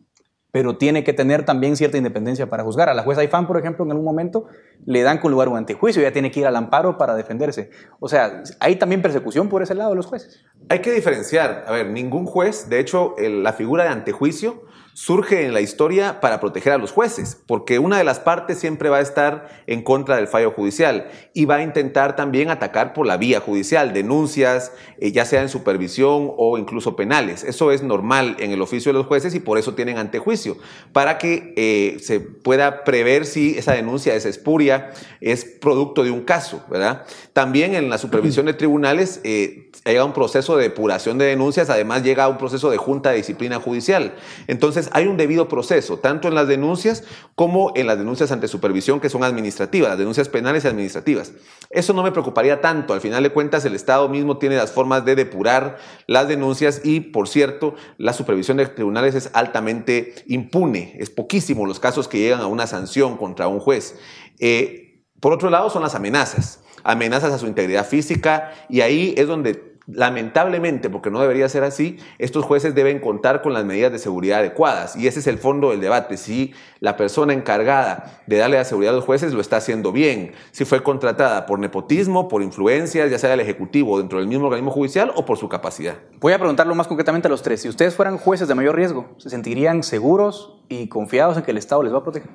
pero 0.51 0.77
tiene 0.77 1.03
que 1.03 1.13
tener 1.13 1.45
también 1.45 1.75
cierta 1.75 1.97
independencia 1.97 2.49
para 2.49 2.63
juzgar. 2.63 2.89
A 2.89 2.93
la 2.93 3.03
jueza 3.03 3.21
Aifán, 3.21 3.45
por 3.45 3.57
ejemplo, 3.57 3.85
en 3.85 3.91
algún 3.91 4.05
momento 4.05 4.47
le 4.85 5.03
dan 5.03 5.19
con 5.19 5.31
lugar 5.31 5.47
un 5.49 5.57
antejuicio, 5.57 6.01
ya 6.01 6.11
tiene 6.11 6.31
que 6.31 6.39
ir 6.39 6.47
al 6.47 6.55
amparo 6.55 6.97
para 6.97 7.15
defenderse. 7.15 7.69
O 7.99 8.07
sea, 8.07 8.43
hay 8.59 8.77
también 8.77 9.01
persecución 9.01 9.49
por 9.49 9.61
ese 9.61 9.75
lado 9.75 9.91
de 9.91 9.95
los 9.95 10.05
jueces. 10.05 10.43
Hay 10.69 10.79
que 10.79 10.91
diferenciar, 10.91 11.65
a 11.67 11.71
ver, 11.71 11.87
ningún 11.87 12.25
juez, 12.25 12.69
de 12.69 12.79
hecho, 12.79 13.15
la 13.17 13.53
figura 13.53 13.83
de 13.83 13.89
antejuicio 13.89 14.63
surge 14.99 15.45
en 15.45 15.53
la 15.53 15.61
historia 15.61 16.19
para 16.19 16.41
proteger 16.41 16.73
a 16.73 16.77
los 16.77 16.91
jueces, 16.91 17.41
porque 17.47 17.79
una 17.79 17.97
de 17.97 18.03
las 18.03 18.19
partes 18.19 18.59
siempre 18.59 18.89
va 18.89 18.97
a 18.97 19.01
estar 19.01 19.63
en 19.65 19.81
contra 19.81 20.17
del 20.17 20.27
fallo 20.27 20.51
judicial 20.51 21.07
y 21.33 21.45
va 21.45 21.55
a 21.55 21.63
intentar 21.63 22.17
también 22.17 22.49
atacar 22.49 22.91
por 22.91 23.07
la 23.07 23.15
vía 23.15 23.39
judicial, 23.39 23.93
denuncias, 23.93 24.73
eh, 24.97 25.13
ya 25.13 25.23
sea 25.23 25.41
en 25.41 25.47
supervisión 25.47 26.33
o 26.35 26.57
incluso 26.57 26.97
penales. 26.97 27.45
Eso 27.45 27.71
es 27.71 27.81
normal 27.81 28.35
en 28.39 28.51
el 28.51 28.61
oficio 28.61 28.91
de 28.91 28.97
los 28.97 29.07
jueces 29.07 29.33
y 29.35 29.39
por 29.39 29.57
eso 29.57 29.73
tienen 29.73 29.97
antejuicio, 29.97 30.57
para 30.91 31.17
que 31.17 31.53
eh, 31.55 31.99
se 32.01 32.19
pueda 32.19 32.83
prever 32.83 33.25
si 33.25 33.57
esa 33.57 33.71
denuncia 33.71 34.15
es 34.15 34.25
espuria, 34.25 34.91
es 35.21 35.45
producto 35.45 36.03
de 36.03 36.11
un 36.11 36.25
caso, 36.25 36.65
¿verdad? 36.69 37.05
También 37.31 37.73
en 37.73 37.89
la 37.89 37.99
supervisión 37.99 38.47
de 38.47 38.53
tribunales 38.53 39.21
eh, 39.23 39.71
llega 39.85 40.03
un 40.03 40.11
proceso 40.11 40.57
de 40.57 40.63
depuración 40.63 41.17
de 41.17 41.25
denuncias, 41.25 41.69
además 41.69 42.03
llega 42.03 42.27
un 42.27 42.37
proceso 42.37 42.69
de 42.69 42.75
junta 42.75 43.11
de 43.11 43.15
disciplina 43.15 43.61
judicial. 43.61 44.13
Entonces, 44.47 44.88
hay 44.93 45.07
un 45.07 45.17
debido 45.17 45.47
proceso, 45.47 45.97
tanto 45.97 46.27
en 46.27 46.35
las 46.35 46.47
denuncias 46.47 47.03
como 47.35 47.71
en 47.75 47.87
las 47.87 47.97
denuncias 47.97 48.31
ante 48.31 48.47
supervisión, 48.47 48.99
que 48.99 49.09
son 49.09 49.23
administrativas, 49.23 49.89
las 49.89 49.97
denuncias 49.97 50.29
penales 50.29 50.65
y 50.65 50.67
administrativas. 50.67 51.31
Eso 51.69 51.93
no 51.93 52.03
me 52.03 52.11
preocuparía 52.11 52.61
tanto. 52.61 52.93
Al 52.93 53.01
final 53.01 53.23
de 53.23 53.31
cuentas, 53.31 53.65
el 53.65 53.75
Estado 53.75 54.09
mismo 54.09 54.37
tiene 54.37 54.55
las 54.57 54.71
formas 54.71 55.05
de 55.05 55.15
depurar 55.15 55.77
las 56.07 56.27
denuncias 56.27 56.81
y, 56.83 56.99
por 56.99 57.27
cierto, 57.27 57.75
la 57.97 58.13
supervisión 58.13 58.57
de 58.57 58.65
tribunales 58.67 59.15
es 59.15 59.29
altamente 59.33 60.15
impune. 60.27 60.95
Es 60.99 61.09
poquísimo 61.09 61.65
los 61.65 61.79
casos 61.79 62.07
que 62.07 62.19
llegan 62.19 62.41
a 62.41 62.47
una 62.47 62.67
sanción 62.67 63.17
contra 63.17 63.47
un 63.47 63.59
juez. 63.59 63.97
Eh, 64.39 65.03
por 65.19 65.33
otro 65.33 65.49
lado, 65.49 65.69
son 65.69 65.81
las 65.81 65.95
amenazas 65.95 66.61
amenazas 66.83 67.33
a 67.33 67.37
su 67.37 67.47
integridad 67.47 67.85
física 67.85 68.53
y 68.69 68.81
ahí 68.81 69.13
es 69.17 69.27
donde 69.27 69.77
Lamentablemente, 69.91 70.89
porque 70.89 71.09
no 71.09 71.19
debería 71.19 71.49
ser 71.49 71.63
así, 71.63 71.97
estos 72.19 72.45
jueces 72.45 72.75
deben 72.75 72.99
contar 72.99 73.41
con 73.41 73.53
las 73.53 73.65
medidas 73.65 73.91
de 73.91 73.97
seguridad 73.97 74.39
adecuadas 74.39 74.95
y 74.95 75.07
ese 75.07 75.19
es 75.19 75.27
el 75.27 75.39
fondo 75.39 75.71
del 75.71 75.81
debate. 75.81 76.17
Si 76.17 76.53
la 76.79 76.95
persona 76.95 77.33
encargada 77.33 78.21
de 78.27 78.37
darle 78.37 78.57
la 78.57 78.65
seguridad 78.65 78.93
a 78.93 78.97
los 78.97 79.05
jueces 79.05 79.33
lo 79.33 79.41
está 79.41 79.57
haciendo 79.57 79.91
bien, 79.91 80.33
si 80.51 80.65
fue 80.65 80.83
contratada 80.83 81.47
por 81.47 81.57
nepotismo, 81.57 82.27
por 82.27 82.43
influencias, 82.43 83.09
ya 83.09 83.17
sea 83.17 83.31
del 83.31 83.39
Ejecutivo 83.39 83.97
dentro 83.97 84.19
del 84.19 84.27
mismo 84.27 84.45
organismo 84.45 84.71
judicial 84.71 85.11
o 85.15 85.25
por 85.25 85.37
su 85.37 85.49
capacidad. 85.49 85.95
Voy 86.19 86.33
a 86.33 86.37
preguntarlo 86.37 86.75
más 86.75 86.87
concretamente 86.87 87.27
a 87.27 87.31
los 87.31 87.41
tres. 87.41 87.61
Si 87.61 87.69
ustedes 87.69 87.95
fueran 87.95 88.17
jueces 88.17 88.47
de 88.47 88.55
mayor 88.55 88.75
riesgo, 88.75 89.15
¿se 89.17 89.29
sentirían 89.29 89.81
seguros 89.81 90.61
y 90.69 90.87
confiados 90.87 91.37
en 91.37 91.43
que 91.43 91.51
el 91.51 91.57
Estado 91.57 91.81
les 91.81 91.93
va 91.93 91.97
a 91.97 92.03
proteger? 92.03 92.29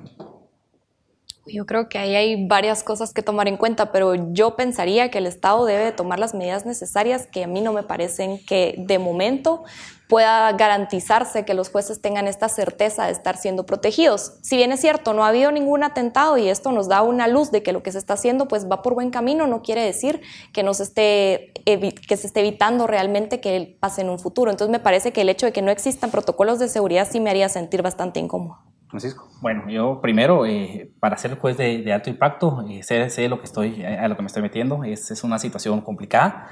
Yo 1.47 1.67
creo 1.67 1.89
que 1.89 1.99
ahí 1.99 2.15
hay 2.15 2.47
varias 2.47 2.83
cosas 2.83 3.13
que 3.13 3.21
tomar 3.21 3.47
en 3.47 3.57
cuenta, 3.57 3.91
pero 3.91 4.15
yo 4.33 4.55
pensaría 4.55 5.11
que 5.11 5.19
el 5.19 5.27
Estado 5.27 5.65
debe 5.65 5.91
tomar 5.91 6.17
las 6.17 6.33
medidas 6.33 6.65
necesarias 6.65 7.27
que 7.27 7.43
a 7.43 7.47
mí 7.47 7.61
no 7.61 7.71
me 7.71 7.83
parecen 7.83 8.43
que 8.45 8.73
de 8.79 8.97
momento 8.97 9.63
pueda 10.07 10.51
garantizarse 10.53 11.45
que 11.45 11.53
los 11.53 11.69
jueces 11.69 12.01
tengan 12.01 12.27
esta 12.27 12.49
certeza 12.49 13.05
de 13.05 13.11
estar 13.11 13.37
siendo 13.37 13.65
protegidos. 13.65 14.33
Si 14.41 14.57
bien 14.57 14.71
es 14.71 14.81
cierto, 14.81 15.13
no 15.13 15.23
ha 15.23 15.29
habido 15.29 15.51
ningún 15.51 15.83
atentado 15.83 16.37
y 16.37 16.49
esto 16.49 16.71
nos 16.71 16.87
da 16.87 17.03
una 17.03 17.27
luz 17.27 17.51
de 17.51 17.63
que 17.63 17.73
lo 17.73 17.83
que 17.83 17.91
se 17.91 17.99
está 17.99 18.13
haciendo 18.13 18.47
pues 18.47 18.69
va 18.69 18.81
por 18.81 18.95
buen 18.95 19.11
camino, 19.11 19.45
no 19.45 19.61
quiere 19.61 19.83
decir 19.83 20.21
que, 20.51 20.63
nos 20.63 20.79
esté, 20.79 21.53
que 21.63 22.17
se 22.17 22.27
esté 22.27 22.39
evitando 22.39 22.87
realmente 22.87 23.39
que 23.39 23.77
pase 23.79 24.01
en 24.01 24.09
un 24.09 24.19
futuro. 24.19 24.49
Entonces 24.49 24.71
me 24.71 24.79
parece 24.79 25.11
que 25.13 25.21
el 25.21 25.29
hecho 25.29 25.45
de 25.45 25.53
que 25.53 25.61
no 25.61 25.71
existan 25.71 26.09
protocolos 26.09 26.57
de 26.57 26.69
seguridad 26.69 27.07
sí 27.09 27.19
me 27.19 27.29
haría 27.29 27.49
sentir 27.49 27.83
bastante 27.83 28.19
incómodo. 28.19 28.64
Francisco. 28.87 29.29
Bueno, 29.41 29.69
yo 29.69 29.99
primero, 30.01 30.45
eh, 30.45 30.91
para 30.99 31.17
ser 31.17 31.37
juez 31.37 31.57
de, 31.57 31.91
alto 31.91 32.09
impacto, 32.09 32.65
eh, 32.69 32.83
sé, 32.83 33.27
lo 33.27 33.39
que 33.39 33.45
estoy, 33.45 33.83
a 33.83 34.07
lo 34.07 34.15
que 34.15 34.21
me 34.21 34.27
estoy 34.27 34.41
metiendo, 34.41 34.83
es, 34.83 35.11
es 35.11 35.23
una 35.23 35.39
situación 35.39 35.81
complicada. 35.81 36.47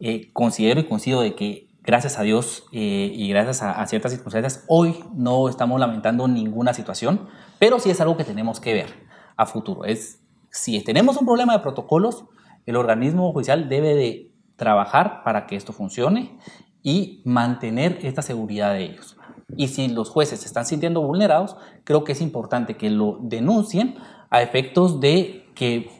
Eh, 0.00 0.30
considero 0.32 0.80
y 0.80 0.84
coincido 0.84 1.20
de 1.20 1.34
que 1.34 1.68
gracias 1.82 2.18
a 2.18 2.22
Dios 2.22 2.66
y 2.70 3.28
gracias 3.30 3.62
a, 3.62 3.84
ciertas 3.86 4.12
circunstancias, 4.12 4.64
hoy 4.68 5.02
no 5.14 5.48
estamos 5.48 5.80
lamentando 5.80 6.28
ninguna 6.28 6.74
situación, 6.74 7.28
pero 7.58 7.80
sí 7.80 7.90
es 7.90 8.00
algo 8.00 8.16
que 8.16 8.24
tenemos 8.24 8.60
que 8.60 8.74
ver 8.74 9.08
a 9.36 9.46
futuro. 9.46 9.84
Es, 9.86 10.20
si 10.50 10.82
tenemos 10.84 11.16
un 11.16 11.24
problema 11.24 11.54
de 11.54 11.60
protocolos, 11.60 12.26
el 12.66 12.76
organismo 12.76 13.32
judicial 13.32 13.70
debe 13.70 13.94
de 13.94 14.30
trabajar 14.56 15.22
para 15.24 15.46
que 15.46 15.56
esto 15.56 15.72
funcione 15.72 16.38
y 16.82 17.22
mantener 17.24 17.98
esta 18.02 18.22
seguridad 18.22 18.74
de 18.74 18.84
ellos. 18.84 19.17
Y 19.56 19.68
si 19.68 19.88
los 19.88 20.10
jueces 20.10 20.40
se 20.40 20.46
están 20.46 20.66
sintiendo 20.66 21.00
vulnerados, 21.02 21.56
creo 21.84 22.04
que 22.04 22.12
es 22.12 22.20
importante 22.20 22.76
que 22.76 22.90
lo 22.90 23.18
denuncien 23.20 23.96
a 24.30 24.42
efectos 24.42 25.00
de 25.00 25.46
que 25.54 25.90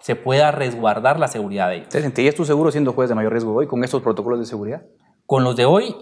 se 0.00 0.16
pueda 0.16 0.52
resguardar 0.52 1.18
la 1.18 1.28
seguridad 1.28 1.68
de 1.68 1.76
ellos. 1.76 1.88
¿Te 1.88 2.02
sentirías 2.02 2.34
tú 2.34 2.44
seguro 2.44 2.70
siendo 2.70 2.92
juez 2.92 3.08
de 3.08 3.14
mayor 3.14 3.32
riesgo 3.32 3.54
hoy 3.54 3.66
con 3.66 3.82
estos 3.82 4.02
protocolos 4.02 4.38
de 4.38 4.46
seguridad? 4.46 4.82
Con 5.26 5.44
los 5.44 5.56
de 5.56 5.64
hoy, 5.64 5.96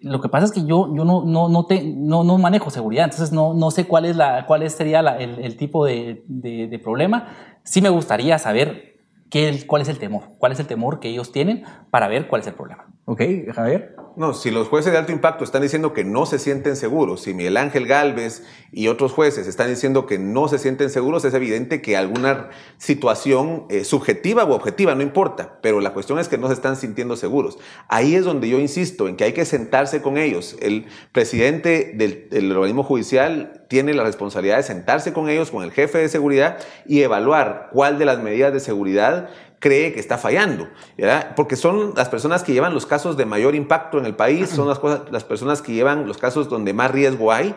lo 0.00 0.20
que 0.20 0.28
pasa 0.28 0.44
es 0.44 0.52
que 0.52 0.64
yo, 0.64 0.94
yo 0.94 1.04
no, 1.04 1.24
no, 1.24 1.48
no, 1.48 1.66
te, 1.66 1.82
no, 1.82 2.22
no 2.22 2.38
manejo 2.38 2.70
seguridad, 2.70 3.04
entonces 3.04 3.32
no, 3.32 3.54
no 3.54 3.70
sé 3.70 3.86
cuál, 3.86 4.04
es 4.04 4.16
la, 4.16 4.46
cuál 4.46 4.68
sería 4.70 5.00
el, 5.00 5.38
el, 5.38 5.56
tipo 5.56 5.84
de, 5.84 6.22
de, 6.28 6.68
de 6.68 6.78
problema. 6.78 7.28
Sí 7.64 7.80
me 7.80 7.88
gustaría 7.88 8.38
saber 8.38 8.96
¿Qué, 9.30 9.64
¿Cuál 9.66 9.82
es 9.82 9.88
el 9.88 9.98
temor? 9.98 10.22
¿Cuál 10.38 10.52
es 10.52 10.60
el 10.60 10.66
temor 10.66 11.00
que 11.00 11.08
ellos 11.08 11.32
tienen 11.32 11.64
para 11.90 12.08
ver 12.08 12.28
cuál 12.28 12.42
es 12.42 12.46
el 12.46 12.54
problema? 12.54 12.86
Ok, 13.08 13.22
Javier. 13.54 13.94
No, 14.16 14.34
si 14.34 14.50
los 14.50 14.66
jueces 14.66 14.90
de 14.90 14.98
alto 14.98 15.12
impacto 15.12 15.44
están 15.44 15.62
diciendo 15.62 15.92
que 15.92 16.02
no 16.02 16.26
se 16.26 16.40
sienten 16.40 16.74
seguros, 16.74 17.20
si 17.22 17.34
Miguel 17.34 17.56
Ángel 17.56 17.86
Galvez 17.86 18.42
y 18.72 18.88
otros 18.88 19.12
jueces 19.12 19.46
están 19.46 19.68
diciendo 19.68 20.06
que 20.06 20.18
no 20.18 20.48
se 20.48 20.58
sienten 20.58 20.90
seguros, 20.90 21.24
es 21.24 21.32
evidente 21.32 21.80
que 21.80 21.96
alguna 21.96 22.48
situación 22.78 23.66
eh, 23.68 23.84
subjetiva 23.84 24.42
o 24.42 24.54
objetiva, 24.54 24.96
no 24.96 25.02
importa, 25.02 25.60
pero 25.62 25.80
la 25.80 25.92
cuestión 25.92 26.18
es 26.18 26.26
que 26.26 26.36
no 26.36 26.48
se 26.48 26.54
están 26.54 26.74
sintiendo 26.74 27.14
seguros. 27.16 27.58
Ahí 27.86 28.16
es 28.16 28.24
donde 28.24 28.48
yo 28.48 28.58
insisto 28.58 29.06
en 29.06 29.16
que 29.16 29.22
hay 29.22 29.34
que 29.34 29.44
sentarse 29.44 30.02
con 30.02 30.18
ellos. 30.18 30.56
El 30.60 30.86
presidente 31.12 31.92
del, 31.94 32.28
del 32.28 32.50
organismo 32.50 32.82
judicial 32.82 33.66
tiene 33.68 33.94
la 33.94 34.02
responsabilidad 34.02 34.56
de 34.56 34.62
sentarse 34.64 35.12
con 35.12 35.28
ellos, 35.28 35.52
con 35.52 35.62
el 35.62 35.70
jefe 35.70 35.98
de 35.98 36.08
seguridad 36.08 36.58
y 36.86 37.02
evaluar 37.02 37.68
cuál 37.72 37.98
de 37.98 38.06
las 38.06 38.20
medidas 38.20 38.52
de 38.52 38.60
seguridad 38.60 39.28
cree 39.58 39.92
que 39.92 40.00
está 40.00 40.18
fallando, 40.18 40.68
¿verdad? 40.96 41.34
porque 41.34 41.56
son 41.56 41.94
las 41.96 42.08
personas 42.08 42.42
que 42.42 42.52
llevan 42.52 42.74
los 42.74 42.86
casos 42.86 43.16
de 43.16 43.24
mayor 43.24 43.54
impacto 43.54 43.98
en 43.98 44.06
el 44.06 44.14
país, 44.14 44.50
son 44.50 44.68
las, 44.68 44.78
cosas, 44.78 45.02
las 45.10 45.24
personas 45.24 45.62
que 45.62 45.72
llevan 45.72 46.06
los 46.06 46.18
casos 46.18 46.48
donde 46.48 46.72
más 46.72 46.90
riesgo 46.90 47.32
hay 47.32 47.54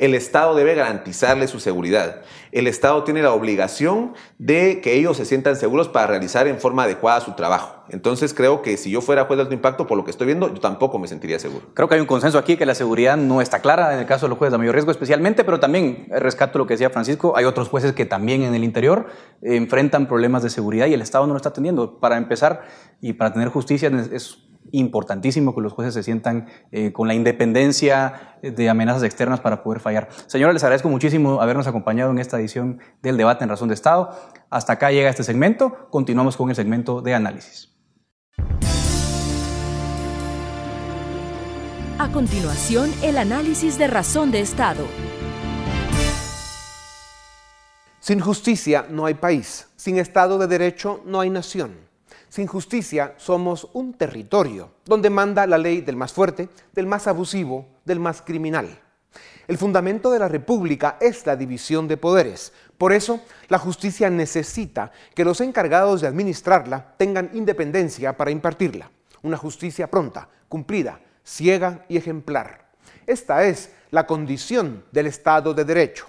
el 0.00 0.14
Estado 0.14 0.54
debe 0.54 0.74
garantizarle 0.74 1.46
su 1.46 1.60
seguridad. 1.60 2.22
El 2.52 2.66
Estado 2.66 3.04
tiene 3.04 3.22
la 3.22 3.34
obligación 3.34 4.14
de 4.38 4.80
que 4.80 4.94
ellos 4.94 5.18
se 5.18 5.26
sientan 5.26 5.56
seguros 5.56 5.88
para 5.88 6.06
realizar 6.06 6.48
en 6.48 6.58
forma 6.58 6.84
adecuada 6.84 7.20
su 7.20 7.32
trabajo. 7.32 7.84
Entonces 7.90 8.32
creo 8.32 8.62
que 8.62 8.78
si 8.78 8.90
yo 8.90 9.02
fuera 9.02 9.26
juez 9.26 9.36
de 9.36 9.42
alto 9.42 9.54
impacto, 9.54 9.86
por 9.86 9.98
lo 9.98 10.04
que 10.04 10.10
estoy 10.10 10.26
viendo, 10.26 10.48
yo 10.48 10.58
tampoco 10.58 10.98
me 10.98 11.06
sentiría 11.06 11.38
seguro. 11.38 11.66
Creo 11.74 11.86
que 11.86 11.96
hay 11.96 12.00
un 12.00 12.06
consenso 12.06 12.38
aquí 12.38 12.56
que 12.56 12.64
la 12.64 12.74
seguridad 12.74 13.18
no 13.18 13.42
está 13.42 13.60
clara 13.60 13.92
en 13.92 14.00
el 14.00 14.06
caso 14.06 14.24
de 14.24 14.30
los 14.30 14.38
jueces 14.38 14.52
de 14.52 14.58
mayor 14.58 14.74
riesgo 14.74 14.90
especialmente, 14.90 15.44
pero 15.44 15.60
también 15.60 16.06
rescato 16.08 16.58
lo 16.58 16.66
que 16.66 16.74
decía 16.74 16.88
Francisco, 16.88 17.36
hay 17.36 17.44
otros 17.44 17.68
jueces 17.68 17.92
que 17.92 18.06
también 18.06 18.42
en 18.42 18.54
el 18.54 18.64
interior 18.64 19.08
enfrentan 19.42 20.08
problemas 20.08 20.42
de 20.42 20.48
seguridad 20.48 20.86
y 20.86 20.94
el 20.94 21.02
Estado 21.02 21.26
no 21.26 21.34
lo 21.34 21.36
está 21.36 21.50
atendiendo. 21.50 22.00
Para 22.00 22.16
empezar 22.16 22.62
y 23.02 23.12
para 23.12 23.34
tener 23.34 23.48
justicia 23.48 23.90
es 24.12 24.38
importantísimo 24.72 25.54
que 25.54 25.60
los 25.60 25.72
jueces 25.72 25.94
se 25.94 26.02
sientan 26.02 26.48
eh, 26.72 26.92
con 26.92 27.08
la 27.08 27.14
independencia 27.14 28.38
de 28.42 28.68
amenazas 28.68 29.02
externas 29.02 29.40
para 29.40 29.62
poder 29.62 29.80
fallar. 29.80 30.08
Señora, 30.26 30.52
les 30.52 30.62
agradezco 30.62 30.88
muchísimo 30.88 31.40
habernos 31.40 31.66
acompañado 31.66 32.10
en 32.10 32.18
esta 32.18 32.38
edición 32.38 32.80
del 33.02 33.16
debate 33.16 33.44
en 33.44 33.50
Razón 33.50 33.68
de 33.68 33.74
Estado. 33.74 34.10
Hasta 34.50 34.74
acá 34.74 34.90
llega 34.90 35.10
este 35.10 35.24
segmento. 35.24 35.88
Continuamos 35.90 36.36
con 36.36 36.50
el 36.50 36.56
segmento 36.56 37.02
de 37.02 37.14
análisis. 37.14 37.70
A 41.98 42.10
continuación, 42.12 42.90
el 43.02 43.18
análisis 43.18 43.76
de 43.76 43.86
Razón 43.86 44.30
de 44.30 44.40
Estado. 44.40 44.86
Sin 48.00 48.20
justicia 48.20 48.86
no 48.88 49.04
hay 49.04 49.12
país, 49.12 49.68
sin 49.76 49.98
Estado 49.98 50.38
de 50.38 50.46
Derecho 50.46 51.02
no 51.04 51.20
hay 51.20 51.28
nación. 51.28 51.89
Sin 52.30 52.46
justicia 52.46 53.14
somos 53.16 53.68
un 53.72 53.92
territorio 53.94 54.70
donde 54.84 55.10
manda 55.10 55.48
la 55.48 55.58
ley 55.58 55.80
del 55.80 55.96
más 55.96 56.12
fuerte, 56.12 56.48
del 56.72 56.86
más 56.86 57.08
abusivo, 57.08 57.66
del 57.84 57.98
más 57.98 58.22
criminal. 58.22 58.78
El 59.48 59.58
fundamento 59.58 60.12
de 60.12 60.20
la 60.20 60.28
República 60.28 60.96
es 61.00 61.26
la 61.26 61.34
división 61.34 61.88
de 61.88 61.96
poderes. 61.96 62.52
Por 62.78 62.92
eso, 62.92 63.20
la 63.48 63.58
justicia 63.58 64.08
necesita 64.10 64.92
que 65.12 65.24
los 65.24 65.40
encargados 65.40 66.00
de 66.00 66.06
administrarla 66.06 66.94
tengan 66.96 67.30
independencia 67.34 68.16
para 68.16 68.30
impartirla. 68.30 68.92
Una 69.22 69.36
justicia 69.36 69.90
pronta, 69.90 70.28
cumplida, 70.48 71.00
ciega 71.24 71.84
y 71.88 71.96
ejemplar. 71.96 72.70
Esta 73.08 73.42
es 73.42 73.72
la 73.90 74.06
condición 74.06 74.84
del 74.92 75.08
Estado 75.08 75.52
de 75.52 75.64
Derecho. 75.64 76.06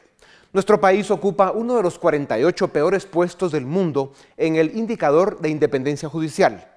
Nuestro 0.53 0.81
país 0.81 1.09
ocupa 1.11 1.51
uno 1.51 1.77
de 1.77 1.83
los 1.83 1.97
48 1.97 2.67
peores 2.73 3.05
puestos 3.05 3.53
del 3.53 3.65
mundo 3.65 4.11
en 4.35 4.57
el 4.57 4.77
indicador 4.77 5.39
de 5.39 5.47
independencia 5.47 6.09
judicial. 6.09 6.67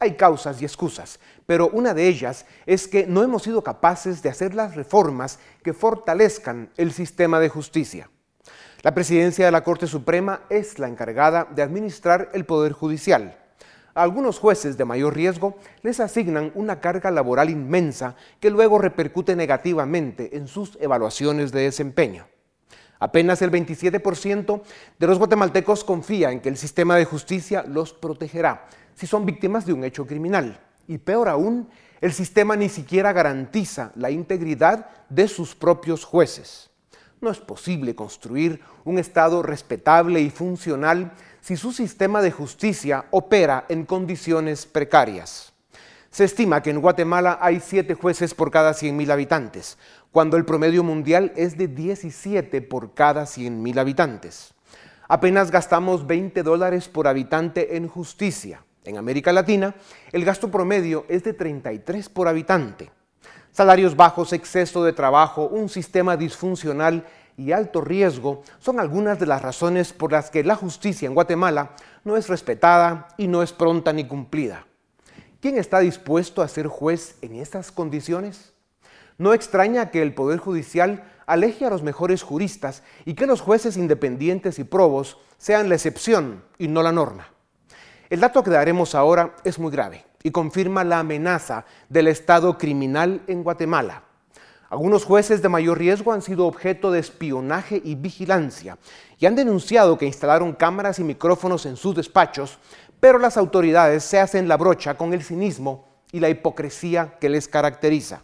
Hay 0.00 0.16
causas 0.16 0.60
y 0.60 0.64
excusas, 0.64 1.20
pero 1.46 1.68
una 1.68 1.94
de 1.94 2.08
ellas 2.08 2.44
es 2.66 2.88
que 2.88 3.06
no 3.06 3.22
hemos 3.22 3.44
sido 3.44 3.62
capaces 3.62 4.20
de 4.20 4.30
hacer 4.30 4.56
las 4.56 4.74
reformas 4.74 5.38
que 5.62 5.72
fortalezcan 5.72 6.70
el 6.76 6.90
sistema 6.90 7.38
de 7.38 7.48
justicia. 7.50 8.10
La 8.82 8.94
presidencia 8.94 9.44
de 9.44 9.52
la 9.52 9.62
Corte 9.62 9.86
Suprema 9.86 10.40
es 10.50 10.80
la 10.80 10.88
encargada 10.88 11.46
de 11.54 11.62
administrar 11.62 12.30
el 12.32 12.44
Poder 12.46 12.72
Judicial. 12.72 13.38
A 13.94 14.02
algunos 14.02 14.40
jueces 14.40 14.76
de 14.76 14.84
mayor 14.84 15.14
riesgo 15.14 15.56
les 15.82 16.00
asignan 16.00 16.50
una 16.56 16.80
carga 16.80 17.12
laboral 17.12 17.48
inmensa 17.48 18.16
que 18.40 18.50
luego 18.50 18.78
repercute 18.78 19.36
negativamente 19.36 20.36
en 20.36 20.48
sus 20.48 20.76
evaluaciones 20.80 21.52
de 21.52 21.60
desempeño. 21.60 22.26
Apenas 23.00 23.42
el 23.42 23.50
27% 23.50 24.62
de 24.98 25.06
los 25.06 25.18
guatemaltecos 25.18 25.84
confía 25.84 26.30
en 26.30 26.40
que 26.40 26.50
el 26.50 26.56
sistema 26.56 26.96
de 26.96 27.06
justicia 27.06 27.64
los 27.66 27.92
protegerá 27.92 28.66
si 28.94 29.06
son 29.06 29.24
víctimas 29.24 29.64
de 29.64 29.72
un 29.72 29.82
hecho 29.82 30.06
criminal. 30.06 30.60
Y 30.86 30.98
peor 30.98 31.30
aún, 31.30 31.70
el 32.02 32.12
sistema 32.12 32.54
ni 32.54 32.68
siquiera 32.68 33.14
garantiza 33.14 33.92
la 33.94 34.10
integridad 34.10 34.90
de 35.08 35.26
sus 35.26 35.54
propios 35.54 36.04
jueces. 36.04 36.68
No 37.22 37.30
es 37.30 37.38
posible 37.38 37.94
construir 37.94 38.60
un 38.84 38.98
Estado 38.98 39.42
respetable 39.42 40.20
y 40.20 40.28
funcional 40.28 41.12
si 41.40 41.56
su 41.56 41.72
sistema 41.72 42.20
de 42.20 42.30
justicia 42.30 43.06
opera 43.10 43.64
en 43.70 43.86
condiciones 43.86 44.66
precarias. 44.66 45.54
Se 46.10 46.24
estima 46.24 46.60
que 46.60 46.70
en 46.70 46.80
Guatemala 46.80 47.38
hay 47.40 47.60
siete 47.60 47.94
jueces 47.94 48.34
por 48.34 48.50
cada 48.50 48.72
100.000 48.72 49.12
habitantes, 49.12 49.78
cuando 50.10 50.36
el 50.36 50.44
promedio 50.44 50.82
mundial 50.82 51.32
es 51.36 51.56
de 51.56 51.68
17 51.68 52.62
por 52.62 52.94
cada 52.94 53.22
100.000 53.22 53.78
habitantes. 53.78 54.52
Apenas 55.06 55.52
gastamos 55.52 56.08
20 56.08 56.42
dólares 56.42 56.88
por 56.88 57.06
habitante 57.06 57.76
en 57.76 57.86
justicia. 57.86 58.64
En 58.84 58.96
América 58.96 59.32
Latina, 59.32 59.76
el 60.10 60.24
gasto 60.24 60.50
promedio 60.50 61.06
es 61.08 61.22
de 61.22 61.32
33 61.32 62.08
por 62.08 62.26
habitante. 62.26 62.90
Salarios 63.52 63.94
bajos, 63.94 64.32
exceso 64.32 64.82
de 64.82 64.92
trabajo, 64.92 65.46
un 65.46 65.68
sistema 65.68 66.16
disfuncional 66.16 67.06
y 67.36 67.52
alto 67.52 67.80
riesgo 67.82 68.42
son 68.58 68.80
algunas 68.80 69.20
de 69.20 69.26
las 69.26 69.42
razones 69.42 69.92
por 69.92 70.10
las 70.10 70.30
que 70.30 70.42
la 70.42 70.56
justicia 70.56 71.06
en 71.06 71.14
Guatemala 71.14 71.70
no 72.02 72.16
es 72.16 72.28
respetada 72.28 73.08
y 73.16 73.28
no 73.28 73.44
es 73.44 73.52
pronta 73.52 73.92
ni 73.92 74.06
cumplida. 74.08 74.66
¿Quién 75.40 75.56
está 75.56 75.78
dispuesto 75.78 76.42
a 76.42 76.48
ser 76.48 76.66
juez 76.66 77.16
en 77.22 77.34
estas 77.34 77.72
condiciones? 77.72 78.52
No 79.16 79.32
extraña 79.32 79.90
que 79.90 80.02
el 80.02 80.12
Poder 80.12 80.38
Judicial 80.38 81.02
aleje 81.24 81.64
a 81.64 81.70
los 81.70 81.82
mejores 81.82 82.22
juristas 82.22 82.82
y 83.06 83.14
que 83.14 83.26
los 83.26 83.40
jueces 83.40 83.78
independientes 83.78 84.58
y 84.58 84.64
probos 84.64 85.16
sean 85.38 85.70
la 85.70 85.76
excepción 85.76 86.44
y 86.58 86.68
no 86.68 86.82
la 86.82 86.92
norma. 86.92 87.28
El 88.10 88.20
dato 88.20 88.44
que 88.44 88.50
daremos 88.50 88.94
ahora 88.94 89.34
es 89.42 89.58
muy 89.58 89.72
grave 89.72 90.04
y 90.22 90.30
confirma 90.30 90.84
la 90.84 90.98
amenaza 90.98 91.64
del 91.88 92.08
Estado 92.08 92.58
criminal 92.58 93.22
en 93.26 93.42
Guatemala. 93.42 94.02
Algunos 94.68 95.04
jueces 95.04 95.42
de 95.42 95.48
mayor 95.48 95.78
riesgo 95.78 96.12
han 96.12 96.22
sido 96.22 96.46
objeto 96.46 96.92
de 96.92 97.00
espionaje 97.00 97.80
y 97.82 97.94
vigilancia 97.94 98.78
y 99.18 99.26
han 99.26 99.34
denunciado 99.34 99.98
que 99.98 100.06
instalaron 100.06 100.52
cámaras 100.52 100.98
y 100.98 101.04
micrófonos 101.04 101.66
en 101.66 101.76
sus 101.76 101.96
despachos, 101.96 102.58
pero 103.00 103.18
las 103.18 103.36
autoridades 103.36 104.04
se 104.04 104.20
hacen 104.20 104.46
la 104.46 104.56
brocha 104.56 104.96
con 104.96 105.12
el 105.12 105.22
cinismo 105.22 105.88
y 106.12 106.20
la 106.20 106.28
hipocresía 106.28 107.16
que 107.18 107.28
les 107.28 107.48
caracteriza. 107.48 108.22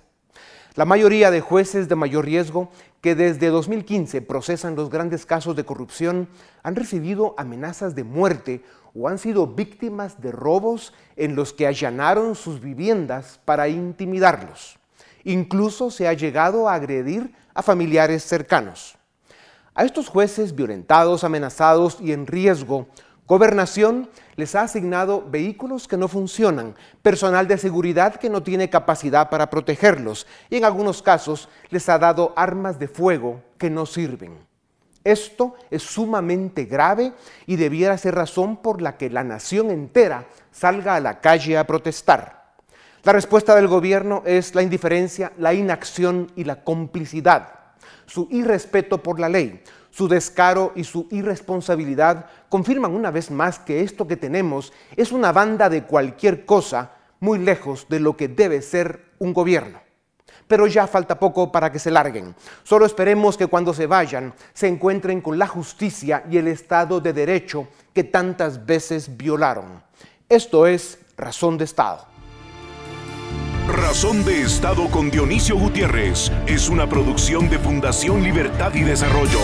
La 0.74 0.84
mayoría 0.84 1.30
de 1.30 1.40
jueces 1.40 1.88
de 1.88 1.96
mayor 1.96 2.26
riesgo 2.26 2.68
que 3.00 3.14
desde 3.14 3.48
2015 3.48 4.20
procesan 4.20 4.76
los 4.76 4.90
grandes 4.90 5.24
casos 5.24 5.56
de 5.56 5.64
corrupción 5.64 6.28
han 6.62 6.76
recibido 6.76 7.34
amenazas 7.38 7.94
de 7.94 8.04
muerte 8.04 8.62
o 8.94 9.08
han 9.08 9.18
sido 9.18 9.46
víctimas 9.46 10.20
de 10.20 10.32
robos 10.32 10.92
en 11.16 11.34
los 11.34 11.54
que 11.54 11.66
allanaron 11.66 12.34
sus 12.34 12.60
viviendas 12.60 13.40
para 13.44 13.68
intimidarlos. 13.68 14.78
Incluso 15.24 15.90
se 15.90 16.08
ha 16.08 16.12
llegado 16.12 16.68
a 16.68 16.74
agredir 16.74 17.34
a 17.54 17.62
familiares 17.62 18.22
cercanos. 18.22 18.98
A 19.74 19.84
estos 19.84 20.08
jueces 20.08 20.54
violentados, 20.54 21.24
amenazados 21.24 21.98
y 22.00 22.12
en 22.12 22.26
riesgo, 22.26 22.86
Gobernación 23.26 24.08
les 24.36 24.54
ha 24.54 24.62
asignado 24.62 25.24
vehículos 25.28 25.88
que 25.88 25.96
no 25.96 26.06
funcionan, 26.06 26.76
personal 27.02 27.48
de 27.48 27.58
seguridad 27.58 28.14
que 28.16 28.30
no 28.30 28.44
tiene 28.44 28.70
capacidad 28.70 29.30
para 29.30 29.50
protegerlos 29.50 30.28
y 30.48 30.56
en 30.56 30.64
algunos 30.64 31.02
casos 31.02 31.48
les 31.70 31.88
ha 31.88 31.98
dado 31.98 32.32
armas 32.36 32.78
de 32.78 32.86
fuego 32.86 33.42
que 33.58 33.68
no 33.68 33.84
sirven. 33.84 34.38
Esto 35.02 35.54
es 35.70 35.82
sumamente 35.82 36.66
grave 36.66 37.14
y 37.46 37.56
debiera 37.56 37.98
ser 37.98 38.14
razón 38.14 38.56
por 38.58 38.80
la 38.80 38.96
que 38.96 39.10
la 39.10 39.24
nación 39.24 39.70
entera 39.70 40.26
salga 40.52 40.94
a 40.94 41.00
la 41.00 41.20
calle 41.20 41.58
a 41.58 41.66
protestar. 41.66 42.54
La 43.02 43.12
respuesta 43.12 43.56
del 43.56 43.66
gobierno 43.66 44.22
es 44.24 44.54
la 44.54 44.62
indiferencia, 44.62 45.32
la 45.38 45.54
inacción 45.54 46.30
y 46.36 46.44
la 46.44 46.62
complicidad, 46.62 47.54
su 48.06 48.28
irrespeto 48.30 49.02
por 49.02 49.18
la 49.18 49.28
ley, 49.28 49.62
su 49.96 50.08
descaro 50.08 50.72
y 50.76 50.84
su 50.84 51.08
irresponsabilidad 51.10 52.26
confirman 52.50 52.94
una 52.94 53.10
vez 53.10 53.30
más 53.30 53.58
que 53.58 53.80
esto 53.80 54.06
que 54.06 54.18
tenemos 54.18 54.74
es 54.94 55.10
una 55.10 55.32
banda 55.32 55.70
de 55.70 55.84
cualquier 55.84 56.44
cosa 56.44 56.92
muy 57.18 57.38
lejos 57.38 57.86
de 57.88 58.00
lo 58.00 58.14
que 58.14 58.28
debe 58.28 58.60
ser 58.60 59.12
un 59.18 59.32
gobierno 59.32 59.80
pero 60.46 60.66
ya 60.66 60.86
falta 60.86 61.18
poco 61.18 61.50
para 61.50 61.72
que 61.72 61.80
se 61.80 61.90
larguen. 61.90 62.36
Solo 62.62 62.86
esperemos 62.86 63.36
que 63.36 63.48
cuando 63.48 63.74
se 63.74 63.88
vayan 63.88 64.32
se 64.54 64.68
encuentren 64.68 65.20
con 65.20 65.40
la 65.40 65.48
justicia 65.48 66.24
y 66.30 66.36
el 66.36 66.46
Estado 66.46 67.00
de 67.00 67.12
Derecho 67.12 67.66
que 67.92 68.04
tantas 68.04 68.64
veces 68.64 69.16
violaron. 69.16 69.82
Esto 70.28 70.68
es 70.68 71.00
Razón 71.16 71.58
de 71.58 71.64
Estado. 71.64 72.06
Razón 73.66 74.24
de 74.24 74.42
Estado 74.42 74.88
con 74.88 75.10
Dionisio 75.10 75.58
Gutiérrez 75.58 76.30
es 76.46 76.68
una 76.68 76.88
producción 76.88 77.50
de 77.50 77.58
Fundación 77.58 78.22
Libertad 78.22 78.72
y 78.74 78.82
Desarrollo. 78.82 79.40